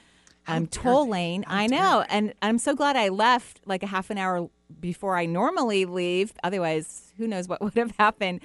um, 0.47 0.67
toll 0.67 1.07
lane. 1.07 1.43
I 1.47 1.67
know, 1.67 2.03
and 2.09 2.33
I'm 2.41 2.57
so 2.57 2.73
glad 2.75 2.95
I 2.95 3.09
left 3.09 3.61
like 3.65 3.83
a 3.83 3.87
half 3.87 4.09
an 4.09 4.17
hour 4.17 4.49
before 4.79 5.15
I 5.17 5.25
normally 5.25 5.85
leave. 5.85 6.33
Otherwise, 6.43 7.13
who 7.17 7.27
knows 7.27 7.47
what 7.47 7.61
would 7.63 7.75
have 7.75 7.91
happened? 7.97 8.41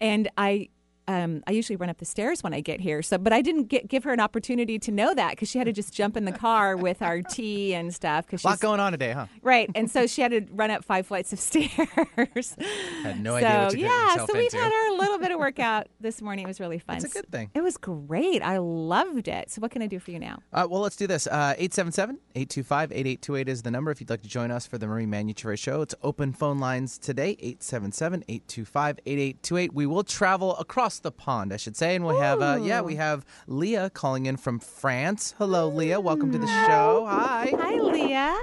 And 0.00 0.30
I. 0.38 0.68
Um, 1.06 1.42
I 1.46 1.52
usually 1.52 1.76
run 1.76 1.90
up 1.90 1.98
the 1.98 2.04
stairs 2.04 2.42
when 2.42 2.54
I 2.54 2.60
get 2.60 2.80
here, 2.80 3.02
so 3.02 3.18
but 3.18 3.32
I 3.32 3.42
didn't 3.42 3.64
get, 3.64 3.88
give 3.88 4.04
her 4.04 4.12
an 4.12 4.20
opportunity 4.20 4.78
to 4.78 4.92
know 4.92 5.14
that 5.14 5.30
because 5.30 5.50
she 5.50 5.58
had 5.58 5.66
to 5.66 5.72
just 5.72 5.92
jump 5.92 6.16
in 6.16 6.24
the 6.24 6.32
car 6.32 6.76
with 6.76 7.02
our 7.02 7.20
tea 7.30 7.74
and 7.74 7.94
stuff. 7.94 8.26
Because 8.26 8.44
A 8.44 8.48
lot 8.48 8.60
going 8.60 8.80
on 8.80 8.92
today, 8.92 9.12
huh? 9.12 9.26
Right. 9.42 9.70
And 9.74 9.90
so 9.90 10.06
she 10.14 10.22
had 10.22 10.30
to 10.30 10.46
run 10.52 10.70
up 10.70 10.84
five 10.84 11.06
flights 11.06 11.32
of 11.32 11.40
stairs. 11.40 12.56
Had 13.02 13.20
no 13.22 13.38
so, 13.38 13.46
idea 13.46 13.64
what 13.64 13.78
yeah, 13.78 14.26
so 14.26 14.26
we've 14.32 14.44
into. 14.44 14.56
had 14.56 14.72
our 14.72 14.96
little 14.98 15.18
bit 15.18 15.30
of 15.30 15.38
workout 15.38 15.88
this 16.00 16.22
morning. 16.22 16.44
It 16.44 16.48
was 16.48 16.60
really 16.60 16.78
fun. 16.78 16.98
That's 16.98 17.14
a 17.14 17.20
good 17.20 17.30
thing. 17.30 17.50
It 17.54 17.62
was 17.62 17.76
great. 17.76 18.42
I 18.42 18.58
loved 18.58 19.28
it. 19.28 19.50
So 19.50 19.60
what 19.60 19.70
can 19.70 19.82
I 19.82 19.86
do 19.86 19.98
for 19.98 20.10
you 20.10 20.18
now? 20.18 20.38
Uh, 20.52 20.66
well, 20.70 20.80
let's 20.80 20.96
do 20.96 21.06
this. 21.06 21.26
877 21.26 22.18
825 22.34 22.92
8828 22.92 23.48
is 23.48 23.62
the 23.62 23.70
number 23.70 23.90
if 23.90 24.00
you'd 24.00 24.10
like 24.10 24.22
to 24.22 24.28
join 24.28 24.50
us 24.50 24.66
for 24.66 24.78
the 24.78 24.86
Marie 24.86 25.06
Manuchehri 25.06 25.58
Show. 25.58 25.82
It's 25.82 25.94
open 26.02 26.32
phone 26.32 26.58
lines 26.58 26.98
today 26.98 27.30
877 27.40 28.24
825 28.28 29.00
8828. 29.06 29.74
We 29.74 29.86
will 29.86 30.04
travel 30.04 30.56
across 30.94 31.00
the 31.00 31.10
pond, 31.10 31.52
I 31.52 31.56
should 31.56 31.76
say. 31.76 31.96
And 31.96 32.06
we 32.06 32.16
have, 32.16 32.40
uh, 32.40 32.58
yeah, 32.62 32.80
we 32.80 32.96
have 32.96 33.24
Leah 33.46 33.90
calling 33.90 34.26
in 34.26 34.36
from 34.36 34.58
France. 34.60 35.34
Hello, 35.38 35.68
Leah. 35.68 36.00
Welcome 36.00 36.30
to 36.32 36.38
the 36.38 36.46
show. 36.46 37.06
Hi. 37.08 37.52
Hi, 37.58 37.74
Leah. 37.74 38.36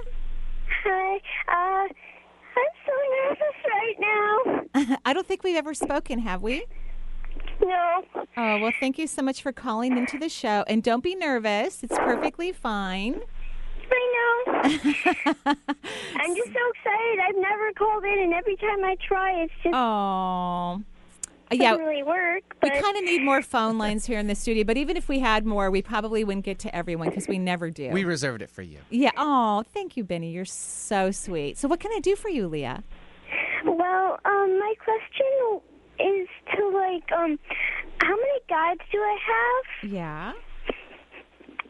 Hi. 0.84 1.16
Uh, 1.48 1.88
I'm 2.58 2.74
so 2.86 2.94
nervous 3.24 3.58
right 3.68 3.98
now. 4.00 4.98
I 5.06 5.14
don't 5.14 5.28
think 5.28 5.44
we've 5.44 5.56
ever 5.56 5.74
spoken, 5.74 6.20
have 6.20 6.42
we? 6.42 6.66
No. 7.62 8.04
Oh, 8.38 8.60
well, 8.60 8.72
thank 8.80 8.98
you 8.98 9.08
so 9.08 9.22
much 9.22 9.42
for 9.42 9.52
calling 9.52 9.98
into 9.98 10.18
the 10.18 10.30
show. 10.30 10.64
And 10.68 10.84
don't 10.84 11.04
be 11.04 11.16
nervous, 11.16 11.84
it's 11.84 11.98
perfectly 11.98 12.52
fine. 12.52 13.22
I 13.94 14.14
know. 14.16 14.54
I'm 14.64 16.36
just 16.36 16.52
so 16.52 16.64
excited. 16.74 17.20
I've 17.28 17.36
never 17.36 17.72
called 17.78 18.04
in, 18.06 18.20
and 18.24 18.34
every 18.34 18.56
time 18.56 18.84
I 18.84 18.96
try, 19.06 19.44
it's 19.44 19.54
just 19.64 19.76
Oh. 19.76 20.82
Doesn't 21.58 21.80
Yeah. 21.80 21.86
really 21.86 22.04
work. 22.04 22.44
We 22.64 22.70
kind 22.70 22.98
of 22.98 23.04
need 23.04 23.24
more 23.24 23.42
phone 23.42 23.78
lines 23.78 24.06
here 24.06 24.20
in 24.20 24.28
the 24.28 24.36
studio, 24.36 24.64
but 24.64 24.78
even 24.78 24.98
if 24.98 25.08
we 25.10 25.20
had 25.20 25.46
more, 25.46 25.70
we 25.72 25.82
probably 25.82 26.24
wouldn't 26.24 26.46
get 26.46 26.60
to 26.60 26.76
everyone 26.76 27.10
because 27.10 27.28
we 27.28 27.38
never 27.40 27.70
do. 27.70 27.90
We 27.90 28.04
reserved 28.04 28.42
it 28.42 28.50
for 28.50 28.62
you. 28.62 28.80
Yeah. 28.90 29.12
Oh, 29.18 29.64
thank 29.74 29.98
you, 29.98 30.04
Benny. 30.04 30.32
You're 30.32 30.46
so 30.46 31.12
sweet. 31.12 31.58
So, 31.58 31.68
what 31.68 31.80
can 31.80 31.92
I 31.96 32.00
do 32.00 32.16
for 32.16 32.30
you, 32.30 32.48
Leah? 32.48 32.84
well, 33.66 34.20
um, 34.26 34.60
my 34.60 34.74
question 34.84 35.62
is 36.00 36.28
to 36.56 36.68
like, 36.70 37.12
um, 37.12 37.38
how 38.02 38.16
many 38.16 38.40
guides 38.50 38.82
do 38.92 38.98
I 38.98 39.18
have? 39.28 39.92
Yeah. 39.92 40.34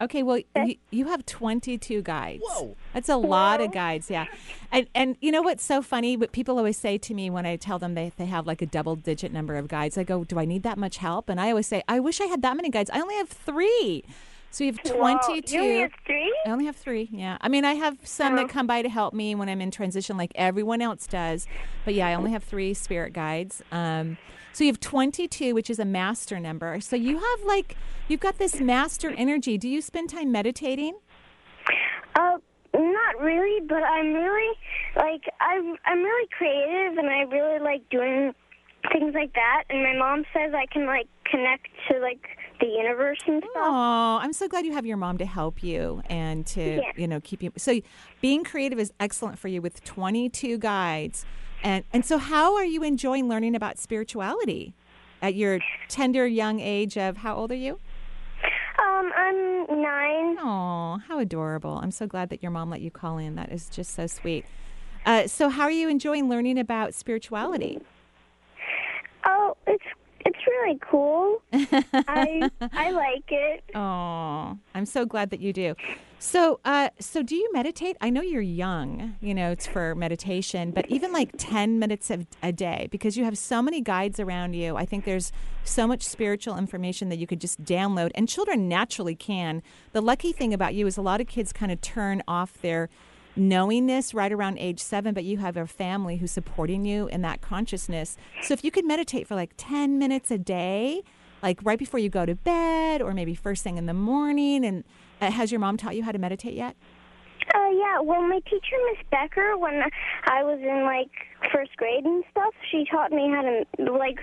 Okay. 0.01 0.23
Well, 0.23 0.39
you, 0.55 0.75
you 0.89 1.05
have 1.07 1.25
22 1.25 2.01
guides. 2.01 2.43
Whoa. 2.45 2.75
That's 2.93 3.09
a 3.09 3.17
lot 3.17 3.61
of 3.61 3.71
guides. 3.71 4.09
Yeah. 4.09 4.25
And 4.71 4.87
and 4.95 5.15
you 5.21 5.31
know 5.31 5.41
what's 5.41 5.63
so 5.63 5.81
funny? 5.81 6.17
What 6.17 6.31
people 6.31 6.57
always 6.57 6.77
say 6.77 6.97
to 6.97 7.13
me 7.13 7.29
when 7.29 7.45
I 7.45 7.55
tell 7.55 7.77
them 7.79 7.93
they 7.93 8.11
they 8.17 8.25
have 8.25 8.47
like 8.47 8.61
a 8.61 8.65
double 8.65 8.95
digit 8.95 9.31
number 9.31 9.55
of 9.55 9.67
guides, 9.67 9.97
I 9.97 10.03
go, 10.03 10.23
"Do 10.23 10.39
I 10.39 10.45
need 10.45 10.63
that 10.63 10.77
much 10.77 10.97
help?" 10.97 11.29
And 11.29 11.39
I 11.39 11.49
always 11.49 11.67
say, 11.67 11.83
"I 11.87 11.99
wish 11.99 12.19
I 12.19 12.25
had 12.25 12.41
that 12.41 12.55
many 12.55 12.69
guides. 12.69 12.89
I 12.91 12.99
only 12.99 13.15
have 13.15 13.29
three. 13.29 14.03
So 14.53 14.65
you 14.65 14.73
have 14.73 14.97
Wow, 14.99 15.17
22. 15.23 15.55
you 15.55 15.61
only 15.61 15.79
have 15.79 15.91
three? 16.05 16.35
I 16.45 16.49
only 16.51 16.65
have 16.65 16.75
three. 16.75 17.07
Yeah. 17.13 17.37
I 17.39 17.47
mean, 17.47 17.63
I 17.63 17.75
have 17.75 17.97
some 18.03 18.35
that 18.35 18.49
come 18.49 18.67
by 18.67 18.81
to 18.81 18.89
help 18.89 19.13
me 19.13 19.33
when 19.33 19.47
I'm 19.47 19.61
in 19.61 19.71
transition, 19.71 20.17
like 20.17 20.33
everyone 20.35 20.81
else 20.81 21.07
does. 21.07 21.47
But 21.85 21.93
yeah, 21.93 22.07
I 22.07 22.15
only 22.15 22.31
have 22.31 22.43
three 22.43 22.73
spirit 22.73 23.13
guides. 23.13 23.61
Um, 23.71 24.17
so 24.53 24.63
you 24.63 24.69
have 24.69 24.79
22, 24.79 25.53
which 25.53 25.69
is 25.69 25.79
a 25.79 25.85
master 25.85 26.39
number. 26.39 26.79
So 26.81 26.95
you 26.95 27.15
have 27.19 27.43
like, 27.45 27.75
you've 28.07 28.19
got 28.19 28.37
this 28.37 28.59
master 28.59 29.11
energy. 29.17 29.57
Do 29.57 29.67
you 29.69 29.81
spend 29.81 30.09
time 30.09 30.31
meditating? 30.31 30.97
Uh, 32.15 32.37
not 32.73 33.19
really, 33.21 33.65
but 33.67 33.83
I'm 33.83 34.13
really 34.13 34.57
like 34.95 35.23
I'm 35.39 35.75
I'm 35.85 35.99
really 36.03 36.27
creative, 36.37 36.97
and 36.97 37.09
I 37.09 37.21
really 37.21 37.59
like 37.59 37.87
doing 37.89 38.33
things 38.91 39.13
like 39.13 39.33
that. 39.33 39.63
And 39.69 39.83
my 39.83 39.93
mom 39.97 40.25
says 40.33 40.53
I 40.53 40.65
can 40.65 40.85
like 40.85 41.07
connect 41.25 41.67
to 41.89 41.99
like 41.99 42.27
the 42.59 42.67
universe 42.67 43.19
and 43.27 43.41
stuff. 43.41 43.63
Oh, 43.65 44.19
I'm 44.21 44.33
so 44.33 44.47
glad 44.47 44.65
you 44.65 44.73
have 44.73 44.85
your 44.85 44.97
mom 44.97 45.17
to 45.19 45.25
help 45.25 45.63
you 45.63 46.01
and 46.09 46.45
to, 46.47 46.61
Yeah. 46.75 46.91
you 46.95 47.07
know, 47.07 47.19
keep 47.21 47.41
you. 47.41 47.51
So 47.57 47.79
being 48.21 48.43
creative 48.43 48.77
is 48.79 48.91
excellent 48.99 49.39
for 49.39 49.47
you 49.47 49.61
with 49.61 49.83
22 49.83 50.57
guides. 50.59 51.25
And, 51.63 51.83
and 51.93 52.05
so 52.05 52.17
how 52.17 52.55
are 52.55 52.65
you 52.65 52.83
enjoying 52.83 53.29
learning 53.29 53.55
about 53.55 53.77
spirituality 53.77 54.73
at 55.21 55.35
your 55.35 55.59
tender 55.87 56.25
young 56.25 56.59
age 56.59 56.97
of 56.97 57.17
how 57.17 57.35
old 57.35 57.51
are 57.51 57.55
you? 57.55 57.79
Um, 58.79 59.11
I'm 59.15 59.81
nine. 59.81 60.37
Oh, 60.39 60.99
how 61.07 61.19
adorable. 61.19 61.79
I'm 61.81 61.91
so 61.91 62.07
glad 62.07 62.29
that 62.29 62.41
your 62.41 62.51
mom 62.51 62.69
let 62.69 62.81
you 62.81 62.89
call 62.89 63.17
in. 63.17 63.35
That 63.35 63.51
is 63.51 63.69
just 63.69 63.93
so 63.93 64.07
sweet. 64.07 64.45
Uh, 65.05 65.27
so 65.27 65.49
how 65.49 65.63
are 65.63 65.71
you 65.71 65.89
enjoying 65.89 66.29
learning 66.29 66.57
about 66.59 66.93
spirituality? 66.93 67.79
Oh, 69.25 69.55
it's 69.67 69.83
it's 70.25 70.37
really 70.47 70.79
cool. 70.81 71.41
I 71.53 72.49
I 72.73 72.91
like 72.91 73.25
it. 73.29 73.63
Oh, 73.75 74.57
I'm 74.73 74.85
so 74.85 75.05
glad 75.05 75.31
that 75.31 75.39
you 75.39 75.53
do. 75.53 75.75
So, 76.23 76.59
uh, 76.63 76.89
so 76.99 77.23
do 77.23 77.35
you 77.35 77.49
meditate? 77.51 77.97
I 77.99 78.11
know 78.11 78.21
you're 78.21 78.43
young, 78.43 79.15
you 79.21 79.33
know, 79.33 79.49
it's 79.49 79.65
for 79.65 79.95
meditation, 79.95 80.69
but 80.69 80.87
even 80.87 81.11
like 81.11 81.31
10 81.39 81.79
minutes 81.79 82.11
of, 82.11 82.27
a 82.43 82.51
day, 82.51 82.87
because 82.91 83.17
you 83.17 83.23
have 83.23 83.35
so 83.39 83.59
many 83.59 83.81
guides 83.81 84.19
around 84.19 84.53
you. 84.53 84.77
I 84.77 84.85
think 84.85 85.05
there's 85.05 85.31
so 85.63 85.87
much 85.87 86.03
spiritual 86.03 86.59
information 86.59 87.09
that 87.09 87.17
you 87.17 87.25
could 87.25 87.41
just 87.41 87.63
download, 87.63 88.11
and 88.13 88.29
children 88.29 88.69
naturally 88.69 89.15
can. 89.15 89.63
The 89.93 90.01
lucky 90.01 90.31
thing 90.31 90.53
about 90.53 90.75
you 90.75 90.85
is 90.85 90.95
a 90.95 91.01
lot 91.01 91.21
of 91.21 91.27
kids 91.27 91.51
kind 91.51 91.71
of 91.71 91.81
turn 91.81 92.21
off 92.27 92.61
their 92.61 92.87
knowingness 93.35 94.13
right 94.13 94.31
around 94.31 94.59
age 94.59 94.79
seven, 94.79 95.15
but 95.15 95.23
you 95.23 95.39
have 95.39 95.57
a 95.57 95.65
family 95.65 96.17
who's 96.17 96.31
supporting 96.31 96.85
you 96.85 97.07
in 97.07 97.23
that 97.23 97.41
consciousness. 97.41 98.15
So 98.43 98.53
if 98.53 98.63
you 98.63 98.69
could 98.69 98.85
meditate 98.85 99.27
for 99.27 99.33
like 99.33 99.53
10 99.57 99.97
minutes 99.97 100.29
a 100.29 100.37
day, 100.37 101.01
like 101.41 101.59
right 101.63 101.79
before 101.79 101.99
you 101.99 102.09
go 102.09 102.27
to 102.27 102.35
bed 102.35 103.01
or 103.01 103.15
maybe 103.15 103.33
first 103.33 103.63
thing 103.63 103.79
in 103.79 103.87
the 103.87 103.95
morning, 103.95 104.63
and 104.63 104.83
uh, 105.21 105.31
has 105.31 105.51
your 105.51 105.59
mom 105.59 105.77
taught 105.77 105.95
you 105.95 106.03
how 106.03 106.11
to 106.11 106.19
meditate 106.19 106.53
yet? 106.53 106.75
Uh, 107.53 107.69
yeah. 107.71 107.99
Well, 108.01 108.21
my 108.21 108.39
teacher, 108.45 108.75
Miss 108.89 109.05
Becker, 109.09 109.57
when 109.57 109.81
I 110.25 110.43
was 110.43 110.59
in 110.59 110.83
like 110.85 111.11
first 111.53 111.75
grade 111.77 112.05
and 112.05 112.23
stuff, 112.31 112.53
she 112.71 112.85
taught 112.89 113.11
me 113.11 113.29
how 113.29 113.41
to 113.41 113.91
like. 113.91 114.19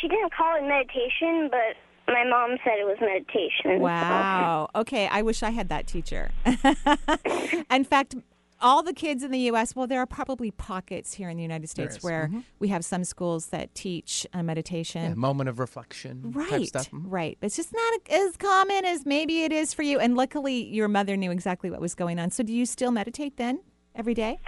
She 0.00 0.08
didn't 0.08 0.32
call 0.34 0.56
it 0.56 0.62
meditation, 0.62 1.48
but 1.50 1.76
my 2.12 2.24
mom 2.24 2.56
said 2.64 2.74
it 2.78 2.84
was 2.84 2.98
meditation. 3.00 3.80
Wow. 3.80 4.68
Okay, 4.74 5.08
I 5.08 5.22
wish 5.22 5.42
I 5.42 5.50
had 5.50 5.68
that 5.70 5.86
teacher. 5.86 6.30
in 7.70 7.84
fact, 7.84 8.16
all 8.62 8.82
the 8.82 8.92
kids 8.92 9.22
in 9.22 9.30
the 9.30 9.38
U.S. 9.50 9.74
Well, 9.76 9.86
there 9.86 10.00
are 10.00 10.06
probably 10.06 10.50
pockets 10.50 11.12
here 11.14 11.28
in 11.28 11.36
the 11.36 11.42
United 11.42 11.68
States 11.68 12.02
where 12.02 12.28
Mhm. 12.32 12.44
we 12.60 12.68
have 12.68 12.84
some 12.84 13.04
schools 13.04 13.46
that 13.48 13.74
teach 13.74 14.26
uh, 14.32 14.42
meditation. 14.42 15.02
Yeah, 15.02 15.14
moment 15.14 15.48
of 15.48 15.58
reflection 15.58 16.32
Right, 16.32 16.66
stuff. 16.68 16.90
Mhm. 16.90 17.02
right. 17.06 17.36
It's 17.42 17.56
just 17.56 17.72
not 17.72 18.00
as 18.10 18.36
common 18.36 18.84
as 18.84 19.04
maybe 19.04 19.42
it 19.44 19.52
is 19.52 19.74
for 19.74 19.82
you. 19.82 19.98
And 19.98 20.16
luckily, 20.16 20.62
your 20.64 20.88
mother 20.88 21.16
knew 21.16 21.30
exactly 21.30 21.70
what 21.70 21.80
was 21.80 21.94
going 21.94 22.18
on. 22.18 22.30
So, 22.30 22.42
do 22.42 22.52
you 22.52 22.64
still 22.66 22.90
meditate 22.92 23.36
then 23.36 23.60
every 23.94 24.14
day? 24.14 24.38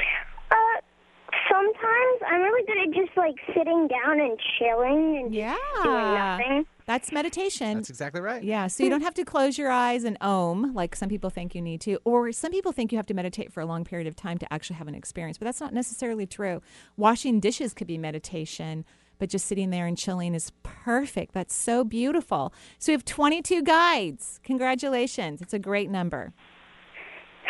Sometimes 1.65 1.95
sometimes 2.15 2.33
I'm 2.33 2.41
really 2.43 2.67
good 2.67 2.77
at 2.89 3.05
just 3.05 3.17
like 3.17 3.35
sitting 3.55 3.89
down 3.89 4.21
and 4.21 4.39
chilling 4.59 5.19
and 5.23 5.33
just 5.33 5.83
doing 5.83 6.15
nothing. 6.15 6.57
Yeah. 6.57 6.62
That's 6.87 7.12
meditation. 7.12 7.77
That's 7.77 7.89
exactly 7.89 8.21
right. 8.21 8.45
Yeah, 8.45 8.67
so 8.67 8.85
you 8.85 8.91
don't 8.91 9.01
have 9.01 9.15
to 9.15 9.25
close 9.25 9.57
your 9.57 9.71
eyes 9.71 10.05
and 10.05 10.19
om 10.21 10.75
like 10.75 10.95
some 10.95 11.09
people 11.09 11.31
think 11.31 11.55
you 11.55 11.62
need 11.62 11.81
to, 11.83 11.99
or 12.05 12.31
some 12.33 12.53
people 12.53 12.73
think 12.73 12.93
you 12.93 12.99
have 12.99 13.07
to 13.07 13.15
meditate 13.15 13.53
for 13.53 13.61
a 13.61 13.67
long 13.67 13.85
period 13.85 14.07
of 14.07 14.15
time 14.15 14.37
to 14.39 14.53
actually 14.53 14.77
have 14.77 14.89
an 14.89 14.95
experience, 14.95 15.39
but 15.39 15.47
that's 15.47 15.61
not 15.61 15.73
necessarily 15.73 16.27
true. 16.27 16.61
Washing 16.97 17.41
dishes 17.41 17.73
could 17.73 17.87
be 17.87 17.97
meditation, 17.97 18.85
but 19.19 19.31
just 19.31 19.47
sitting 19.47 19.71
there 19.71 19.87
and 19.87 19.97
chilling 19.97 20.35
is 20.35 20.53
perfect. 20.62 21.33
That's 21.33 21.55
so 21.55 21.85
beautiful. 21.85 22.53
So 22.79 22.93
we 22.93 22.95
have 22.95 23.05
22 23.05 23.62
guides. 23.62 24.41
Congratulations. 24.45 25.41
It's 25.41 25.55
a 25.55 25.59
great 25.59 25.89
number. 25.89 26.35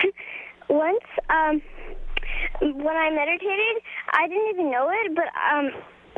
Once, 0.69 1.05
um, 1.29 1.61
when 2.61 2.97
I 2.97 3.11
meditated, 3.11 3.83
I 4.13 4.29
didn't 4.29 4.49
even 4.51 4.71
know 4.71 4.91
it, 4.91 5.15
but 5.15 5.27
um, 5.27 5.71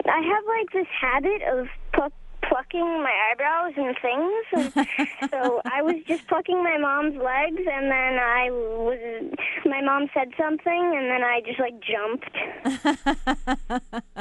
I 0.05 0.21
have 0.21 0.45
like 0.47 0.71
this 0.73 0.87
habit 1.01 1.43
of 1.43 1.67
pluck, 1.95 2.13
plucking 2.49 3.03
my 3.03 3.13
eyebrows 3.31 3.73
and 3.77 3.97
things. 4.01 4.45
And 4.77 5.09
so 5.31 5.61
I 5.65 5.83
was 5.83 5.97
just 6.07 6.27
plucking 6.29 6.63
my 6.63 6.79
mom's 6.79 7.17
legs, 7.17 7.67
and 7.71 7.91
then 7.91 8.19
I 8.19 8.51
was. 8.51 9.33
My 9.65 9.81
mom 9.81 10.09
said 10.15 10.33
something, 10.39 10.95
and 10.97 11.11
then 11.11 11.25
I 11.25 11.41
just 11.45 11.59
like 11.59 11.81
jumped. 11.83 12.37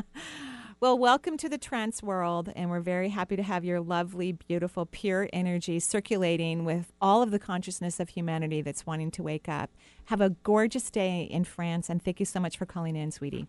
Well, 0.86 1.00
welcome 1.00 1.36
to 1.38 1.50
the 1.50 1.58
trance 1.58 2.04
world, 2.04 2.54
and 2.56 2.70
we're 2.70 2.80
very 2.80 3.10
happy 3.10 3.36
to 3.36 3.42
have 3.42 3.66
your 3.66 3.82
lovely, 3.82 4.34
beautiful, 4.34 4.86
pure 4.86 5.28
energy 5.34 5.80
circulating 5.80 6.64
with 6.64 6.94
all 7.02 7.24
of 7.24 7.32
the 7.32 7.40
consciousness 7.40 8.00
of 8.00 8.10
humanity 8.10 8.62
that's 8.62 8.86
wanting 8.86 9.10
to 9.10 9.24
wake 9.24 9.50
up. 9.50 9.72
Have 10.06 10.22
a 10.22 10.30
gorgeous 10.30 10.92
day 10.92 11.24
in 11.24 11.44
France, 11.44 11.90
and 11.90 12.04
thank 12.04 12.20
you 12.20 12.26
so 12.28 12.40
much 12.40 12.56
for 12.56 12.68
calling 12.68 12.96
in, 12.96 13.10
sweetie. 13.10 13.48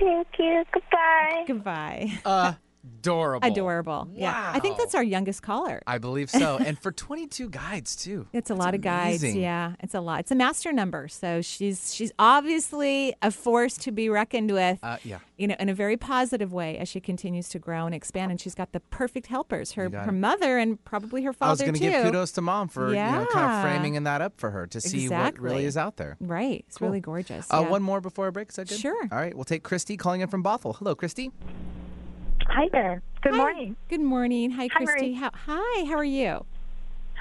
Thank 0.00 0.26
you. 0.38 0.64
Goodbye. 0.72 1.44
Goodbye. 1.46 2.12
Uh, 2.24 2.54
Adorable. 2.84 3.46
Adorable. 3.46 4.08
Yeah. 4.12 4.50
I 4.54 4.58
think 4.58 4.76
that's 4.76 4.94
our 4.94 5.02
youngest 5.04 5.42
caller. 5.42 5.82
I 5.86 5.98
believe 5.98 6.30
so. 6.30 6.56
and 6.64 6.78
for 6.78 6.90
22 6.90 7.48
guides, 7.48 7.94
too. 7.94 8.26
It's 8.32 8.50
a 8.50 8.54
lot 8.54 8.74
of 8.74 8.80
guides. 8.80 9.22
Yeah, 9.24 9.74
it's 9.80 9.94
a 9.94 10.00
lot. 10.00 10.20
It's 10.20 10.30
a 10.30 10.34
master 10.34 10.72
number. 10.72 11.06
So 11.08 11.42
she's 11.42 11.94
she's 11.94 12.12
obviously 12.18 13.14
a 13.22 13.30
force 13.30 13.76
to 13.78 13.92
be 13.92 14.08
reckoned 14.08 14.50
with. 14.50 14.78
Uh, 14.82 14.96
yeah. 15.04 15.18
You 15.36 15.48
know, 15.48 15.56
in 15.58 15.68
a 15.68 15.74
very 15.74 15.96
positive 15.96 16.52
way 16.52 16.78
as 16.78 16.88
she 16.88 17.00
continues 17.00 17.48
to 17.50 17.58
grow 17.58 17.86
and 17.86 17.94
expand, 17.94 18.30
and 18.30 18.40
she's 18.40 18.54
got 18.54 18.72
the 18.72 18.80
perfect 18.80 19.26
helpers. 19.26 19.72
Her 19.72 19.88
her 19.90 20.08
it. 20.10 20.12
mother 20.12 20.58
and 20.58 20.82
probably 20.84 21.22
her 21.22 21.32
father 21.32 21.48
I 21.48 21.52
was 21.52 21.60
going 21.60 21.74
to 21.74 21.80
too. 21.80 21.90
give 21.90 22.04
kudos 22.04 22.32
to 22.32 22.40
mom 22.42 22.68
for 22.68 22.88
you 22.88 22.94
know 22.96 23.26
kind 23.32 23.52
of 23.52 23.62
framing 23.62 24.02
that 24.02 24.20
up 24.22 24.34
for 24.38 24.50
her 24.50 24.66
to 24.68 24.80
see 24.80 25.08
what 25.08 25.38
really 25.38 25.64
is 25.64 25.76
out 25.76 25.96
there. 25.96 26.16
Right. 26.20 26.64
It's 26.68 26.78
Cool. 26.78 26.88
really 26.88 27.00
gorgeous. 27.00 27.46
Uh, 27.50 27.60
yeah. 27.62 27.68
One 27.70 27.82
more 27.82 28.00
before 28.00 28.26
a 28.28 28.32
break. 28.32 28.50
Is 28.50 28.56
that 28.56 28.68
good? 28.68 28.78
Sure. 28.78 29.08
All 29.10 29.18
right. 29.18 29.34
We'll 29.34 29.44
take 29.44 29.62
Christy 29.62 29.96
calling 29.96 30.20
in 30.20 30.28
from 30.28 30.42
Bothell. 30.42 30.76
Hello, 30.76 30.94
Christy. 30.94 31.30
Hi 32.52 32.68
there. 32.72 33.02
Good 33.22 33.32
Hi. 33.32 33.36
morning. 33.38 33.76
Good 33.88 34.00
morning. 34.00 34.50
Hi, 34.52 34.68
Hi, 34.72 34.84
Christy. 34.84 35.14
How, 35.14 35.30
hi. 35.32 35.84
How 35.86 35.94
are 35.94 36.04
you? 36.04 36.44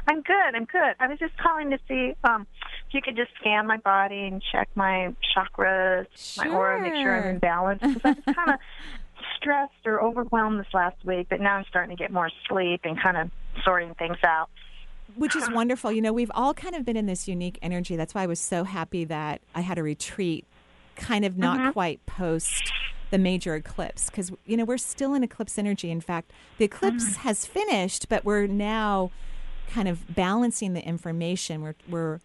I'm 0.07 0.21
good. 0.21 0.55
I'm 0.55 0.65
good. 0.65 0.95
I 0.99 1.07
was 1.07 1.19
just 1.19 1.37
calling 1.37 1.69
to 1.69 1.77
see 1.87 2.13
um, 2.23 2.47
if 2.87 2.93
you 2.93 3.01
could 3.01 3.15
just 3.15 3.29
scan 3.39 3.67
my 3.67 3.77
body 3.77 4.25
and 4.25 4.41
check 4.51 4.67
my 4.75 5.15
chakras, 5.35 6.07
my 6.37 6.47
aura, 6.49 6.81
make 6.81 6.93
sure 6.95 7.15
I'm 7.15 7.35
in 7.35 7.39
balance. 7.39 7.81
Because 7.81 8.01
I 8.03 8.09
was 8.09 8.23
kind 8.35 8.51
of 8.51 8.59
stressed 9.37 9.85
or 9.85 10.01
overwhelmed 10.01 10.59
this 10.59 10.73
last 10.73 10.97
week, 11.05 11.27
but 11.29 11.39
now 11.39 11.55
I'm 11.55 11.65
starting 11.69 11.95
to 11.95 12.01
get 12.01 12.11
more 12.11 12.29
sleep 12.49 12.81
and 12.83 12.99
kind 13.01 13.15
of 13.15 13.29
sorting 13.63 13.93
things 13.93 14.17
out. 14.25 14.49
Which 15.15 15.35
is 15.35 15.49
wonderful. 15.53 15.91
You 15.91 16.01
know, 16.01 16.13
we've 16.13 16.31
all 16.33 16.53
kind 16.53 16.75
of 16.75 16.83
been 16.83 16.97
in 16.97 17.05
this 17.05 17.27
unique 17.27 17.59
energy. 17.61 17.95
That's 17.95 18.13
why 18.15 18.23
I 18.23 18.27
was 18.27 18.39
so 18.39 18.63
happy 18.63 19.05
that 19.05 19.39
I 19.55 19.61
had 19.61 19.77
a 19.77 19.83
retreat, 19.83 20.45
kind 20.95 21.23
of 21.23 21.37
not 21.37 21.59
Mhm. 21.59 21.73
quite 21.73 22.05
post 22.05 22.73
the 23.11 23.17
major 23.17 23.55
eclipse, 23.55 24.09
because, 24.09 24.31
you 24.45 24.57
know, 24.57 24.65
we're 24.65 24.77
still 24.77 25.13
in 25.13 25.23
eclipse 25.23 25.59
energy. 25.59 25.91
In 25.91 26.01
fact, 26.01 26.31
the 26.57 26.65
eclipse 26.65 27.11
mm. 27.11 27.15
has 27.17 27.45
finished, 27.45 28.09
but 28.09 28.25
we're 28.25 28.47
now 28.47 29.11
kind 29.69 29.87
of 29.87 30.15
balancing 30.15 30.73
the 30.73 30.83
information. 30.83 31.61
We're, 31.61 31.75
we're 31.87 32.19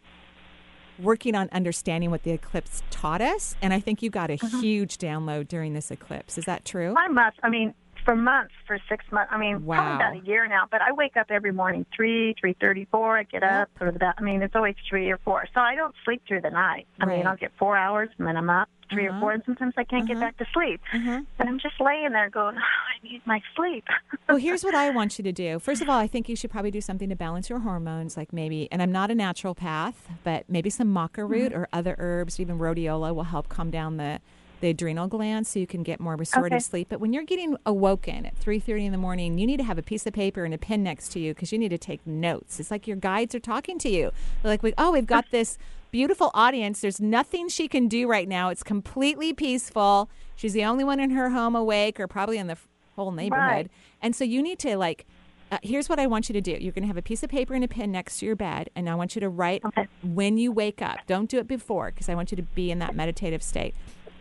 working 0.99 1.35
on 1.35 1.49
understanding 1.53 2.11
what 2.11 2.23
the 2.23 2.31
eclipse 2.31 2.83
taught 2.91 3.21
us. 3.21 3.55
And 3.61 3.73
I 3.75 3.81
think 3.81 4.03
you 4.03 4.11
got 4.11 4.31
a 4.31 4.35
uh-huh. 4.35 4.61
huge 4.61 4.99
download 4.99 5.49
during 5.49 5.75
this 5.75 5.91
eclipse. 5.91 6.39
Is 6.39 6.45
that 6.47 6.65
true? 6.65 6.95
I 6.97 7.09
must. 7.09 7.39
I 7.43 7.51
mean, 7.51 7.75
for 8.07 8.17
months, 8.17 8.55
for 8.67 8.79
six 8.89 9.05
months. 9.13 9.31
I 9.31 9.37
mean, 9.37 9.67
Wow. 9.67 9.77
probably 9.77 9.95
about 9.97 10.15
a 10.15 10.27
year 10.27 10.47
now. 10.47 10.65
But 10.71 10.81
I 10.81 10.93
wake 10.93 11.19
up 11.19 11.27
every 11.31 11.53
morning 11.53 11.85
three, 11.95 12.35
three 12.41 12.55
thirty-four. 12.59 13.19
I 13.19 13.25
get 13.25 13.43
up, 13.43 13.69
to 13.81 13.93
the. 13.93 14.15
I 14.17 14.23
mean, 14.23 14.41
it's 14.41 14.55
always 14.57 14.77
three 14.89 15.11
or 15.11 15.19
four. 15.19 15.45
So 15.53 15.61
I 15.61 15.75
don't 15.75 15.95
sleep 16.07 16.23
through 16.27 16.41
the 16.41 16.51
night. 16.51 16.87
I 17.01 17.05
Right. 17.05 17.19
mean, 17.19 17.27
I'll 17.27 17.37
get 17.37 17.53
four 17.59 17.77
hours, 17.77 18.09
and 18.17 18.27
then 18.27 18.37
I'm 18.39 18.49
up 18.49 18.71
3 18.91 19.09
Uh-huh. 19.09 19.17
or 19.17 19.21
four, 19.21 19.33
and 19.33 19.43
sometimes 19.45 19.75
I 19.77 19.83
can't 19.83 20.07
get 20.07 20.17
Uh-huh. 20.17 20.27
back 20.27 20.37
to 20.39 20.47
sleep. 20.55 20.81
Uh-huh. 20.95 21.21
And 21.41 21.49
I'm 21.49 21.59
just 21.59 21.75
laying 21.81 22.13
there 22.13 22.31
going, 22.31 22.57
oh, 22.57 22.61
I 22.61 23.03
need 23.07 23.21
my 23.27 23.43
sleep. 23.57 23.85
well, 24.29 24.39
here's 24.39 24.63
what 24.63 24.77
I 24.77 24.91
want 24.91 25.19
you 25.19 25.25
to 25.25 25.33
do. 25.33 25.59
First 25.59 25.83
of 25.83 25.89
all, 25.89 25.99
I 25.99 26.07
think 26.07 26.29
you 26.29 26.37
should 26.37 26.53
probably 26.53 26.71
do 26.71 26.81
something 26.81 27.09
to 27.09 27.17
balance 27.17 27.51
your 27.51 27.59
hormones, 27.59 28.17
like 28.17 28.33
maybe, 28.33 28.69
and 28.71 28.81
I'm 28.81 28.93
not 28.93 29.11
a 29.11 29.15
naturopath, 29.15 29.95
but 30.23 30.45
maybe 30.49 30.71
some 30.71 30.87
maca 30.95 31.29
root 31.29 31.53
or 31.53 31.67
other 31.73 31.97
herbs, 31.99 32.39
even 32.39 32.59
rhodiola 32.61 33.13
will 33.13 33.25
help 33.25 33.49
calm 33.49 33.71
down 33.73 33.97
the, 33.97 34.21
the 34.61 34.71
adrenal 34.71 35.07
glands 35.07 35.49
so 35.51 35.59
you 35.59 35.67
can 35.67 35.83
get 35.83 36.01
more 36.01 36.17
restorative 36.17 36.57
Okay. 36.57 36.63
sleep. 36.63 36.89
But 36.89 37.01
when 37.01 37.13
you're 37.13 37.25
getting 37.25 37.57
awoken 37.67 38.27
at 38.27 38.39
3.30 38.41 38.87
in 38.87 38.93
the 38.93 38.99
morning, 38.99 39.39
you 39.39 39.47
need 39.47 39.59
to 39.59 39.65
have 39.65 39.79
a 39.79 39.83
piece 39.83 40.07
of 40.07 40.13
paper 40.13 40.45
and 40.45 40.55
a 40.55 40.59
pen 40.59 40.83
next 40.83 41.11
to 41.13 41.21
you 41.21 41.35
because 41.35 41.53
you 41.53 41.59
need 41.59 41.69
to 41.71 41.79
take 41.79 42.07
notes. 42.07 42.59
It's 42.59 42.71
like 42.71 42.87
your 42.87 42.97
guides 42.97 43.35
are 43.35 43.41
talking 43.41 43.79
to 43.81 43.89
you. 43.89 44.13
They're 44.43 44.53
like, 44.53 44.75
oh, 44.79 44.93
we've 44.93 45.07
got 45.07 45.31
this 45.31 45.59
beautiful 45.91 46.31
audience. 46.35 46.81
There's 46.81 47.01
nothing 47.01 47.49
she 47.49 47.69
can 47.69 47.89
do 47.89 48.09
right 48.09 48.29
now. 48.29 48.49
It's 48.51 48.63
completely 48.63 49.33
peaceful. 49.33 50.09
She's 50.37 50.53
the 50.53 50.65
only 50.65 50.85
one 50.85 51.01
in 51.01 51.11
her 51.11 51.31
home 51.31 51.55
awake 51.57 51.99
or 52.01 52.07
probably 52.07 52.39
in 52.39 52.47
the 52.47 52.57
whole 52.97 53.13
neighborhood. 53.13 53.43
Right. 53.47 53.71
And 54.03 54.15
so 54.17 54.25
you 54.25 54.43
need 54.43 54.59
to 54.61 54.77
like 54.77 55.07
uh, 55.53 55.59
here's 55.63 55.89
what 55.89 56.01
I 56.01 56.09
want 56.09 56.29
you 56.29 56.33
to 56.33 56.41
do. 56.41 56.51
You're 56.51 56.73
going 56.73 56.83
to 56.83 56.89
have 56.89 56.97
a 56.97 57.03
piece 57.03 57.23
of 57.23 57.31
paper 57.31 57.55
and 57.55 57.63
a 57.63 57.69
pen 57.69 57.93
next 57.93 58.19
to 58.19 58.27
your 58.27 58.35
bed, 58.35 58.69
and 58.75 58.89
I 58.89 58.97
want 58.97 59.15
you 59.15 59.21
to 59.21 59.29
write 59.29 59.63
when 60.03 60.39
you 60.39 60.51
wake 60.51 60.83
up. 60.83 60.99
Don't 61.07 61.31
do 61.31 61.39
it 61.39 61.47
before 61.47 61.93
because 61.93 62.09
I 62.09 62.17
want 62.17 62.33
you 62.33 62.37
to 62.37 62.43
be 62.43 62.73
in 62.73 62.81
that 62.81 62.97
meditative 62.97 63.45
state. 63.45 63.73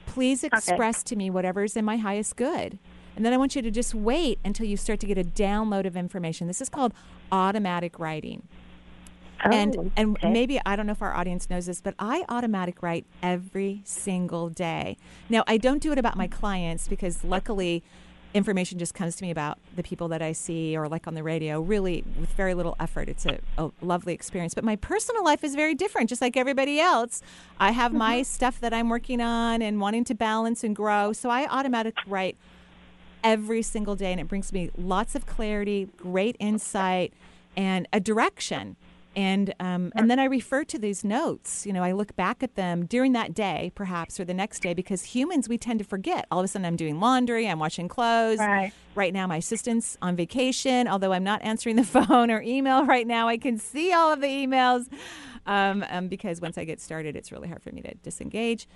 Please 0.05 0.43
express 0.43 1.03
to 1.03 1.15
me 1.15 1.29
whatever's 1.29 1.75
in 1.75 1.85
my 1.85 1.97
highest 1.97 2.35
good. 2.35 2.79
And 3.15 3.25
then 3.25 3.33
I 3.33 3.37
want 3.37 3.55
you 3.55 3.61
to 3.61 3.71
just 3.71 3.95
wait 3.95 4.39
until 4.43 4.65
you 4.65 4.77
start 4.77 4.99
to 5.01 5.07
get 5.07 5.17
a 5.17 5.23
download 5.23 5.85
of 5.85 5.95
information. 5.95 6.47
This 6.47 6.61
is 6.61 6.69
called 6.69 6.93
automatic 7.31 7.97
writing. 7.99 8.47
and 9.43 9.75
Oh, 9.77 9.91
and 9.95 10.17
okay. 10.17 10.31
maybe 10.31 10.59
I 10.65 10.75
don't 10.75 10.85
know 10.85 10.93
if 10.93 11.01
our 11.01 11.13
audience 11.13 11.49
knows 11.49 11.65
this, 11.67 11.81
but 11.81 11.93
I 11.99 12.25
automatic 12.29 12.81
write 12.81 13.05
every 13.21 13.81
single 13.85 14.49
day. 14.49 14.97
Now 15.29 15.43
I 15.47 15.57
don't 15.57 15.81
do 15.81 15.91
it 15.91 15.97
about 15.97 16.17
my 16.17 16.27
clients 16.27 16.87
because 16.87 17.23
luckily 17.23 17.83
information 18.35 18.77
just 18.77 18.93
comes 18.93 19.15
to 19.15 19.23
me 19.23 19.31
about 19.31 19.57
the 19.77 19.81
people 19.81 20.09
that 20.09 20.21
I 20.21 20.33
see 20.33 20.75
or 20.75 20.89
like 20.89 21.07
on 21.07 21.13
the 21.15 21.23
radio, 21.23 21.61
really 21.61 22.03
with 22.19 22.29
very 22.31 22.53
little 22.53 22.75
effort. 22.81 23.07
It's 23.07 23.25
a, 23.25 23.39
a 23.57 23.71
lovely 23.81 24.13
experience. 24.13 24.53
But 24.53 24.65
my 24.65 24.75
personal 24.75 25.23
life 25.23 25.43
is 25.43 25.55
very 25.55 25.73
different, 25.73 26.09
just 26.09 26.21
like 26.21 26.35
everybody 26.35 26.79
else. 26.79 27.21
I 27.59 27.71
have 27.71 27.93
my 27.93 28.17
mm-hmm. 28.17 28.23
stuff 28.23 28.59
that 28.59 28.73
I'm 28.73 28.89
working 28.89 29.21
on 29.21 29.61
and 29.61 29.79
wanting 29.79 30.03
to 30.05 30.13
balance 30.13 30.65
and 30.65 30.75
grow. 30.75 31.13
So 31.13 31.29
I 31.29 31.47
automatically 31.47 32.03
write 32.05 32.35
every 33.23 33.61
single 33.61 33.95
day 33.95 34.11
and 34.11 34.19
it 34.19 34.27
brings 34.27 34.51
me 34.51 34.69
lots 34.77 35.15
of 35.15 35.25
clarity, 35.25 35.87
great 35.95 36.35
insight, 36.37 37.13
and 37.55 37.87
a 37.93 38.01
direction. 38.01 38.75
And 39.15 39.53
um, 39.59 39.91
and 39.95 40.09
then 40.09 40.19
I 40.19 40.25
refer 40.25 40.63
to 40.65 40.79
these 40.79 41.03
notes. 41.03 41.65
You 41.65 41.73
know, 41.73 41.83
I 41.83 41.93
look 41.93 42.15
back 42.15 42.43
at 42.43 42.55
them 42.55 42.85
during 42.85 43.13
that 43.13 43.33
day, 43.33 43.71
perhaps, 43.75 44.19
or 44.19 44.25
the 44.25 44.33
next 44.33 44.61
day, 44.61 44.73
because 44.73 45.03
humans 45.03 45.47
we 45.47 45.57
tend 45.57 45.79
to 45.79 45.85
forget. 45.85 46.25
All 46.31 46.39
of 46.39 46.45
a 46.45 46.47
sudden, 46.47 46.65
I'm 46.65 46.75
doing 46.75 46.99
laundry, 46.99 47.47
I'm 47.47 47.59
washing 47.59 47.87
clothes. 47.87 48.39
Right. 48.39 48.73
Right 48.93 49.13
now, 49.13 49.27
my 49.27 49.37
assistant's 49.37 49.97
on 50.01 50.15
vacation. 50.15 50.87
Although 50.87 51.13
I'm 51.13 51.23
not 51.23 51.41
answering 51.43 51.75
the 51.75 51.83
phone 52.07 52.29
or 52.31 52.41
email 52.41 52.85
right 52.85 53.07
now, 53.07 53.27
I 53.27 53.37
can 53.37 53.57
see 53.57 53.93
all 53.93 54.11
of 54.11 54.21
the 54.21 54.27
emails. 54.27 54.87
Um, 55.47 55.85
um, 55.89 56.07
because 56.07 56.41
once 56.41 56.57
I 56.57 56.65
get 56.65 56.81
started, 56.81 57.15
it's 57.15 57.31
really 57.31 57.47
hard 57.47 57.61
for 57.61 57.71
me 57.71 57.81
to 57.83 57.93
disengage. 57.95 58.67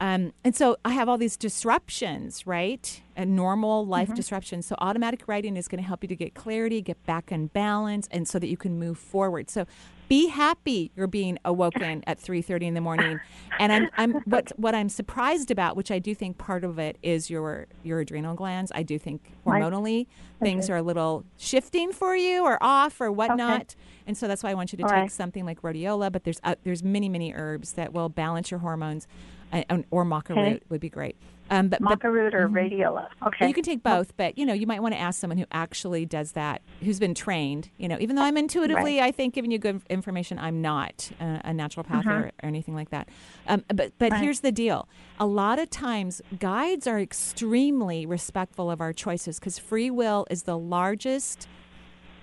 Um, 0.00 0.32
and 0.44 0.54
so 0.54 0.76
I 0.84 0.90
have 0.90 1.08
all 1.08 1.18
these 1.18 1.36
disruptions, 1.36 2.46
right? 2.46 3.02
And 3.16 3.34
normal 3.34 3.84
life 3.84 4.14
disruptions. 4.14 4.66
So 4.66 4.76
automatic 4.78 5.26
writing 5.26 5.56
is 5.56 5.66
going 5.68 5.82
to 5.82 5.86
help 5.86 6.04
you 6.04 6.08
to 6.08 6.16
get 6.16 6.34
clarity, 6.34 6.80
get 6.80 7.04
back 7.04 7.32
in 7.32 7.48
balance, 7.48 8.08
and 8.12 8.26
so 8.28 8.38
that 8.38 8.46
you 8.46 8.56
can 8.56 8.78
move 8.78 8.96
forward. 8.98 9.50
So 9.50 9.66
be 10.08 10.28
happy 10.28 10.90
you're 10.96 11.06
being 11.06 11.38
awoken 11.44 12.02
at 12.06 12.18
3:30 12.18 12.62
in 12.68 12.74
the 12.74 12.80
morning. 12.80 13.20
And 13.58 13.72
I'm, 13.72 13.90
I'm 13.98 14.12
what 14.24 14.50
what 14.56 14.74
I'm 14.74 14.88
surprised 14.88 15.50
about, 15.50 15.76
which 15.76 15.90
I 15.90 15.98
do 15.98 16.14
think 16.14 16.38
part 16.38 16.64
of 16.64 16.78
it 16.78 16.96
is 17.02 17.28
your 17.28 17.66
your 17.82 18.00
adrenal 18.00 18.34
glands. 18.34 18.72
I 18.74 18.84
do 18.84 18.98
think 18.98 19.20
hormonally 19.44 20.06
things 20.40 20.66
Okay. 20.66 20.74
are 20.74 20.76
a 20.76 20.82
little 20.82 21.24
shifting 21.36 21.92
for 21.92 22.16
you 22.16 22.42
or 22.44 22.56
off 22.62 23.00
or 23.00 23.10
whatnot. 23.12 23.60
Okay. 23.62 23.74
And 24.06 24.16
so 24.16 24.26
that's 24.28 24.42
why 24.42 24.50
I 24.50 24.54
want 24.54 24.72
you 24.72 24.78
to 24.78 24.84
All 24.84 24.88
take 24.88 24.96
right. 25.02 25.10
something 25.10 25.44
like 25.44 25.60
rhodiola, 25.60 26.10
but 26.10 26.24
there's 26.24 26.40
uh, 26.44 26.54
there's 26.62 26.82
many 26.82 27.08
many 27.10 27.34
herbs 27.34 27.72
that 27.72 27.92
will 27.92 28.08
balance 28.08 28.50
your 28.50 28.60
hormones, 28.60 29.06
and- 29.52 29.84
or 29.90 30.04
maca 30.04 30.30
Okay. 30.32 30.52
root 30.52 30.62
would 30.68 30.80
be 30.80 30.88
great. 30.90 31.16
Um, 31.50 31.68
but, 31.68 31.80
Maca 31.80 32.12
root 32.12 32.34
or 32.34 32.46
Mhm. 32.46 32.52
rhodiola. 32.70 33.06
Okay. 33.26 33.48
You 33.48 33.54
can 33.54 33.62
take 33.64 33.82
both, 33.82 34.14
but 34.18 34.36
you 34.36 34.44
know, 34.44 34.52
you 34.52 34.66
might 34.66 34.82
want 34.82 34.92
to 34.94 35.00
ask 35.00 35.18
someone 35.18 35.38
who 35.38 35.46
actually 35.50 36.04
does 36.04 36.32
that, 36.32 36.60
who's 36.84 37.00
been 37.00 37.14
trained. 37.14 37.70
You 37.78 37.88
know, 37.88 37.96
even 38.00 38.16
though 38.16 38.22
I'm 38.22 38.36
intuitively, 38.36 39.00
I 39.00 39.10
think 39.12 39.32
giving 39.32 39.50
you 39.50 39.58
good 39.58 39.80
information, 39.88 40.38
I'm 40.38 40.60
not 40.60 41.10
a, 41.18 41.40
a 41.44 41.50
naturopath 41.52 42.04
Mhm. 42.04 42.10
or, 42.10 42.24
or 42.26 42.32
anything 42.42 42.74
like 42.74 42.90
that. 42.90 43.08
Um, 43.46 43.64
but 43.74 43.92
but 43.98 44.12
Right. 44.12 44.20
here's 44.20 44.40
the 44.40 44.52
deal: 44.52 44.90
a 45.18 45.24
lot 45.24 45.58
of 45.58 45.70
times, 45.70 46.20
guides 46.38 46.86
are 46.86 47.00
extremely 47.00 48.04
respectful 48.04 48.70
of 48.70 48.82
our 48.82 48.92
choices 48.92 49.38
because 49.38 49.58
free 49.58 49.90
will 49.90 50.26
is 50.30 50.42
the 50.42 50.58
largest 50.58 51.48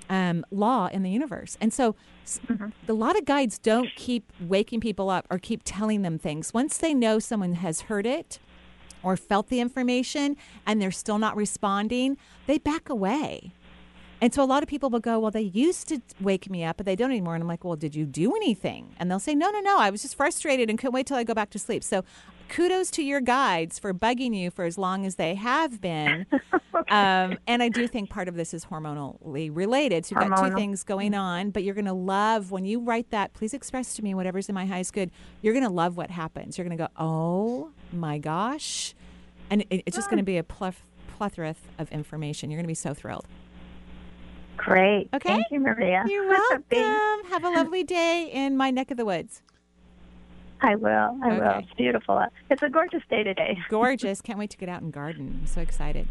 um, 0.09 0.45
law 0.51 0.87
in 0.87 1.03
the 1.03 1.09
universe. 1.09 1.57
And 1.61 1.73
so 1.73 1.95
a 2.87 2.93
lot 2.93 3.17
of 3.17 3.25
guides 3.25 3.57
don't 3.57 3.89
keep 3.95 4.31
waking 4.39 4.79
people 4.79 5.09
up 5.09 5.27
or 5.29 5.39
keep 5.39 5.61
telling 5.63 6.01
them 6.01 6.17
things. 6.17 6.53
Once 6.53 6.77
they 6.77 6.93
know 6.93 7.19
someone 7.19 7.53
has 7.53 7.81
heard 7.81 8.05
it 8.05 8.39
or 9.03 9.17
felt 9.17 9.49
the 9.49 9.59
information 9.59 10.35
and 10.65 10.81
they're 10.81 10.91
still 10.91 11.19
not 11.19 11.35
responding, 11.35 12.17
they 12.47 12.57
back 12.57 12.89
away. 12.89 13.51
And 14.21 14.33
so 14.33 14.41
a 14.41 14.45
lot 14.45 14.63
of 14.63 14.69
people 14.69 14.89
will 14.89 15.01
go, 15.01 15.19
Well, 15.19 15.31
they 15.31 15.41
used 15.41 15.89
to 15.89 16.01
wake 16.21 16.49
me 16.49 16.63
up, 16.63 16.77
but 16.77 16.85
they 16.85 16.95
don't 16.95 17.11
anymore. 17.11 17.35
And 17.35 17.43
I'm 17.43 17.47
like, 17.47 17.63
Well, 17.63 17.75
did 17.75 17.95
you 17.95 18.05
do 18.05 18.35
anything? 18.35 18.95
And 18.97 19.11
they'll 19.11 19.19
say, 19.19 19.35
No, 19.35 19.51
no, 19.51 19.59
no. 19.59 19.77
I 19.77 19.89
was 19.89 20.01
just 20.01 20.15
frustrated 20.15 20.69
and 20.69 20.79
couldn't 20.79 20.93
wait 20.93 21.05
till 21.05 21.17
I 21.17 21.23
go 21.23 21.33
back 21.33 21.49
to 21.51 21.59
sleep. 21.59 21.83
So 21.83 22.03
kudos 22.49 22.91
to 22.91 23.03
your 23.03 23.21
guides 23.21 23.79
for 23.79 23.93
bugging 23.93 24.35
you 24.35 24.51
for 24.51 24.65
as 24.65 24.77
long 24.77 25.05
as 25.05 25.15
they 25.15 25.35
have 25.35 25.81
been. 25.81 26.25
um, 26.89 27.37
and 27.47 27.61
I 27.63 27.69
do 27.69 27.87
think 27.87 28.09
part 28.09 28.27
of 28.27 28.35
this 28.35 28.53
is 28.53 28.65
hormonally 28.65 29.49
related. 29.53 30.05
So 30.05 30.19
you've 30.19 30.29
got 30.29 30.49
two 30.49 30.55
things 30.55 30.83
going 30.83 31.13
on, 31.13 31.51
but 31.51 31.63
you're 31.63 31.75
going 31.75 31.85
to 31.85 31.93
love 31.93 32.51
when 32.51 32.65
you 32.65 32.79
write 32.79 33.11
that, 33.11 33.33
please 33.33 33.53
express 33.53 33.95
to 33.95 34.03
me 34.03 34.13
whatever's 34.13 34.49
in 34.49 34.55
my 34.55 34.65
highest 34.65 34.93
good. 34.93 35.11
You're 35.41 35.53
going 35.53 35.65
to 35.65 35.71
love 35.71 35.97
what 35.97 36.09
happens. 36.09 36.57
You're 36.57 36.65
going 36.65 36.77
to 36.77 36.83
go, 36.83 36.89
Oh 36.97 37.71
my 37.91 38.17
gosh. 38.17 38.93
And 39.49 39.61
it, 39.69 39.83
it's 39.85 39.95
just 39.95 40.09
going 40.09 40.17
to 40.17 40.23
be 40.23 40.37
a 40.37 40.43
pleth- 40.43 40.75
plethora 41.17 41.55
of 41.77 41.91
information. 41.91 42.49
You're 42.49 42.57
going 42.57 42.65
to 42.65 42.67
be 42.67 42.73
so 42.73 42.93
thrilled. 42.93 43.25
Great. 44.57 45.09
Okay. 45.13 45.29
Thank 45.29 45.45
you, 45.51 45.59
Maria. 45.59 46.03
You're 46.07 46.27
welcome. 46.29 47.29
Have 47.29 47.43
a 47.43 47.49
lovely 47.49 47.83
day 47.83 48.29
in 48.31 48.57
my 48.57 48.71
neck 48.71 48.91
of 48.91 48.97
the 48.97 49.05
woods. 49.05 49.41
I 50.61 50.75
will. 50.75 51.19
I 51.23 51.27
will. 51.37 51.59
It's 51.59 51.73
beautiful. 51.77 52.23
It's 52.49 52.61
a 52.63 52.69
gorgeous 52.69 53.03
day 53.09 53.23
today. 53.23 53.57
Gorgeous. 53.69 54.21
Can't 54.21 54.39
wait 54.39 54.49
to 54.51 54.57
get 54.57 54.69
out 54.69 54.81
and 54.81 54.91
garden. 54.91 55.39
I'm 55.41 55.47
so 55.47 55.61
excited. 55.61 56.07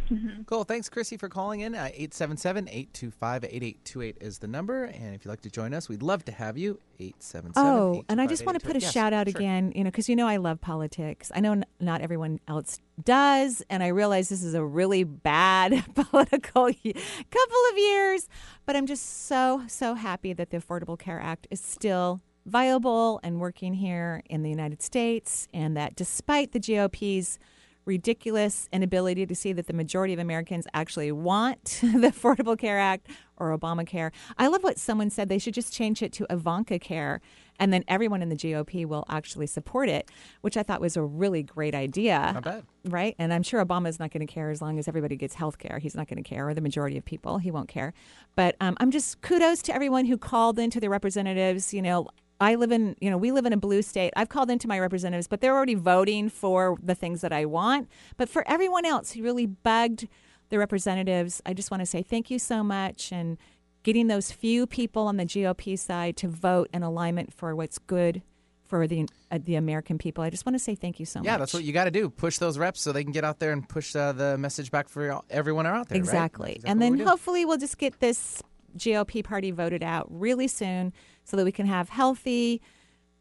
Cool. 0.47 0.65
Thanks, 0.65 0.89
Chrissy, 0.89 1.17
for 1.17 1.29
calling 1.29 1.61
in. 1.61 1.75
Uh, 1.75 1.89
877 1.95 2.69
825 2.69 3.45
8828 3.45 4.17
is 4.21 4.39
the 4.39 4.47
number. 4.47 4.85
And 4.85 5.15
if 5.15 5.25
you'd 5.25 5.31
like 5.31 5.41
to 5.43 5.51
join 5.51 5.73
us, 5.75 5.89
we'd 5.89 6.03
love 6.03 6.25
to 6.27 6.33
have 6.33 6.57
you. 6.59 6.79
877 7.01 7.53
Oh, 7.57 8.05
and 8.09 8.21
I 8.21 8.27
just 8.27 8.45
want 8.47 8.61
to 8.61 8.65
put 8.65 8.77
a 8.77 8.81
Yes, 8.81 8.93
shout 8.93 9.13
out 9.13 9.29
sure. 9.29 9.37
again, 9.37 9.73
you 9.75 9.83
know, 9.83 9.91
because 9.91 10.09
you 10.09 10.15
know 10.17 10.27
I 10.29 10.37
love 10.37 10.61
politics. 10.61 11.33
I 11.35 11.41
know 11.41 11.53
n- 11.53 11.65
not 11.81 12.01
everyone 12.03 12.39
else 12.47 12.81
does, 13.03 13.63
and 13.71 13.83
I 13.83 13.89
realize 13.89 14.29
this 14.29 14.43
is 14.45 14.55
a 14.55 14.65
really 14.65 15.03
bad 15.05 15.85
political 15.95 16.65
y- 16.65 16.77
couple 16.85 17.63
of 17.73 17.79
years, 17.79 18.29
but 18.67 18.77
I'm 18.77 18.87
just 18.87 19.27
so 19.27 19.63
so 19.67 19.95
happy 19.95 20.33
that 20.35 20.51
the 20.51 20.59
Affordable 20.59 20.99
Care 20.99 21.19
Act 21.21 21.49
is 21.51 21.61
still 21.61 22.21
viable 22.47 23.21
and 23.23 23.41
working 23.41 23.75
here 23.75 24.23
in 24.29 24.43
the 24.43 24.51
United 24.51 24.83
States, 24.83 25.49
and 25.53 25.77
that 25.77 25.97
despite 25.97 26.53
the 26.53 26.61
GOP's 26.61 27.39
ridiculous 27.87 28.69
inability 28.73 29.27
to 29.27 29.35
see 29.35 29.53
that 29.53 29.67
the 29.67 29.73
majority 29.73 30.15
of 30.15 30.19
Americans 30.19 30.67
actually 30.75 31.13
want 31.13 31.65
the 31.83 32.09
Affordable 32.09 32.59
Care 32.59 32.79
Act 32.79 33.09
or 33.37 33.57
Obamacare. 33.57 34.11
I 34.39 34.47
love 34.47 34.63
what 34.63 34.79
someone 34.79 35.11
said. 35.11 35.29
They 35.29 35.39
should 35.39 35.55
just 35.55 35.73
change 35.73 36.03
it 36.03 36.13
to 36.15 36.27
Ivanka 36.31 36.79
Care, 36.79 37.21
and 37.59 37.73
then 37.73 37.85
everyone 37.89 38.23
in 38.23 38.29
the 38.29 38.37
GOP 38.37 38.87
will 38.87 39.05
actually 39.09 39.47
support 39.47 39.89
it, 39.89 40.11
which 40.41 40.57
I 40.57 40.63
thought 40.63 40.81
was 40.81 40.97
a 40.97 41.03
really 41.03 41.43
great 41.43 41.75
idea. 41.75 42.31
Not 42.35 42.45
bad. 42.45 42.65
Right? 42.85 43.15
And 43.19 43.33
I'm 43.33 43.43
sure 43.43 43.65
Obama's 43.65 43.99
not 43.99 44.13
going 44.13 44.27
to 44.27 44.33
care 44.33 44.51
as 44.51 44.63
long 44.63 44.79
as 44.79 44.89
everybody 44.89 45.17
gets 45.17 45.35
health 45.35 45.59
care. 45.59 45.79
He's 45.79 45.95
not 45.95 46.09
going 46.09 46.23
to 46.23 46.29
care, 46.29 46.49
or 46.49 46.55
the 46.55 46.61
majority 46.61 46.97
of 46.97 47.05
people. 47.05 47.39
He 47.39 47.51
won't 47.51 47.69
care. 47.69 47.93
But 48.37 48.57
um, 48.61 48.77
I'm 48.79 48.91
just 48.91 49.21
kudos 49.21 49.63
to 49.63 49.75
everyone 49.75 50.07
who 50.07 50.17
called 50.17 50.59
into 50.59 50.81
their 50.81 50.91
representatives. 50.91 51.75
You 51.75 51.83
know, 51.83 52.09
I 52.41 52.57
live 52.57 52.73
in, 52.73 52.97
you 53.01 53.11
know, 53.11 53.17
we 53.17 53.33
live 53.33 53.47
in 53.47 53.53
a 53.53 53.57
blue 53.57 53.83
state. 53.83 54.13
I've 54.17 54.29
called 54.29 54.51
into 54.51 54.69
my 54.69 54.79
representatives, 54.79 55.29
but 55.29 55.41
they're 55.41 55.55
already 55.55 55.75
voting 55.75 56.29
for 56.29 56.77
the 56.83 56.95
things 56.95 57.21
that 57.21 57.33
I 57.33 57.45
want. 57.45 57.89
But 58.17 58.29
for 58.29 58.47
everyone 58.49 58.85
else 58.85 59.13
who 59.13 59.23
really 59.23 59.47
bugged 59.47 60.09
the 60.51 60.59
representatives, 60.59 61.41
I 61.47 61.55
just 61.55 61.71
want 61.71 61.81
to 61.81 61.87
say 61.87 62.03
thank 62.03 62.31
you 62.31 62.39
so 62.39 62.63
much 62.63 63.13
and 63.13 63.39
getting 63.83 64.09
those 64.09 64.33
few 64.33 64.67
people 64.67 65.07
on 65.07 65.17
the 65.17 65.25
GOP 65.25 65.79
side 65.79 66.17
to 66.19 66.29
vote 66.29 66.69
in 66.73 66.83
alignment 66.83 67.33
for 67.33 67.55
what's 67.55 67.79
good 67.79 68.23
for 68.65 68.87
the 68.87 69.07
uh, 69.31 69.39
the 69.43 69.55
American 69.55 69.99
people. 69.99 70.25
I 70.25 70.31
just 70.31 70.47
want 70.47 70.55
to 70.55 70.59
say 70.59 70.75
thank 70.75 70.99
you 70.99 71.07
so 71.07 71.21
much. 71.21 71.27
Yeah, 71.27 71.37
that's 71.37 71.55
what 71.55 71.65
you 71.65 71.73
got 71.73 71.85
to 71.85 71.91
do. 71.91 72.09
Push 72.11 72.39
those 72.39 72.59
reps 72.59 72.81
so 72.81 72.93
they 72.93 73.05
can 73.05 73.13
get 73.13 73.25
out 73.25 73.39
there 73.39 73.53
and 73.53 73.69
push 73.69 73.95
uh, 73.95 74.13
the 74.13 74.39
message 74.39 74.71
back 74.71 74.89
for 74.89 75.21
everyone 75.31 75.67
out 75.67 75.89
there. 75.89 75.97
right? 75.97 76.05
Exactly. 76.05 76.61
And 76.65 76.81
then 76.81 76.97
we 76.97 77.05
hopefully 77.05 77.45
we'll 77.45 77.59
just 77.59 77.79
get 77.79 78.01
this 78.01 78.43
GOP 78.77 79.23
party 79.23 79.51
voted 79.51 79.83
out 79.83 80.07
really 80.11 80.49
soon 80.49 80.93
so 81.25 81.37
that 81.37 81.45
we 81.45 81.53
can 81.53 81.67
have 81.67 81.89
healthy, 81.89 82.61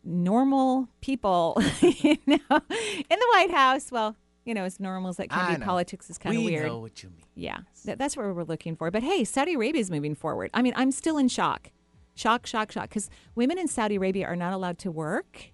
normal 0.04 0.90
people 1.02 1.58
you 1.82 2.18
know, 2.28 2.38
in 2.60 3.20
the 3.20 3.28
White 3.34 3.52
House. 3.52 3.92
Well, 3.92 4.16
you 4.46 4.54
know, 4.54 4.64
as 4.66 4.80
normal 4.80 5.10
as 5.10 5.18
that 5.18 5.30
can 5.30 5.40
I 5.40 5.54
be, 5.54 5.60
know. 5.60 5.66
politics 5.66 6.10
is 6.10 6.18
kind 6.18 6.36
of 6.36 6.44
We 6.44 6.52
weird. 6.52 6.68
know 6.68 6.80
what 6.80 7.02
you 7.02 7.10
mean. 7.10 7.24
Yeah, 7.36 7.60
that, 7.86 7.98
that's 7.98 8.18
what 8.18 8.26
we're 8.34 8.44
looking 8.44 8.76
for. 8.76 8.92
But 8.92 9.04
hey, 9.04 9.24
Saudi 9.24 9.54
Arabia 9.54 9.80
is 9.82 9.90
moving 9.90 10.16
forward. 10.16 10.52
I 10.54 10.62
mean, 10.62 10.74
I'm 10.76 10.92
still 10.92 11.18
in 11.18 11.30
shock. 11.30 11.72
Shock, 12.16 12.46
shock, 12.46 12.72
shock. 12.72 12.90
Because 12.90 13.10
women 13.36 13.58
in 13.58 13.68
Saudi 13.68 13.96
Arabia 13.96 14.28
are 14.28 14.36
not 14.36 14.54
allowed 14.54 14.78
to 14.80 14.92
work. 14.92 15.52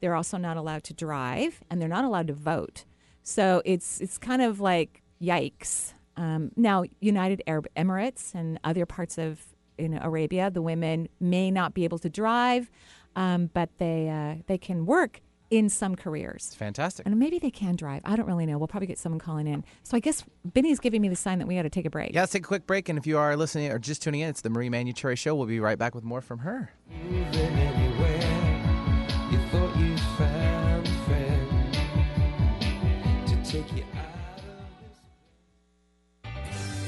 They're 0.00 0.14
also 0.14 0.38
not 0.38 0.56
allowed 0.56 0.84
to 0.84 0.94
drive, 0.94 1.60
and 1.68 1.80
they're 1.80 1.88
not 1.88 2.04
allowed 2.04 2.28
to 2.28 2.32
vote. 2.32 2.84
So 3.22 3.60
it's 3.66 4.00
it's 4.00 4.16
kind 4.16 4.40
of 4.40 4.60
like 4.60 5.02
yikes. 5.20 5.92
Um, 6.16 6.52
now, 6.56 6.84
United 7.00 7.42
Arab 7.46 7.66
Emirates 7.76 8.34
and 8.34 8.58
other 8.64 8.86
parts 8.86 9.18
of 9.18 9.44
you 9.80 9.88
know, 9.88 10.00
Arabia, 10.02 10.50
the 10.50 10.62
women 10.62 11.08
may 11.20 11.50
not 11.50 11.74
be 11.74 11.84
able 11.84 11.98
to 11.98 12.08
drive, 12.08 12.70
um, 13.16 13.50
but 13.52 13.70
they 13.78 14.08
uh, 14.08 14.42
they 14.46 14.58
can 14.58 14.86
work 14.86 15.20
in 15.50 15.68
some 15.68 15.96
careers. 15.96 16.46
It's 16.46 16.54
fantastic. 16.54 17.06
And 17.06 17.18
maybe 17.18 17.38
they 17.38 17.50
can 17.50 17.74
drive. 17.74 18.02
I 18.04 18.14
don't 18.14 18.26
really 18.26 18.46
know. 18.46 18.56
We'll 18.56 18.68
probably 18.68 18.86
get 18.86 18.98
someone 18.98 19.18
calling 19.18 19.48
in. 19.48 19.64
So 19.82 19.96
I 19.96 20.00
guess 20.00 20.24
Benny's 20.44 20.78
giving 20.78 21.02
me 21.02 21.08
the 21.08 21.16
sign 21.16 21.40
that 21.40 21.48
we 21.48 21.56
got 21.56 21.62
to 21.62 21.70
take 21.70 21.86
a 21.86 21.90
break. 21.90 22.14
Yeah, 22.14 22.20
let's 22.20 22.32
take 22.32 22.44
a 22.44 22.46
quick 22.46 22.66
break. 22.66 22.88
And 22.88 22.96
if 22.96 23.06
you 23.06 23.18
are 23.18 23.36
listening 23.36 23.72
or 23.72 23.78
just 23.78 24.02
tuning 24.02 24.20
in, 24.20 24.28
it's 24.28 24.42
the 24.42 24.50
Marie 24.50 24.70
Manuchehri 24.70 25.18
Show. 25.18 25.34
We'll 25.34 25.46
be 25.46 25.60
right 25.60 25.78
back 25.78 25.94
with 25.94 26.04
more 26.04 26.20
from 26.20 26.38
her. 26.40 26.70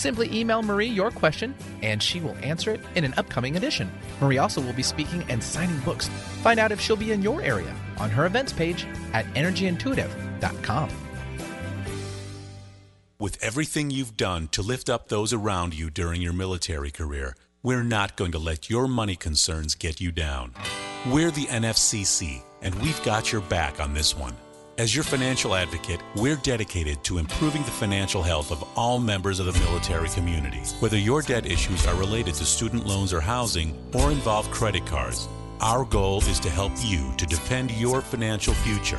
Simply 0.00 0.34
email 0.34 0.62
Marie 0.62 0.86
your 0.86 1.10
question 1.10 1.54
and 1.82 2.02
she 2.02 2.20
will 2.20 2.34
answer 2.42 2.70
it 2.70 2.80
in 2.94 3.04
an 3.04 3.12
upcoming 3.18 3.58
edition. 3.58 3.90
Marie 4.18 4.38
also 4.38 4.58
will 4.62 4.72
be 4.72 4.82
speaking 4.82 5.22
and 5.28 5.44
signing 5.44 5.78
books. 5.80 6.08
Find 6.42 6.58
out 6.58 6.72
if 6.72 6.80
she'll 6.80 6.96
be 6.96 7.12
in 7.12 7.20
your 7.20 7.42
area 7.42 7.76
on 7.98 8.08
her 8.08 8.24
events 8.24 8.50
page 8.50 8.86
at 9.12 9.26
energyintuitive.com. 9.34 10.88
With 13.18 13.36
everything 13.42 13.90
you've 13.90 14.16
done 14.16 14.48
to 14.52 14.62
lift 14.62 14.88
up 14.88 15.08
those 15.08 15.34
around 15.34 15.78
you 15.78 15.90
during 15.90 16.22
your 16.22 16.32
military 16.32 16.90
career, 16.90 17.36
we're 17.62 17.82
not 17.82 18.16
going 18.16 18.32
to 18.32 18.38
let 18.38 18.70
your 18.70 18.88
money 18.88 19.16
concerns 19.16 19.74
get 19.74 20.00
you 20.00 20.10
down. 20.10 20.54
We're 21.10 21.30
the 21.30 21.44
NFCC, 21.44 22.40
and 22.62 22.74
we've 22.76 23.02
got 23.02 23.32
your 23.32 23.42
back 23.42 23.78
on 23.78 23.92
this 23.92 24.16
one. 24.16 24.34
As 24.80 24.94
your 24.94 25.04
financial 25.04 25.54
advocate, 25.54 26.00
we're 26.16 26.36
dedicated 26.36 27.04
to 27.04 27.18
improving 27.18 27.62
the 27.64 27.70
financial 27.70 28.22
health 28.22 28.50
of 28.50 28.64
all 28.78 28.98
members 28.98 29.38
of 29.38 29.44
the 29.44 29.60
military 29.60 30.08
community. 30.08 30.62
Whether 30.80 30.96
your 30.96 31.20
debt 31.20 31.44
issues 31.44 31.86
are 31.86 31.94
related 31.96 32.32
to 32.36 32.46
student 32.46 32.86
loans 32.86 33.12
or 33.12 33.20
housing 33.20 33.76
or 33.92 34.10
involve 34.10 34.50
credit 34.50 34.86
cards, 34.86 35.28
our 35.60 35.84
goal 35.84 36.22
is 36.22 36.40
to 36.40 36.48
help 36.48 36.72
you 36.78 37.12
to 37.18 37.26
defend 37.26 37.70
your 37.72 38.00
financial 38.00 38.54
future. 38.54 38.96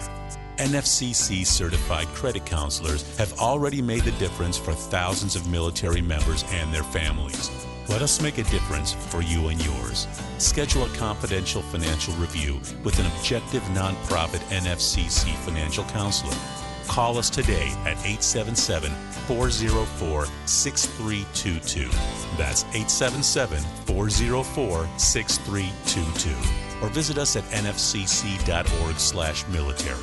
NFCC 0.58 1.44
certified 1.48 2.06
credit 2.10 2.46
counselors 2.46 3.18
have 3.18 3.34
already 3.40 3.82
made 3.82 4.04
the 4.04 4.12
difference 4.20 4.60
for 4.60 4.74
thousands 4.74 5.36
of 5.36 5.50
military 5.50 6.02
members 6.02 6.46
and 6.52 6.72
their 6.72 6.84
families. 6.84 7.50
Let 7.92 8.02
us 8.02 8.22
make 8.22 8.38
a 8.38 8.44
difference 8.44 8.94
for 8.94 9.22
you 9.22 9.50
and 9.50 9.62
yours. 9.66 10.08
Schedule 10.38 10.86
a 10.86 10.90
confidential 10.96 11.62
financial 11.62 12.14
review 12.14 12.62
with 12.86 12.98
an 13.00 13.06
objective 13.08 13.62
nonprofit 13.64 14.40
NFCC 14.48 15.36
financial 15.44 15.84
counselor. 15.84 16.34
Call 16.88 17.18
us 17.18 17.30
today 17.30 17.68
at 17.82 17.98
877 18.06 18.94
404 19.28 20.26
6322. 20.46 21.90
That's 22.38 22.64
877 22.64 23.60
404 23.86 24.88
6322. 24.98 26.86
Or 26.86 26.90
visit 26.90 27.18
us 27.18 27.36
at 27.36 27.44
nfcc.org 27.44 28.96
slash 29.00 29.46
military. 29.50 30.00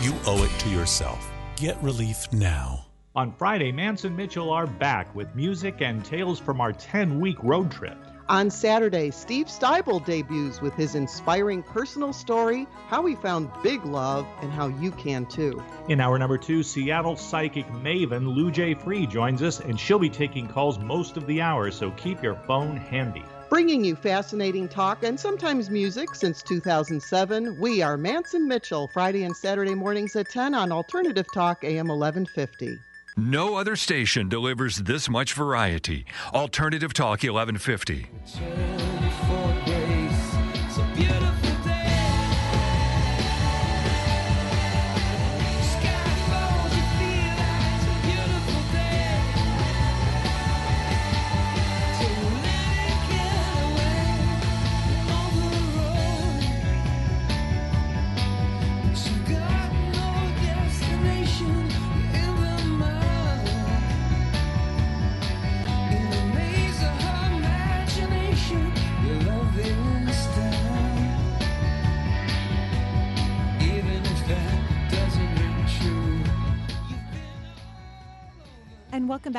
You 0.00 0.12
owe 0.26 0.42
it 0.42 0.60
to 0.62 0.68
yourself. 0.70 1.24
Get 1.54 1.80
relief 1.80 2.26
now. 2.32 2.87
On 3.18 3.32
Friday, 3.32 3.72
Manson 3.72 4.14
Mitchell 4.14 4.48
are 4.52 4.68
back 4.68 5.12
with 5.12 5.34
music 5.34 5.80
and 5.80 6.04
tales 6.04 6.38
from 6.38 6.60
our 6.60 6.72
10 6.72 7.18
week 7.18 7.36
road 7.42 7.68
trip. 7.68 7.98
On 8.28 8.48
Saturday, 8.48 9.10
Steve 9.10 9.46
Steibel 9.46 10.06
debuts 10.06 10.60
with 10.60 10.72
his 10.74 10.94
inspiring 10.94 11.64
personal 11.64 12.12
story, 12.12 12.68
how 12.86 13.04
he 13.06 13.16
found 13.16 13.50
big 13.60 13.84
love, 13.84 14.24
and 14.40 14.52
how 14.52 14.68
you 14.68 14.92
can 14.92 15.26
too. 15.26 15.60
In 15.88 16.00
hour 16.00 16.16
number 16.16 16.38
two, 16.38 16.62
Seattle 16.62 17.16
psychic 17.16 17.66
maven 17.66 18.36
Lou 18.36 18.52
J. 18.52 18.74
Free 18.74 19.04
joins 19.04 19.42
us, 19.42 19.58
and 19.58 19.80
she'll 19.80 19.98
be 19.98 20.08
taking 20.08 20.46
calls 20.46 20.78
most 20.78 21.16
of 21.16 21.26
the 21.26 21.40
hour, 21.40 21.72
so 21.72 21.90
keep 21.90 22.22
your 22.22 22.36
phone 22.46 22.76
handy. 22.76 23.24
Bringing 23.50 23.84
you 23.84 23.96
fascinating 23.96 24.68
talk 24.68 25.02
and 25.02 25.18
sometimes 25.18 25.70
music 25.70 26.14
since 26.14 26.40
2007, 26.44 27.58
we 27.58 27.82
are 27.82 27.96
Manson 27.96 28.46
Mitchell, 28.46 28.86
Friday 28.86 29.24
and 29.24 29.36
Saturday 29.36 29.74
mornings 29.74 30.14
at 30.14 30.30
10 30.30 30.54
on 30.54 30.70
Alternative 30.70 31.26
Talk 31.34 31.64
AM 31.64 31.88
1150. 31.88 32.78
No 33.18 33.56
other 33.56 33.74
station 33.74 34.28
delivers 34.28 34.76
this 34.76 35.08
much 35.10 35.34
variety. 35.34 36.06
Alternative 36.32 36.94
Talk 36.94 37.24
1150. 37.24 38.06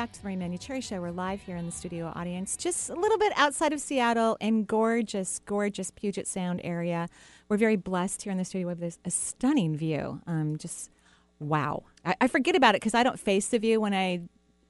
Back 0.00 0.12
to 0.12 0.22
the 0.22 0.28
Marie 0.30 0.36
Manuchehri 0.36 0.82
Show. 0.82 0.98
We're 0.98 1.10
live 1.10 1.42
here 1.42 1.56
in 1.56 1.66
the 1.66 1.72
studio 1.72 2.10
audience, 2.16 2.56
just 2.56 2.88
a 2.88 2.94
little 2.94 3.18
bit 3.18 3.34
outside 3.36 3.74
of 3.74 3.82
Seattle 3.82 4.38
in 4.40 4.64
gorgeous, 4.64 5.40
gorgeous 5.44 5.90
Puget 5.90 6.26
Sound 6.26 6.62
area. 6.64 7.06
We're 7.50 7.58
very 7.58 7.76
blessed 7.76 8.22
here 8.22 8.32
in 8.32 8.38
the 8.38 8.46
studio. 8.46 8.70
Have 8.70 8.80
this 8.80 8.98
a 9.04 9.10
stunning 9.10 9.76
view. 9.76 10.22
Um, 10.26 10.56
just 10.56 10.88
wow. 11.38 11.82
I, 12.02 12.14
I 12.22 12.28
forget 12.28 12.56
about 12.56 12.74
it 12.74 12.80
because 12.80 12.94
I 12.94 13.02
don't 13.02 13.20
face 13.20 13.48
the 13.48 13.58
view 13.58 13.78
when 13.78 13.92
I 13.92 14.22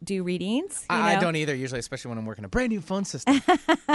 do 0.02 0.22
readings. 0.22 0.86
you 0.88 0.96
I, 0.96 1.16
I 1.16 1.20
don't 1.20 1.36
either, 1.36 1.54
usually, 1.54 1.78
especially 1.78 2.08
when 2.10 2.18
I'm 2.18 2.24
working 2.26 2.44
a 2.44 2.48
brand 2.48 2.70
new 2.70 2.80
phone 2.80 3.04
system. 3.04 3.34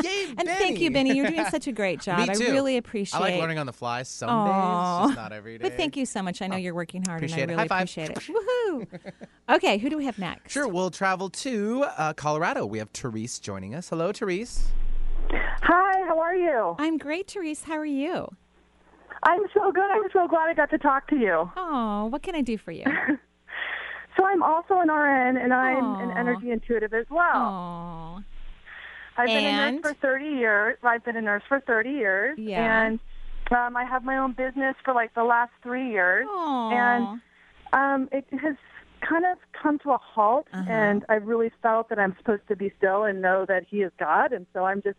Yay, 0.04 0.26
And 0.38 0.48
thank 0.48 0.80
you, 0.80 0.92
Benny. 0.92 1.16
You're 1.16 1.28
doing 1.28 1.46
such 1.50 1.68
a 1.68 1.72
great 1.72 2.00
job. 2.02 2.28
Me 2.28 2.36
too. 2.36 2.46
I 2.46 2.52
really 2.52 2.78
appreciate. 2.78 3.20
It. 3.20 3.24
I 3.24 3.30
like 3.32 3.40
learning 3.40 3.58
on 3.58 3.66
the 3.66 3.74
fly 3.74 4.04
some 4.04 4.30
Aw. 4.30 5.02
days, 5.02 5.08
just 5.10 5.18
not 5.20 5.32
every 5.34 5.58
day. 5.58 5.64
But 5.64 5.78
thank 5.78 5.98
you 5.98 6.06
so 6.06 6.22
much. 6.22 6.42
I 6.42 6.48
know 6.48 6.58
you're 6.58 6.76
working 6.76 7.04
hard, 7.08 7.24
and. 7.24 7.34
I 7.34 7.38
really 7.38 7.54
High 7.56 7.68
five. 7.68 7.82
appreciate 7.84 8.10
it. 8.12 8.18
Woohoo! 8.18 8.88
Okay, 9.48 9.78
who 9.78 9.92
do 9.92 9.98
we 9.98 10.06
have 10.06 10.18
next? 10.18 10.52
Sure, 10.52 10.68
we'll 10.68 10.90
travel 10.90 11.30
to 11.30 11.86
uh, 12.00 12.14
Colorado. 12.14 12.66
We 12.66 12.80
have 12.80 12.90
Therese 12.90 13.38
joining 13.38 13.76
us. 13.76 13.90
Hello, 13.90 14.12
Therese. 14.12 14.64
Hi, 15.32 16.08
how 16.08 16.20
are 16.20 16.36
you? 16.36 16.76
I'm 16.80 16.98
great, 16.98 17.30
Therese. 17.30 17.62
How 17.64 17.76
are 17.76 17.86
you? 17.86 18.28
I'm 19.22 19.42
so 19.54 19.72
good. 19.72 19.84
I'm 19.92 20.10
so 20.12 20.28
glad 20.28 20.50
I 20.50 20.54
got 20.56 20.72
to 20.72 20.80
talk 20.80 21.08
to 21.10 21.16
you. 21.16 21.52
Oh, 21.56 22.06
what 22.08 22.24
can 22.24 22.34
I 22.34 22.42
do 22.42 22.58
for 22.58 22.72
you? 22.72 22.86
So 24.18 24.26
I'm 24.26 24.44
also 24.44 24.80
an 24.80 24.90
RN 24.90 25.38
and 25.38 25.54
I'm 25.54 25.96
an 25.96 26.18
energy 26.18 26.52
intuitive 26.52 26.94
as 26.94 27.06
well. 27.10 27.36
Aw. 27.36 28.24
I've 29.18 29.28
been 29.28 29.46
a 29.46 29.72
nurse 29.72 29.82
for 29.82 29.94
30 29.94 30.26
years. 30.26 30.78
I've 30.84 31.04
been 31.04 31.16
a 31.16 31.22
nurse 31.22 31.44
for 31.48 31.60
30 31.62 31.90
years. 31.90 32.38
Yeah. 32.38 32.86
And 32.86 33.00
um, 33.52 33.78
I 33.78 33.86
have 33.86 34.04
my 34.04 34.18
own 34.18 34.34
business 34.34 34.76
for 34.84 34.94
like 34.94 35.14
the 35.14 35.24
last 35.24 35.52
three 35.64 35.90
years. 35.90 36.26
Aw. 36.30 36.72
And 36.72 37.22
um, 37.74 38.10
it 38.12 38.26
has 38.42 38.56
kind 39.02 39.26
of 39.26 39.38
come 39.62 39.80
to 39.80 39.92
a 39.92 39.98
halt. 39.98 40.48
Uh-huh. 40.54 40.70
And 40.70 41.06
I 41.10 41.16
really 41.16 41.52
felt 41.62 41.90
that 41.90 42.00
I'm 42.00 42.16
supposed 42.18 42.48
to 42.50 42.56
be 42.56 42.72
still 42.78 43.04
and 43.04 43.22
know 43.22 43.46
that 43.48 43.66
He 43.70 43.82
is 43.82 43.92
God. 44.00 44.34
And 44.34 44.46
so 44.54 44.66
I'm 44.66 44.82
just 44.82 44.98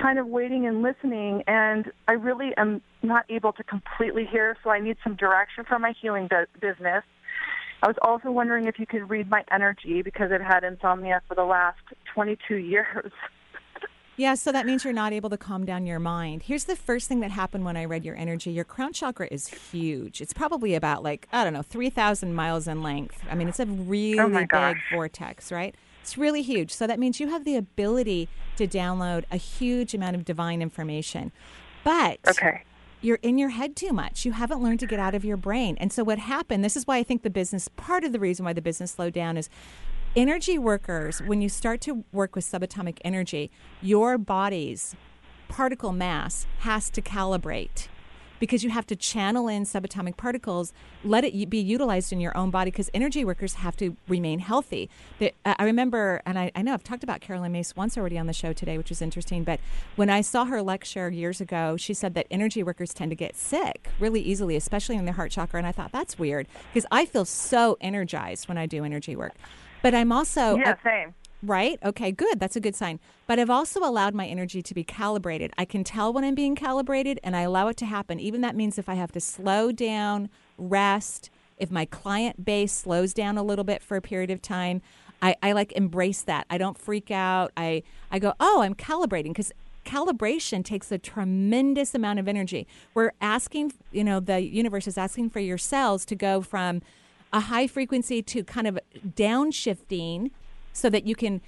kind 0.00 0.18
of 0.18 0.26
waiting 0.26 0.66
and 0.66 0.82
listening. 0.82 1.42
And 1.46 1.90
I 2.08 2.12
really 2.12 2.52
am 2.56 2.80
not 3.02 3.24
able 3.28 3.52
to 3.52 3.62
completely 3.62 4.26
hear. 4.30 4.56
So 4.64 4.70
I 4.70 4.80
need 4.80 4.96
some 5.04 5.16
direction 5.16 5.64
for 5.64 5.78
my 5.78 5.92
healing 6.00 6.28
bu- 6.28 6.46
business. 6.60 7.04
I 7.82 7.86
was 7.86 7.96
also 8.02 8.30
wondering 8.30 8.66
if 8.66 8.78
you 8.78 8.86
could 8.86 9.10
read 9.10 9.28
my 9.28 9.44
energy 9.50 10.02
because 10.02 10.32
I've 10.32 10.40
had 10.40 10.64
insomnia 10.64 11.20
for 11.28 11.34
the 11.34 11.44
last 11.44 11.80
22 12.14 12.56
years. 12.56 13.12
Yeah, 14.16 14.34
so 14.34 14.52
that 14.52 14.64
means 14.64 14.84
you're 14.84 14.92
not 14.92 15.12
able 15.12 15.28
to 15.30 15.36
calm 15.36 15.64
down 15.64 15.86
your 15.86 15.98
mind. 15.98 16.44
Here's 16.44 16.64
the 16.64 16.76
first 16.76 17.08
thing 17.08 17.18
that 17.20 17.32
happened 17.32 17.64
when 17.64 17.76
I 17.76 17.84
read 17.84 18.04
your 18.04 18.14
energy. 18.14 18.52
Your 18.52 18.64
crown 18.64 18.92
chakra 18.92 19.26
is 19.28 19.48
huge. 19.48 20.20
It's 20.20 20.32
probably 20.32 20.74
about 20.74 21.02
like, 21.02 21.26
I 21.32 21.42
don't 21.42 21.52
know, 21.52 21.62
3,000 21.62 22.32
miles 22.32 22.68
in 22.68 22.82
length. 22.82 23.20
I 23.28 23.34
mean, 23.34 23.48
it's 23.48 23.58
a 23.58 23.64
oh 23.64 23.66
really 23.66 24.20
Oh 24.20 24.28
big 24.28 24.76
vortex, 24.92 25.50
right? 25.50 25.74
It's 26.00 26.16
really 26.16 26.42
huge. 26.42 26.72
So 26.72 26.86
that 26.86 27.00
means 27.00 27.18
you 27.18 27.28
have 27.28 27.44
the 27.44 27.56
ability 27.56 28.28
to 28.56 28.68
download 28.68 29.24
a 29.32 29.36
huge 29.36 29.94
amount 29.94 30.14
of 30.14 30.24
divine 30.24 30.62
information. 30.62 31.32
But 31.82 32.20
okay. 32.28 32.62
You're 33.04 33.18
in 33.22 33.36
your 33.36 33.50
head 33.50 33.76
too 33.76 33.92
much. 33.92 34.24
You 34.24 34.32
haven't 34.32 34.62
learned 34.62 34.80
to 34.80 34.86
get 34.86 34.98
out 34.98 35.14
of 35.14 35.24
your 35.24 35.36
brain. 35.36 35.76
And 35.78 35.92
so 35.92 36.02
what 36.02 36.18
happened, 36.18 36.64
this 36.64 36.76
is 36.76 36.86
why 36.86 36.96
I 36.96 37.02
think 37.02 37.22
the 37.22 37.30
business, 37.30 37.68
part 37.68 38.02
of 38.02 38.12
the 38.12 38.18
reason 38.18 38.44
why 38.44 38.54
the 38.54 38.62
business 38.62 38.92
slowed 38.92 39.12
down 39.12 39.36
is 39.36 39.50
energy 40.16 40.58
workers, 40.58 41.20
when 41.20 41.42
you 41.42 41.48
start 41.48 41.80
to 41.82 42.04
work 42.12 42.34
with 42.34 42.44
subatomic 42.44 42.98
energy, 43.04 43.50
your 43.82 44.16
body's 44.16 44.96
particle 45.48 45.92
mass 45.92 46.46
has 46.60 46.88
to 46.90 47.02
calibrate 47.02 47.88
because 48.44 48.62
you 48.62 48.68
have 48.68 48.86
to 48.86 48.94
channel 48.94 49.48
in 49.48 49.62
subatomic 49.64 50.18
particles, 50.18 50.74
let 51.02 51.24
it 51.24 51.48
be 51.48 51.58
utilized 51.58 52.12
in 52.12 52.20
your 52.20 52.36
own 52.36 52.50
body 52.50 52.70
because 52.70 52.90
energy 52.92 53.24
workers 53.24 53.54
have 53.54 53.74
to 53.74 53.96
remain 54.06 54.38
healthy. 54.38 54.90
The, 55.18 55.32
uh, 55.46 55.54
I 55.58 55.64
remember, 55.64 56.20
and 56.26 56.38
I, 56.38 56.52
I 56.54 56.60
know 56.60 56.74
I've 56.74 56.84
talked 56.84 57.02
about 57.02 57.22
Caroline 57.22 57.52
Myss 57.52 57.74
once 57.74 57.96
already 57.96 58.18
on 58.18 58.26
the 58.26 58.34
show 58.34 58.52
today, 58.52 58.76
which 58.76 58.90
is 58.90 59.00
interesting, 59.00 59.44
but 59.44 59.60
when 59.96 60.10
I 60.10 60.20
saw 60.20 60.44
her 60.44 60.60
lecture 60.60 61.08
years 61.08 61.40
ago, 61.40 61.78
she 61.78 61.94
said 61.94 62.12
that 62.14 62.26
energy 62.30 62.62
workers 62.62 62.92
tend 62.92 63.12
to 63.12 63.16
get 63.16 63.34
sick 63.34 63.88
really 63.98 64.20
easily, 64.20 64.56
especially 64.56 64.96
in 64.96 65.06
their 65.06 65.14
heart 65.14 65.30
chakra. 65.30 65.56
And 65.56 65.66
I 65.66 65.72
thought 65.72 65.90
that's 65.90 66.18
weird 66.18 66.46
because 66.70 66.86
I 66.90 67.06
feel 67.06 67.24
so 67.24 67.78
energized 67.80 68.46
when 68.46 68.58
I 68.58 68.66
do 68.66 68.84
energy 68.84 69.16
work. 69.16 69.32
But 69.80 69.94
I'm 69.94 70.12
also 70.12 70.56
Yeah, 70.56 70.76
same. 70.84 71.14
Right? 71.44 71.78
Okay, 71.84 72.10
good. 72.10 72.40
That's 72.40 72.56
a 72.56 72.60
good 72.60 72.74
sign. 72.74 73.00
But 73.26 73.38
I've 73.38 73.50
also 73.50 73.80
allowed 73.80 74.14
my 74.14 74.26
energy 74.26 74.62
to 74.62 74.74
be 74.74 74.82
calibrated. 74.82 75.52
I 75.58 75.66
can 75.66 75.84
tell 75.84 76.10
when 76.10 76.24
I'm 76.24 76.34
being 76.34 76.54
calibrated 76.56 77.20
and 77.22 77.36
I 77.36 77.42
allow 77.42 77.68
it 77.68 77.76
to 77.78 77.86
happen. 77.86 78.18
Even 78.18 78.40
that 78.40 78.56
means 78.56 78.78
if 78.78 78.88
I 78.88 78.94
have 78.94 79.12
to 79.12 79.20
slow 79.20 79.70
down, 79.70 80.30
rest, 80.56 81.28
if 81.58 81.70
my 81.70 81.84
client 81.84 82.44
base 82.44 82.72
slows 82.72 83.12
down 83.12 83.36
a 83.36 83.42
little 83.42 83.64
bit 83.64 83.82
for 83.82 83.96
a 83.96 84.00
period 84.00 84.30
of 84.30 84.40
time, 84.40 84.80
I, 85.20 85.36
I 85.42 85.52
like 85.52 85.72
embrace 85.72 86.22
that. 86.22 86.46
I 86.48 86.56
don't 86.56 86.78
freak 86.78 87.10
out. 87.10 87.52
I, 87.56 87.82
I 88.10 88.18
go, 88.18 88.32
oh, 88.40 88.62
I'm 88.62 88.74
calibrating 88.74 89.28
because 89.28 89.52
calibration 89.84 90.64
takes 90.64 90.90
a 90.90 90.98
tremendous 90.98 91.94
amount 91.94 92.20
of 92.20 92.26
energy. 92.26 92.66
We're 92.94 93.12
asking, 93.20 93.72
you 93.92 94.02
know, 94.02 94.18
the 94.18 94.40
universe 94.40 94.86
is 94.86 94.96
asking 94.96 95.30
for 95.30 95.40
your 95.40 95.58
cells 95.58 96.04
to 96.06 96.14
go 96.14 96.40
from 96.40 96.80
a 97.32 97.40
high 97.40 97.66
frequency 97.66 98.22
to 98.22 98.44
kind 98.44 98.66
of 98.66 98.78
downshifting 99.06 100.30
so 100.74 100.90
that 100.90 101.06
you 101.06 101.14
can 101.14 101.40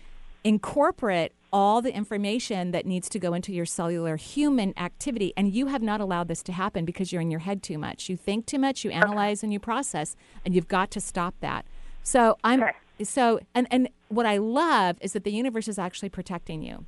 incorporate 0.44 1.32
all 1.52 1.82
the 1.82 1.92
information 1.94 2.70
that 2.70 2.86
needs 2.86 3.08
to 3.08 3.18
go 3.18 3.34
into 3.34 3.52
your 3.52 3.66
cellular 3.66 4.16
human 4.16 4.72
activity. 4.78 5.32
And 5.36 5.52
you 5.52 5.66
have 5.66 5.82
not 5.82 6.00
allowed 6.00 6.28
this 6.28 6.42
to 6.44 6.52
happen 6.52 6.84
because 6.84 7.12
you're 7.12 7.20
in 7.22 7.30
your 7.30 7.40
head 7.40 7.62
too 7.62 7.78
much. 7.78 8.08
You 8.08 8.16
think 8.16 8.46
too 8.46 8.58
much, 8.58 8.84
you 8.84 8.90
analyze 8.90 9.42
and 9.42 9.52
you 9.52 9.58
process, 9.58 10.16
and 10.44 10.54
you've 10.54 10.68
got 10.68 10.90
to 10.92 11.00
stop 11.00 11.34
that. 11.40 11.66
So 12.02 12.36
I'm 12.44 12.62
so 13.02 13.40
and 13.54 13.66
and 13.70 13.88
what 14.08 14.26
I 14.26 14.36
love 14.38 14.96
is 15.00 15.12
that 15.14 15.24
the 15.24 15.32
universe 15.32 15.66
is 15.68 15.78
actually 15.78 16.08
protecting 16.08 16.62
you. 16.62 16.84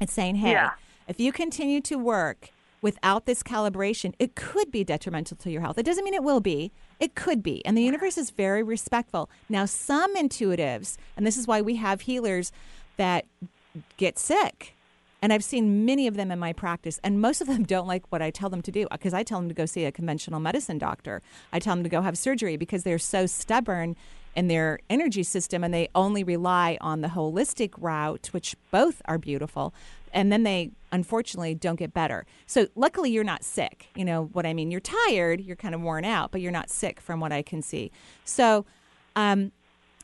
It's 0.00 0.12
saying, 0.12 0.36
hey, 0.36 0.52
Yeah. 0.52 0.70
if 1.06 1.20
you 1.20 1.32
continue 1.32 1.80
to 1.82 1.96
work 1.96 2.50
without 2.80 3.26
this 3.26 3.42
calibration, 3.42 4.14
it 4.18 4.34
could 4.34 4.70
be 4.70 4.84
detrimental 4.84 5.36
to 5.38 5.50
your 5.50 5.60
health. 5.60 5.78
It 5.78 5.86
doesn't 5.86 6.04
mean 6.04 6.14
it 6.14 6.22
will 6.22 6.40
be. 6.40 6.72
It 7.00 7.14
could 7.14 7.42
be. 7.42 7.64
And 7.64 7.76
the 7.76 7.82
universe 7.82 8.18
is 8.18 8.30
very 8.30 8.62
respectful. 8.62 9.30
Now, 9.48 9.64
some 9.64 10.16
intuitives, 10.16 10.96
and 11.16 11.26
this 11.26 11.36
is 11.36 11.46
why 11.46 11.60
we 11.60 11.76
have 11.76 12.02
healers 12.02 12.52
that 12.96 13.24
get 13.96 14.18
sick. 14.18 14.74
And 15.20 15.32
I've 15.32 15.42
seen 15.42 15.84
many 15.84 16.06
of 16.06 16.14
them 16.14 16.30
in 16.30 16.38
my 16.38 16.52
practice, 16.52 17.00
and 17.02 17.20
most 17.20 17.40
of 17.40 17.48
them 17.48 17.64
don't 17.64 17.88
like 17.88 18.04
what 18.10 18.22
I 18.22 18.30
tell 18.30 18.50
them 18.50 18.62
to 18.62 18.70
do 18.70 18.86
because 18.90 19.14
I 19.14 19.22
tell 19.22 19.40
them 19.40 19.48
to 19.48 19.54
go 19.54 19.66
see 19.66 19.84
a 19.84 19.92
conventional 19.92 20.40
medicine 20.40 20.78
doctor. 20.78 21.22
I 21.52 21.58
tell 21.58 21.74
them 21.74 21.84
to 21.84 21.90
go 21.90 22.02
have 22.02 22.16
surgery 22.16 22.56
because 22.56 22.84
they're 22.84 22.98
so 22.98 23.26
stubborn 23.26 23.96
in 24.36 24.46
their 24.46 24.78
energy 24.88 25.24
system 25.24 25.64
and 25.64 25.74
they 25.74 25.88
only 25.94 26.22
rely 26.22 26.78
on 26.80 27.00
the 27.00 27.08
holistic 27.08 27.72
route, 27.78 28.28
which 28.32 28.54
both 28.70 29.02
are 29.06 29.18
beautiful, 29.18 29.74
and 30.12 30.32
then 30.32 30.42
they 30.42 30.70
unfortunately 30.92 31.54
don't 31.54 31.76
get 31.76 31.92
better. 31.92 32.26
So 32.46 32.68
luckily 32.74 33.10
you're 33.10 33.24
not 33.24 33.44
sick. 33.44 33.88
You 33.94 34.04
know 34.04 34.30
what 34.32 34.46
I 34.46 34.54
mean? 34.54 34.70
You're 34.70 34.80
tired, 34.80 35.40
you're 35.40 35.56
kind 35.56 35.74
of 35.74 35.80
worn 35.80 36.04
out, 36.04 36.30
but 36.32 36.40
you're 36.40 36.52
not 36.52 36.70
sick 36.70 37.00
from 37.00 37.20
what 37.20 37.32
I 37.32 37.42
can 37.42 37.62
see. 37.62 37.90
So 38.24 38.64
um, 39.16 39.52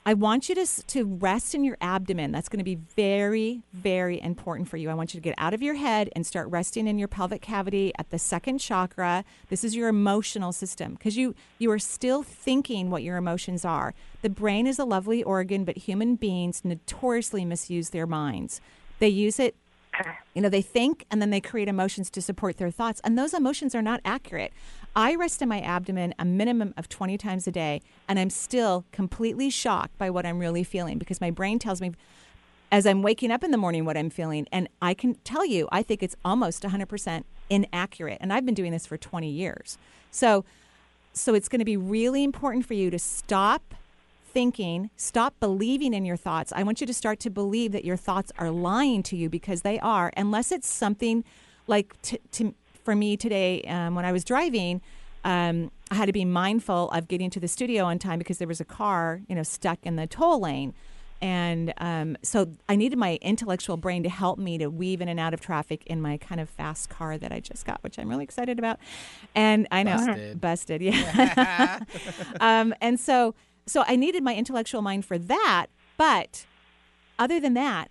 I 0.06 0.12
want 0.12 0.50
you 0.50 0.54
to 0.54 0.66
to 0.66 1.04
rest 1.06 1.54
in 1.54 1.64
your 1.64 1.78
abdomen. 1.80 2.30
That's 2.30 2.50
going 2.50 2.58
to 2.58 2.64
be 2.64 2.74
very 2.74 3.62
very 3.72 4.20
important 4.20 4.68
for 4.68 4.76
you. 4.76 4.90
I 4.90 4.94
want 4.94 5.14
you 5.14 5.20
to 5.20 5.24
get 5.24 5.34
out 5.38 5.54
of 5.54 5.62
your 5.62 5.74
head 5.74 6.10
and 6.14 6.26
start 6.26 6.48
resting 6.50 6.86
in 6.86 6.98
your 6.98 7.08
pelvic 7.08 7.40
cavity 7.40 7.92
at 7.98 8.10
the 8.10 8.18
second 8.18 8.58
chakra. 8.58 9.24
This 9.48 9.64
is 9.64 9.74
your 9.74 9.88
emotional 9.88 10.52
system 10.52 10.92
because 10.92 11.16
you 11.16 11.34
you 11.58 11.70
are 11.70 11.78
still 11.78 12.22
thinking 12.22 12.90
what 12.90 13.02
your 13.02 13.16
emotions 13.16 13.64
are. 13.64 13.94
The 14.20 14.28
brain 14.28 14.66
is 14.66 14.78
a 14.78 14.84
lovely 14.84 15.22
organ, 15.22 15.64
but 15.64 15.78
human 15.78 16.16
beings 16.16 16.62
notoriously 16.64 17.46
misuse 17.46 17.90
their 17.90 18.06
minds. 18.06 18.60
They 18.98 19.08
use 19.08 19.40
it 19.40 19.56
you 20.34 20.42
know, 20.42 20.48
they 20.48 20.62
think 20.62 21.04
and 21.10 21.20
then 21.20 21.30
they 21.30 21.40
create 21.40 21.68
emotions 21.68 22.10
to 22.10 22.22
support 22.22 22.56
their 22.56 22.70
thoughts, 22.70 23.00
and 23.04 23.18
those 23.18 23.34
emotions 23.34 23.74
are 23.74 23.82
not 23.82 24.00
accurate. 24.04 24.52
I 24.96 25.14
rest 25.14 25.42
in 25.42 25.48
my 25.48 25.60
abdomen 25.60 26.14
a 26.18 26.24
minimum 26.24 26.74
of 26.76 26.88
20 26.88 27.18
times 27.18 27.46
a 27.46 27.50
day, 27.50 27.82
and 28.08 28.18
I'm 28.18 28.30
still 28.30 28.84
completely 28.92 29.50
shocked 29.50 29.98
by 29.98 30.10
what 30.10 30.24
I'm 30.24 30.38
really 30.38 30.64
feeling 30.64 30.98
because 30.98 31.20
my 31.20 31.30
brain 31.30 31.58
tells 31.58 31.80
me 31.80 31.92
as 32.70 32.86
I'm 32.86 33.02
waking 33.02 33.30
up 33.30 33.44
in 33.44 33.50
the 33.50 33.56
morning 33.56 33.84
what 33.84 33.96
I'm 33.96 34.10
feeling. 34.10 34.48
And 34.50 34.68
I 34.82 34.94
can 34.94 35.14
tell 35.24 35.44
you, 35.44 35.68
I 35.70 35.82
think 35.82 36.02
it's 36.02 36.16
almost 36.24 36.62
100% 36.64 37.24
inaccurate. 37.48 38.18
And 38.20 38.32
I've 38.32 38.44
been 38.44 38.54
doing 38.54 38.72
this 38.72 38.86
for 38.86 38.96
20 38.96 39.28
years. 39.28 39.78
So, 40.10 40.44
so 41.12 41.34
it's 41.34 41.48
going 41.48 41.60
to 41.60 41.64
be 41.64 41.76
really 41.76 42.24
important 42.24 42.66
for 42.66 42.74
you 42.74 42.90
to 42.90 42.98
stop 42.98 43.74
thinking, 44.34 44.90
stop 44.96 45.34
believing 45.40 45.94
in 45.94 46.04
your 46.04 46.16
thoughts. 46.16 46.52
I 46.54 46.64
want 46.64 46.80
you 46.80 46.86
to 46.86 46.92
start 46.92 47.20
to 47.20 47.30
believe 47.30 47.72
that 47.72 47.84
your 47.84 47.96
thoughts 47.96 48.32
are 48.36 48.50
lying 48.50 49.02
to 49.04 49.16
you 49.16 49.30
because 49.30 49.62
they 49.62 49.78
are, 49.78 50.12
unless 50.16 50.52
it's 50.52 50.68
something 50.68 51.24
like 51.66 52.00
t- 52.02 52.18
to, 52.32 52.54
for 52.84 52.94
me 52.94 53.16
today 53.16 53.62
um, 53.62 53.94
when 53.94 54.04
I 54.04 54.12
was 54.12 54.24
driving. 54.24 54.82
Um, 55.24 55.70
I 55.90 55.94
had 55.94 56.06
to 56.06 56.12
be 56.12 56.24
mindful 56.26 56.90
of 56.90 57.08
getting 57.08 57.30
to 57.30 57.40
the 57.40 57.48
studio 57.48 57.84
on 57.84 57.98
time 57.98 58.18
because 58.18 58.36
there 58.38 58.48
was 58.48 58.60
a 58.60 58.64
car, 58.64 59.22
you 59.28 59.34
know, 59.34 59.42
stuck 59.42 59.78
in 59.84 59.96
the 59.96 60.06
toll 60.06 60.40
lane. 60.40 60.74
And 61.22 61.72
um, 61.78 62.18
so 62.22 62.50
I 62.68 62.76
needed 62.76 62.98
my 62.98 63.18
intellectual 63.22 63.78
brain 63.78 64.02
to 64.02 64.10
help 64.10 64.38
me 64.38 64.58
to 64.58 64.68
weave 64.68 65.00
in 65.00 65.08
and 65.08 65.18
out 65.18 65.32
of 65.32 65.40
traffic 65.40 65.82
in 65.86 66.02
my 66.02 66.18
kind 66.18 66.40
of 66.40 66.50
fast 66.50 66.90
car 66.90 67.16
that 67.16 67.32
I 67.32 67.40
just 67.40 67.64
got, 67.64 67.82
which 67.82 67.98
I'm 67.98 68.10
really 68.10 68.24
excited 68.24 68.58
about. 68.58 68.78
And 69.34 69.66
I 69.70 69.84
know, 69.84 69.96
Busted. 69.96 70.40
busted, 70.40 70.82
yeah. 70.82 71.80
um, 72.40 72.74
and 72.82 73.00
so, 73.00 73.34
so 73.66 73.84
I 73.86 73.96
needed 73.96 74.22
my 74.22 74.34
intellectual 74.34 74.82
mind 74.82 75.04
for 75.04 75.18
that. 75.18 75.66
But 75.96 76.46
other 77.18 77.40
than 77.40 77.54
that, 77.54 77.90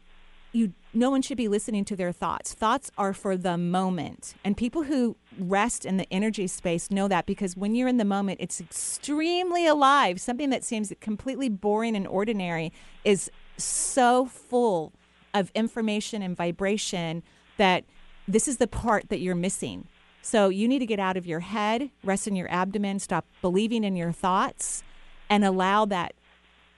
you 0.51 0.73
no 0.93 1.09
one 1.09 1.23
should 1.23 1.37
be 1.37 1.47
listening 1.47 1.83
to 1.85 1.95
their 1.95 2.11
thoughts. 2.11 2.53
Thoughts 2.53 2.91
are 2.99 3.13
for 3.13 3.35
the 3.35 3.57
moment. 3.57 4.35
And 4.43 4.55
people 4.55 4.83
who 4.83 5.15
rest 5.39 5.85
in 5.85 5.97
the 5.97 6.11
energy 6.13 6.45
space 6.45 6.91
know 6.91 7.07
that 7.07 7.25
because 7.25 7.57
when 7.57 7.73
you're 7.73 7.87
in 7.87 7.97
the 7.97 8.05
moment, 8.05 8.39
it's 8.39 8.61
extremely 8.61 9.65
alive. 9.65 10.21
Something 10.21 10.51
that 10.51 10.63
seems 10.63 10.93
completely 11.01 11.49
boring 11.49 11.95
and 11.95 12.05
ordinary 12.05 12.71
is 13.03 13.31
so 13.57 14.27
full 14.27 14.93
of 15.33 15.51
information 15.55 16.21
and 16.21 16.37
vibration 16.37 17.23
that 17.57 17.85
this 18.27 18.47
is 18.47 18.57
the 18.57 18.67
part 18.67 19.09
that 19.09 19.19
you're 19.19 19.33
missing. 19.33 19.87
So 20.21 20.49
you 20.49 20.67
need 20.67 20.79
to 20.79 20.85
get 20.85 20.99
out 20.99 21.17
of 21.17 21.25
your 21.25 21.39
head, 21.41 21.89
rest 22.03 22.27
in 22.27 22.35
your 22.35 22.49
abdomen, 22.51 22.99
stop 22.99 23.25
believing 23.41 23.83
in 23.83 23.95
your 23.95 24.11
thoughts, 24.11 24.83
and 25.29 25.43
allow 25.45 25.85
that 25.85 26.13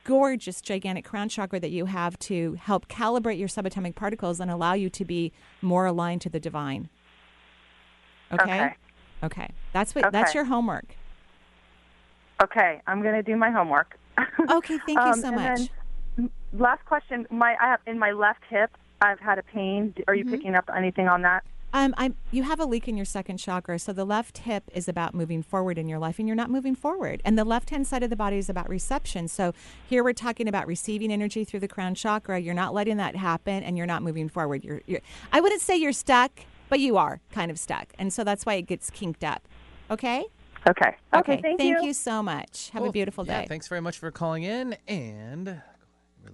gorgeous, 0.04 0.62
gigantic 0.62 1.04
crown 1.06 1.30
chakra 1.30 1.60
that 1.60 1.72
you 1.72 1.86
have 1.86 2.18
to 2.20 2.54
help 2.62 2.88
calibrate 2.88 3.40
your 3.40 3.48
subatomic 3.48 3.96
particles 3.96 4.40
and 4.40 4.52
allow 4.52 4.74
you 4.74 4.90
to 4.92 5.04
be 5.06 5.32
more 5.62 5.86
aligned 5.86 6.22
to 6.22 6.30
the 6.30 6.40
divine. 6.40 6.90
Okay. 8.32 8.44
Okay. 8.44 8.76
Okay. 9.24 9.50
That's 9.74 9.96
what. 9.96 10.06
okay. 10.06 10.12
That's 10.12 10.34
your 10.36 10.46
homework. 10.46 10.96
Okay, 12.44 12.82
I'm 12.86 13.02
going 13.02 13.16
to 13.16 13.24
do 13.24 13.36
my 13.36 13.50
homework. 13.52 13.98
Okay. 14.50 14.78
Thank 14.86 15.00
you 15.00 15.12
Um, 15.14 15.22
so 15.22 15.32
much. 15.32 15.70
then, 16.18 16.30
last 16.54 16.86
question. 16.86 17.26
My 17.32 17.56
I 17.60 17.68
have, 17.68 17.80
in 17.88 17.98
my 17.98 18.12
left 18.12 18.42
hip, 18.50 18.70
I've 19.02 19.20
had 19.20 19.40
a 19.40 19.44
pain. 19.44 19.94
Are 20.08 20.14
you 20.16 20.24
Mhm. 20.26 20.32
picking 20.32 20.56
up 20.56 20.70
anything 20.76 21.08
on 21.08 21.22
that? 21.24 21.44
Um, 21.76 21.94
I'm, 21.98 22.16
you 22.32 22.44
have 22.44 22.62
a 22.62 22.66
leak 22.66 22.88
in 22.88 22.96
your 22.96 23.06
second 23.06 23.36
chakra. 23.36 23.78
So 23.80 23.92
the 23.92 24.06
left 24.06 24.38
hip 24.40 24.64
is 24.74 24.88
about 24.88 25.14
moving 25.14 25.44
forward 25.44 25.78
in 25.78 25.90
your 25.90 26.00
life, 26.00 26.20
and 26.20 26.28
you're 26.28 26.34
not 26.34 26.50
moving 26.50 26.74
forward. 26.74 27.22
And 27.26 27.38
the 27.38 27.44
left 27.44 27.70
hand 27.70 27.86
side 27.86 28.02
of 28.02 28.10
the 28.10 28.16
body 28.16 28.38
is 28.38 28.50
about 28.50 28.70
reception. 28.70 29.28
So 29.28 29.54
here 29.86 30.02
we're 30.02 30.14
talking 30.14 30.48
about 30.48 30.68
receiving 30.68 31.12
energy 31.12 31.44
through 31.44 31.60
the 31.60 31.68
crown 31.68 31.94
chakra. 31.94 32.40
You're 32.40 32.54
not 32.54 32.74
letting 32.74 32.96
that 32.96 33.18
happen, 33.18 33.62
and 33.62 33.78
you're 33.78 33.86
not 33.86 34.04
moving 34.04 34.30
forward. 34.30 34.64
You're, 34.64 34.84
you're 34.86 35.02
I 35.34 35.42
wouldn't 35.42 35.60
say 35.60 35.76
you're 35.76 35.92
stuck, 35.92 36.32
but 36.70 36.80
you 36.80 36.96
are 36.96 37.20
kind 37.34 37.52
of 37.52 37.60
stuck, 37.60 37.92
and 38.00 38.14
so 38.14 38.24
that's 38.24 38.46
why 38.46 38.54
it 38.54 38.68
gets 38.68 38.90
kinked 38.90 39.26
up. 39.26 39.46
Okay. 39.92 40.24
Okay. 40.70 40.96
Okay. 41.14 41.42
thank 41.42 41.60
thank 41.60 41.82
you. 41.82 41.88
you 41.88 41.94
so 41.94 42.24
much. 42.24 42.70
Have 42.70 42.84
a 42.84 42.86
Cool. 42.86 42.94
beautiful 42.94 43.28
Yeah, 43.28 43.42
day. 43.42 43.48
thanks 43.48 43.68
very 43.68 43.82
much 43.82 44.00
for 44.00 44.12
calling 44.12 44.44
in 44.44 44.78
and 44.88 45.62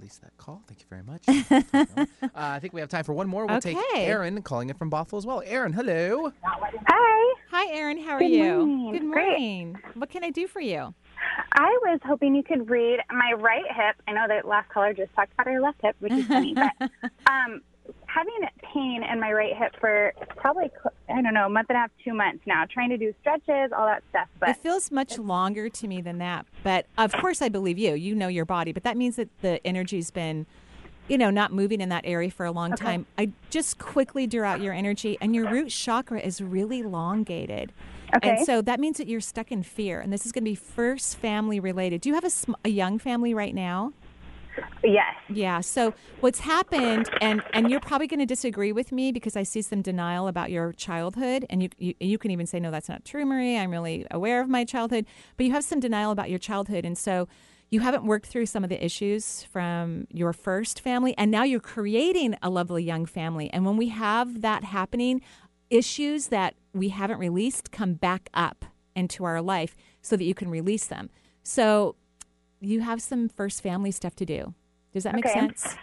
release 0.01 0.17
that 0.17 0.35
call. 0.37 0.63
Thank 0.67 0.81
you 0.81 0.87
very 0.89 1.03
much. 1.03 1.23
uh, 2.23 2.29
I 2.33 2.59
think 2.59 2.73
we 2.73 2.79
have 2.81 2.89
time 2.89 3.03
for 3.03 3.13
one 3.13 3.27
more. 3.27 3.45
We'll 3.45 3.61
take 3.61 3.77
Okay. 3.77 4.05
Aaron 4.05 4.41
calling 4.41 4.69
in 4.69 4.75
from 4.75 4.89
Bothell 4.89 5.17
as 5.17 5.25
well. 5.25 5.43
Aaron, 5.45 5.73
hello. 5.73 6.31
Hi. 6.43 7.35
Hi, 7.51 7.71
Aaron. 7.71 7.99
How 8.01 8.13
are 8.13 8.19
Good 8.19 8.31
you? 8.31 8.65
morning. 8.65 8.91
Good 8.93 9.11
Great. 9.11 9.27
morning. 9.29 9.77
What 9.93 10.09
can 10.09 10.23
I 10.23 10.31
do 10.31 10.47
for 10.47 10.59
you? 10.59 10.93
I 11.53 11.77
was 11.83 11.99
hoping 12.03 12.33
you 12.33 12.43
could 12.43 12.69
read 12.69 12.99
my 13.11 13.33
right 13.37 13.63
hip. 13.69 14.01
I 14.07 14.13
know 14.13 14.25
that 14.27 14.47
last 14.47 14.69
caller 14.69 14.93
just 14.93 15.13
talked 15.13 15.33
about 15.33 15.45
her 15.47 15.61
left 15.61 15.79
hip, 15.83 15.95
which 15.99 16.13
is 16.13 16.25
funny, 16.25 16.55
but 16.55 16.89
um, 17.27 17.61
having 18.13 18.33
pain 18.73 19.03
in 19.03 19.19
my 19.19 19.31
right 19.31 19.55
hip 19.55 19.75
for 19.79 20.13
probably 20.35 20.69
I 21.09 21.21
don't 21.21 21.33
know 21.33 21.45
a 21.45 21.49
month 21.49 21.67
and 21.69 21.77
a 21.77 21.81
half, 21.81 21.91
two 22.03 22.13
months 22.13 22.43
now. 22.45 22.65
Trying 22.71 22.89
to 22.89 22.97
do 22.97 23.13
stretches, 23.21 23.71
all 23.77 23.85
that 23.85 24.03
stuff, 24.09 24.27
but 24.39 24.49
it 24.49 24.57
feels 24.57 24.91
much 24.91 25.17
longer 25.17 25.69
to 25.69 25.87
me 25.87 26.01
than 26.01 26.17
that. 26.19 26.45
But 26.63 26.85
of 26.97 27.13
course, 27.13 27.41
I 27.41 27.49
believe 27.49 27.77
you. 27.77 27.93
You 27.93 28.15
know 28.15 28.27
your 28.27 28.45
body, 28.45 28.71
but 28.71 28.83
that 28.83 28.97
means 28.97 29.15
that 29.17 29.29
the 29.41 29.65
energy's 29.65 30.11
been, 30.11 30.45
you 31.07 31.17
know, 31.17 31.29
not 31.29 31.51
moving 31.53 31.81
in 31.81 31.89
that 31.89 32.05
area 32.05 32.31
for 32.31 32.45
a 32.45 32.51
long 32.51 32.73
Okay. 32.73 32.83
time. 32.83 33.05
I 33.17 33.31
just 33.49 33.77
quickly 33.77 34.27
drew 34.27 34.43
out 34.43 34.61
your 34.61 34.73
energy, 34.73 35.17
and 35.21 35.35
your 35.35 35.49
root 35.49 35.69
chakra 35.69 36.19
is 36.19 36.41
really 36.41 36.79
elongated. 36.81 37.71
Okay. 38.15 38.29
And 38.29 38.45
so 38.45 38.61
that 38.61 38.79
means 38.79 38.97
that 38.97 39.07
you're 39.07 39.21
stuck 39.21 39.51
in 39.53 39.63
fear, 39.63 40.01
and 40.01 40.11
this 40.11 40.25
is 40.25 40.31
going 40.33 40.43
to 40.43 40.51
be 40.51 40.55
first 40.55 41.17
family 41.17 41.59
related. 41.59 42.01
Do 42.01 42.09
you 42.09 42.15
have 42.15 42.25
a, 42.25 42.29
sm- 42.29 42.53
a 42.65 42.69
young 42.69 42.99
family 42.99 43.33
right 43.33 43.55
now? 43.55 43.93
Yes. 44.83 45.15
Yeah. 45.29 45.61
So 45.61 45.93
what's 46.19 46.39
happened, 46.39 47.09
and 47.21 47.41
and 47.53 47.69
you're 47.69 47.79
probably 47.79 48.07
going 48.07 48.19
to 48.19 48.25
disagree 48.25 48.71
with 48.71 48.91
me 48.91 49.11
because 49.11 49.35
I 49.35 49.43
see 49.43 49.61
some 49.61 49.81
denial 49.81 50.27
about 50.27 50.51
your 50.51 50.73
childhood, 50.73 51.45
and 51.49 51.63
you, 51.63 51.69
you 51.77 51.93
you 51.99 52.17
can 52.17 52.31
even 52.31 52.45
say 52.45 52.59
no, 52.59 52.71
that's 52.71 52.89
not 52.89 53.05
true, 53.05 53.25
Marie. 53.25 53.57
I'm 53.57 53.71
really 53.71 54.05
aware 54.11 54.41
of 54.41 54.49
my 54.49 54.65
childhood, 54.65 55.05
but 55.37 55.45
you 55.45 55.51
have 55.51 55.63
some 55.63 55.79
denial 55.79 56.11
about 56.11 56.29
your 56.29 56.39
childhood, 56.39 56.85
and 56.85 56.97
so 56.97 57.27
you 57.69 57.79
haven't 57.79 58.03
worked 58.03 58.27
through 58.27 58.45
some 58.47 58.63
of 58.63 58.69
the 58.69 58.83
issues 58.83 59.43
from 59.43 60.05
your 60.09 60.33
first 60.33 60.81
family, 60.81 61.15
and 61.17 61.31
now 61.31 61.43
you're 61.43 61.59
creating 61.59 62.35
a 62.41 62.49
lovely 62.49 62.83
young 62.83 63.05
family. 63.05 63.49
And 63.53 63.65
when 63.65 63.77
we 63.77 63.89
have 63.89 64.41
that 64.41 64.65
happening, 64.65 65.21
issues 65.69 66.27
that 66.27 66.55
we 66.73 66.89
haven't 66.89 67.17
released 67.17 67.71
come 67.71 67.93
back 67.93 68.29
up 68.33 68.65
into 68.95 69.23
our 69.23 69.41
life 69.41 69.75
so 70.01 70.17
that 70.17 70.25
you 70.25 70.33
can 70.33 70.49
release 70.49 70.85
them. 70.85 71.09
So 71.43 71.95
you 72.61 72.81
have 72.81 73.01
some 73.01 73.27
first 73.27 73.61
family 73.61 73.91
stuff 73.91 74.15
to 74.17 74.25
do. 74.25 74.53
Does 74.93 75.03
that 75.03 75.15
make 75.15 75.25
Okay. 75.25 75.33
sense? 75.39 75.75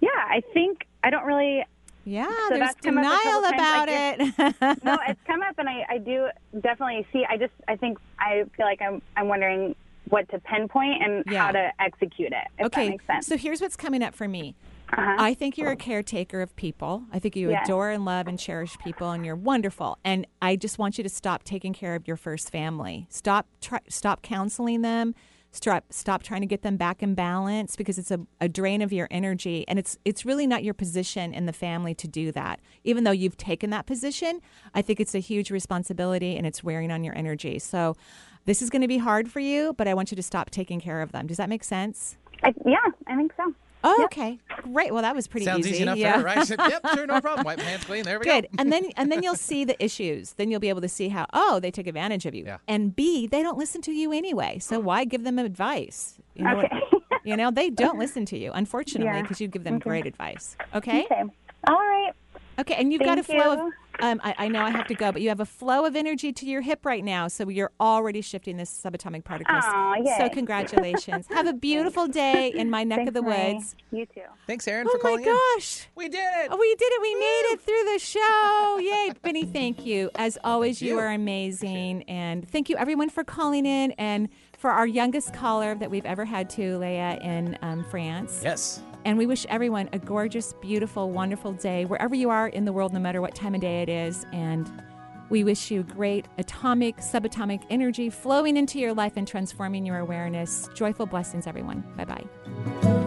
yeah, 0.00 0.08
I 0.14 0.42
think 0.52 0.86
I 1.04 1.10
don't 1.10 1.24
really. 1.24 1.64
Yeah, 2.04 2.28
so 2.28 2.34
there's 2.50 2.60
that's 2.60 2.80
come 2.80 2.98
up 2.98 3.04
a 3.04 3.08
denial 3.24 3.44
about 3.52 3.88
it. 3.88 4.84
no, 4.84 4.96
it's 5.08 5.20
come 5.26 5.42
up, 5.42 5.58
and 5.58 5.68
I, 5.68 5.84
I 5.90 5.98
do 5.98 6.28
definitely 6.60 7.04
see. 7.12 7.24
I 7.28 7.36
just, 7.36 7.52
I 7.66 7.74
think, 7.74 7.98
I 8.20 8.44
feel 8.56 8.64
like 8.64 8.80
I'm, 8.80 9.02
I'm 9.16 9.26
wondering 9.26 9.74
what 10.08 10.28
to 10.28 10.38
pinpoint 10.38 11.02
and 11.02 11.24
how 11.34 11.50
to 11.50 11.72
execute 11.80 12.28
it. 12.32 12.46
If 12.60 12.66
okay, 12.66 12.84
that 12.84 12.90
makes 12.90 13.06
sense. 13.08 13.26
so 13.26 13.36
here's 13.36 13.60
what's 13.60 13.74
coming 13.74 14.04
up 14.04 14.14
for 14.14 14.28
me. 14.28 14.54
Uh-huh. 14.92 15.16
I 15.18 15.34
think 15.34 15.58
you're 15.58 15.72
a 15.72 15.76
caretaker 15.76 16.42
of 16.42 16.54
people. 16.54 17.02
I 17.12 17.18
think 17.18 17.34
you 17.34 17.50
Yes. 17.50 17.66
adore 17.66 17.90
and 17.90 18.04
love 18.04 18.28
and 18.28 18.38
cherish 18.38 18.78
people, 18.78 19.10
and 19.10 19.26
you're 19.26 19.34
wonderful. 19.34 19.98
And 20.04 20.28
I 20.40 20.54
just 20.54 20.78
want 20.78 20.98
you 20.98 21.02
to 21.02 21.10
stop 21.10 21.42
taking 21.42 21.72
care 21.72 21.96
of 21.96 22.06
your 22.06 22.16
first 22.16 22.50
family. 22.52 23.08
Stop, 23.10 23.48
try, 23.60 23.80
stop 23.88 24.22
counseling 24.22 24.82
them. 24.82 25.16
Stop, 25.56 25.84
stop 25.90 26.22
trying 26.22 26.42
to 26.42 26.46
get 26.46 26.60
them 26.60 26.76
back 26.76 27.02
in 27.02 27.14
balance 27.14 27.76
because 27.76 27.98
it's 27.98 28.10
a, 28.10 28.20
a 28.42 28.48
drain 28.48 28.82
of 28.82 28.92
your 28.92 29.08
energy, 29.10 29.64
and 29.68 29.78
it's 29.78 29.96
it's 30.04 30.26
really 30.26 30.46
not 30.46 30.62
your 30.62 30.74
position 30.74 31.32
in 31.32 31.46
the 31.46 31.52
family 31.52 31.94
to 31.94 32.06
do 32.06 32.30
that. 32.32 32.60
Even 32.84 33.04
though 33.04 33.10
you've 33.10 33.38
taken 33.38 33.70
that 33.70 33.86
position, 33.86 34.40
I 34.74 34.82
think 34.82 35.00
it's 35.00 35.14
a 35.14 35.18
huge 35.18 35.50
responsibility, 35.50 36.36
and 36.36 36.46
it's 36.46 36.62
wearing 36.62 36.92
on 36.92 37.02
your 37.04 37.16
energy. 37.16 37.58
So, 37.58 37.96
this 38.44 38.60
is 38.60 38.68
going 38.68 38.82
to 38.82 38.88
be 38.88 38.98
hard 38.98 39.30
for 39.30 39.40
you, 39.40 39.72
but 39.78 39.88
I 39.88 39.94
want 39.94 40.10
you 40.10 40.16
to 40.16 40.22
stop 40.22 40.50
taking 40.50 40.78
care 40.78 41.00
of 41.00 41.12
them. 41.12 41.26
Does 41.26 41.38
that 41.38 41.48
make 41.48 41.64
sense? 41.64 42.18
I, 42.42 42.52
yeah, 42.66 42.76
I 43.06 43.16
think 43.16 43.32
so. 43.36 43.54
Oh, 43.88 44.04
okay. 44.04 44.38
Great. 44.62 44.92
Well, 44.92 45.02
that 45.02 45.14
was 45.14 45.26
pretty 45.28 45.46
Sounds 45.46 45.66
easy. 45.66 45.76
easy 45.76 45.82
enough 45.84 45.96
yeah. 45.98 46.12
for 46.14 46.18
her, 46.18 46.24
right? 46.24 46.46
Said, 46.46 46.58
yep, 46.58 46.84
sure, 46.94 47.06
no 47.06 47.20
problem. 47.26 47.44
Wipe 47.44 47.58
my 47.58 47.64
hands 47.64 47.84
clean. 47.84 48.04
There 48.04 48.18
we 48.18 48.24
Good. 48.24 48.44
go. 48.44 48.48
and 48.58 48.72
then 48.72 48.90
and 48.96 49.12
then 49.12 49.22
you'll 49.24 49.36
see 49.36 49.64
the 49.64 49.82
issues. 49.82 50.32
Then 50.34 50.50
you'll 50.50 50.60
be 50.60 50.68
able 50.68 50.80
to 50.80 50.88
see 50.88 51.08
how 51.08 51.26
oh 51.32 51.60
they 51.60 51.70
took 51.70 51.86
advantage 51.86 52.26
of 52.26 52.34
you. 52.34 52.44
Yeah. 52.44 52.58
And 52.66 52.94
B 52.96 53.26
they 53.26 53.42
don't 53.42 53.56
listen 53.58 53.80
to 53.82 53.92
you 53.92 54.12
anyway. 54.12 54.58
So 54.58 54.80
why 54.80 55.04
give 55.04 55.24
them 55.24 55.38
advice? 55.38 56.18
You 56.34 56.44
know, 56.44 56.58
Okay. 56.58 56.68
what- 56.90 57.02
you 57.24 57.36
know 57.36 57.50
they 57.50 57.70
don't 57.70 57.98
listen 57.98 58.24
to 58.26 58.38
you, 58.38 58.50
unfortunately, 58.52 59.06
Yeah. 59.06 59.22
because 59.22 59.40
you 59.40 59.48
give 59.48 59.64
them 59.64 59.76
Okay. 59.76 59.88
great 59.88 60.06
advice. 60.06 60.56
Okay. 60.74 61.04
Okay. 61.04 61.22
All 61.68 61.74
right. 61.76 62.12
Okay, 62.58 62.74
and 62.74 62.92
you've 62.92 63.02
got 63.02 63.18
a 63.18 63.22
flow 63.22 63.36
you. 63.36 63.66
of. 63.68 63.72
Um, 64.00 64.20
I, 64.22 64.34
I 64.38 64.48
know 64.48 64.62
I 64.62 64.70
have 64.70 64.86
to 64.88 64.94
go, 64.94 65.12
but 65.12 65.22
you 65.22 65.28
have 65.28 65.40
a 65.40 65.46
flow 65.46 65.84
of 65.84 65.96
energy 65.96 66.32
to 66.32 66.46
your 66.46 66.60
hip 66.60 66.84
right 66.84 67.04
now, 67.04 67.28
so 67.28 67.48
you're 67.48 67.72
already 67.80 68.20
shifting 68.20 68.56
this 68.56 68.70
subatomic 68.70 69.24
particles. 69.24 69.62
Aw, 69.66 69.96
So 70.18 70.28
congratulations! 70.28 71.26
have 71.30 71.46
a 71.46 71.52
beautiful 71.68 72.06
day 72.06 72.48
in 72.48 72.70
my 72.70 72.84
neck 72.84 73.08
of 73.08 73.14
the 73.14 73.22
Marie. 73.22 73.54
woods. 73.54 73.74
You 73.90 74.06
too. 74.06 74.22
Thanks, 74.46 74.66
Aaron, 74.68 74.86
Oh 74.88 74.92
for 74.92 74.98
calling 74.98 75.20
Oh 75.26 75.30
my 75.30 75.30
in. 75.30 75.58
gosh, 75.58 75.88
we 75.94 76.08
did 76.08 76.18
it! 76.20 76.50
We 76.58 76.74
did 76.74 76.92
it! 76.92 77.02
We 77.02 77.14
made 77.14 77.42
it 77.52 77.60
through 77.60 77.92
the 77.92 77.98
show! 77.98 78.78
Yay, 78.80 79.12
Benny! 79.22 79.44
Thank 79.44 79.86
you. 79.86 80.10
As 80.16 80.38
always, 80.44 80.80
you. 80.82 80.94
you. 80.94 80.98
are 80.98 81.10
amazing, 81.12 82.02
and 82.04 82.48
thank 82.48 82.68
you 82.68 82.76
everyone 82.76 83.08
for 83.08 83.24
calling 83.24 83.66
in 83.66 83.92
and 83.92 84.28
for 84.58 84.70
our 84.70 84.86
youngest 84.86 85.32
caller 85.34 85.74
that 85.74 85.90
we've 85.90 86.06
ever 86.06 86.24
had 86.24 86.48
to 86.50 86.78
Leia 86.78 87.22
in 87.22 87.58
um, 87.62 87.84
France. 87.84 88.40
Yes. 88.42 88.80
And 89.06 89.16
we 89.16 89.24
wish 89.24 89.46
everyone 89.48 89.88
a 89.92 90.00
gorgeous, 90.00 90.52
beautiful, 90.54 91.12
wonderful 91.12 91.52
day 91.52 91.84
wherever 91.84 92.12
you 92.16 92.28
are 92.28 92.48
in 92.48 92.64
the 92.64 92.72
world, 92.72 92.92
no 92.92 92.98
matter 92.98 93.20
what 93.20 93.36
time 93.36 93.54
of 93.54 93.60
day 93.60 93.80
it 93.80 93.88
is. 93.88 94.26
And 94.32 94.68
we 95.30 95.44
wish 95.44 95.70
you 95.70 95.84
great 95.84 96.26
atomic, 96.38 96.96
subatomic 96.96 97.62
energy 97.70 98.10
flowing 98.10 98.56
into 98.56 98.80
your 98.80 98.92
life 98.92 99.12
and 99.14 99.26
transforming 99.26 99.86
your 99.86 99.98
awareness. 99.98 100.68
Joyful 100.74 101.06
blessings, 101.06 101.46
everyone. 101.46 101.84
Bye 101.96 102.04
bye. 102.04 103.05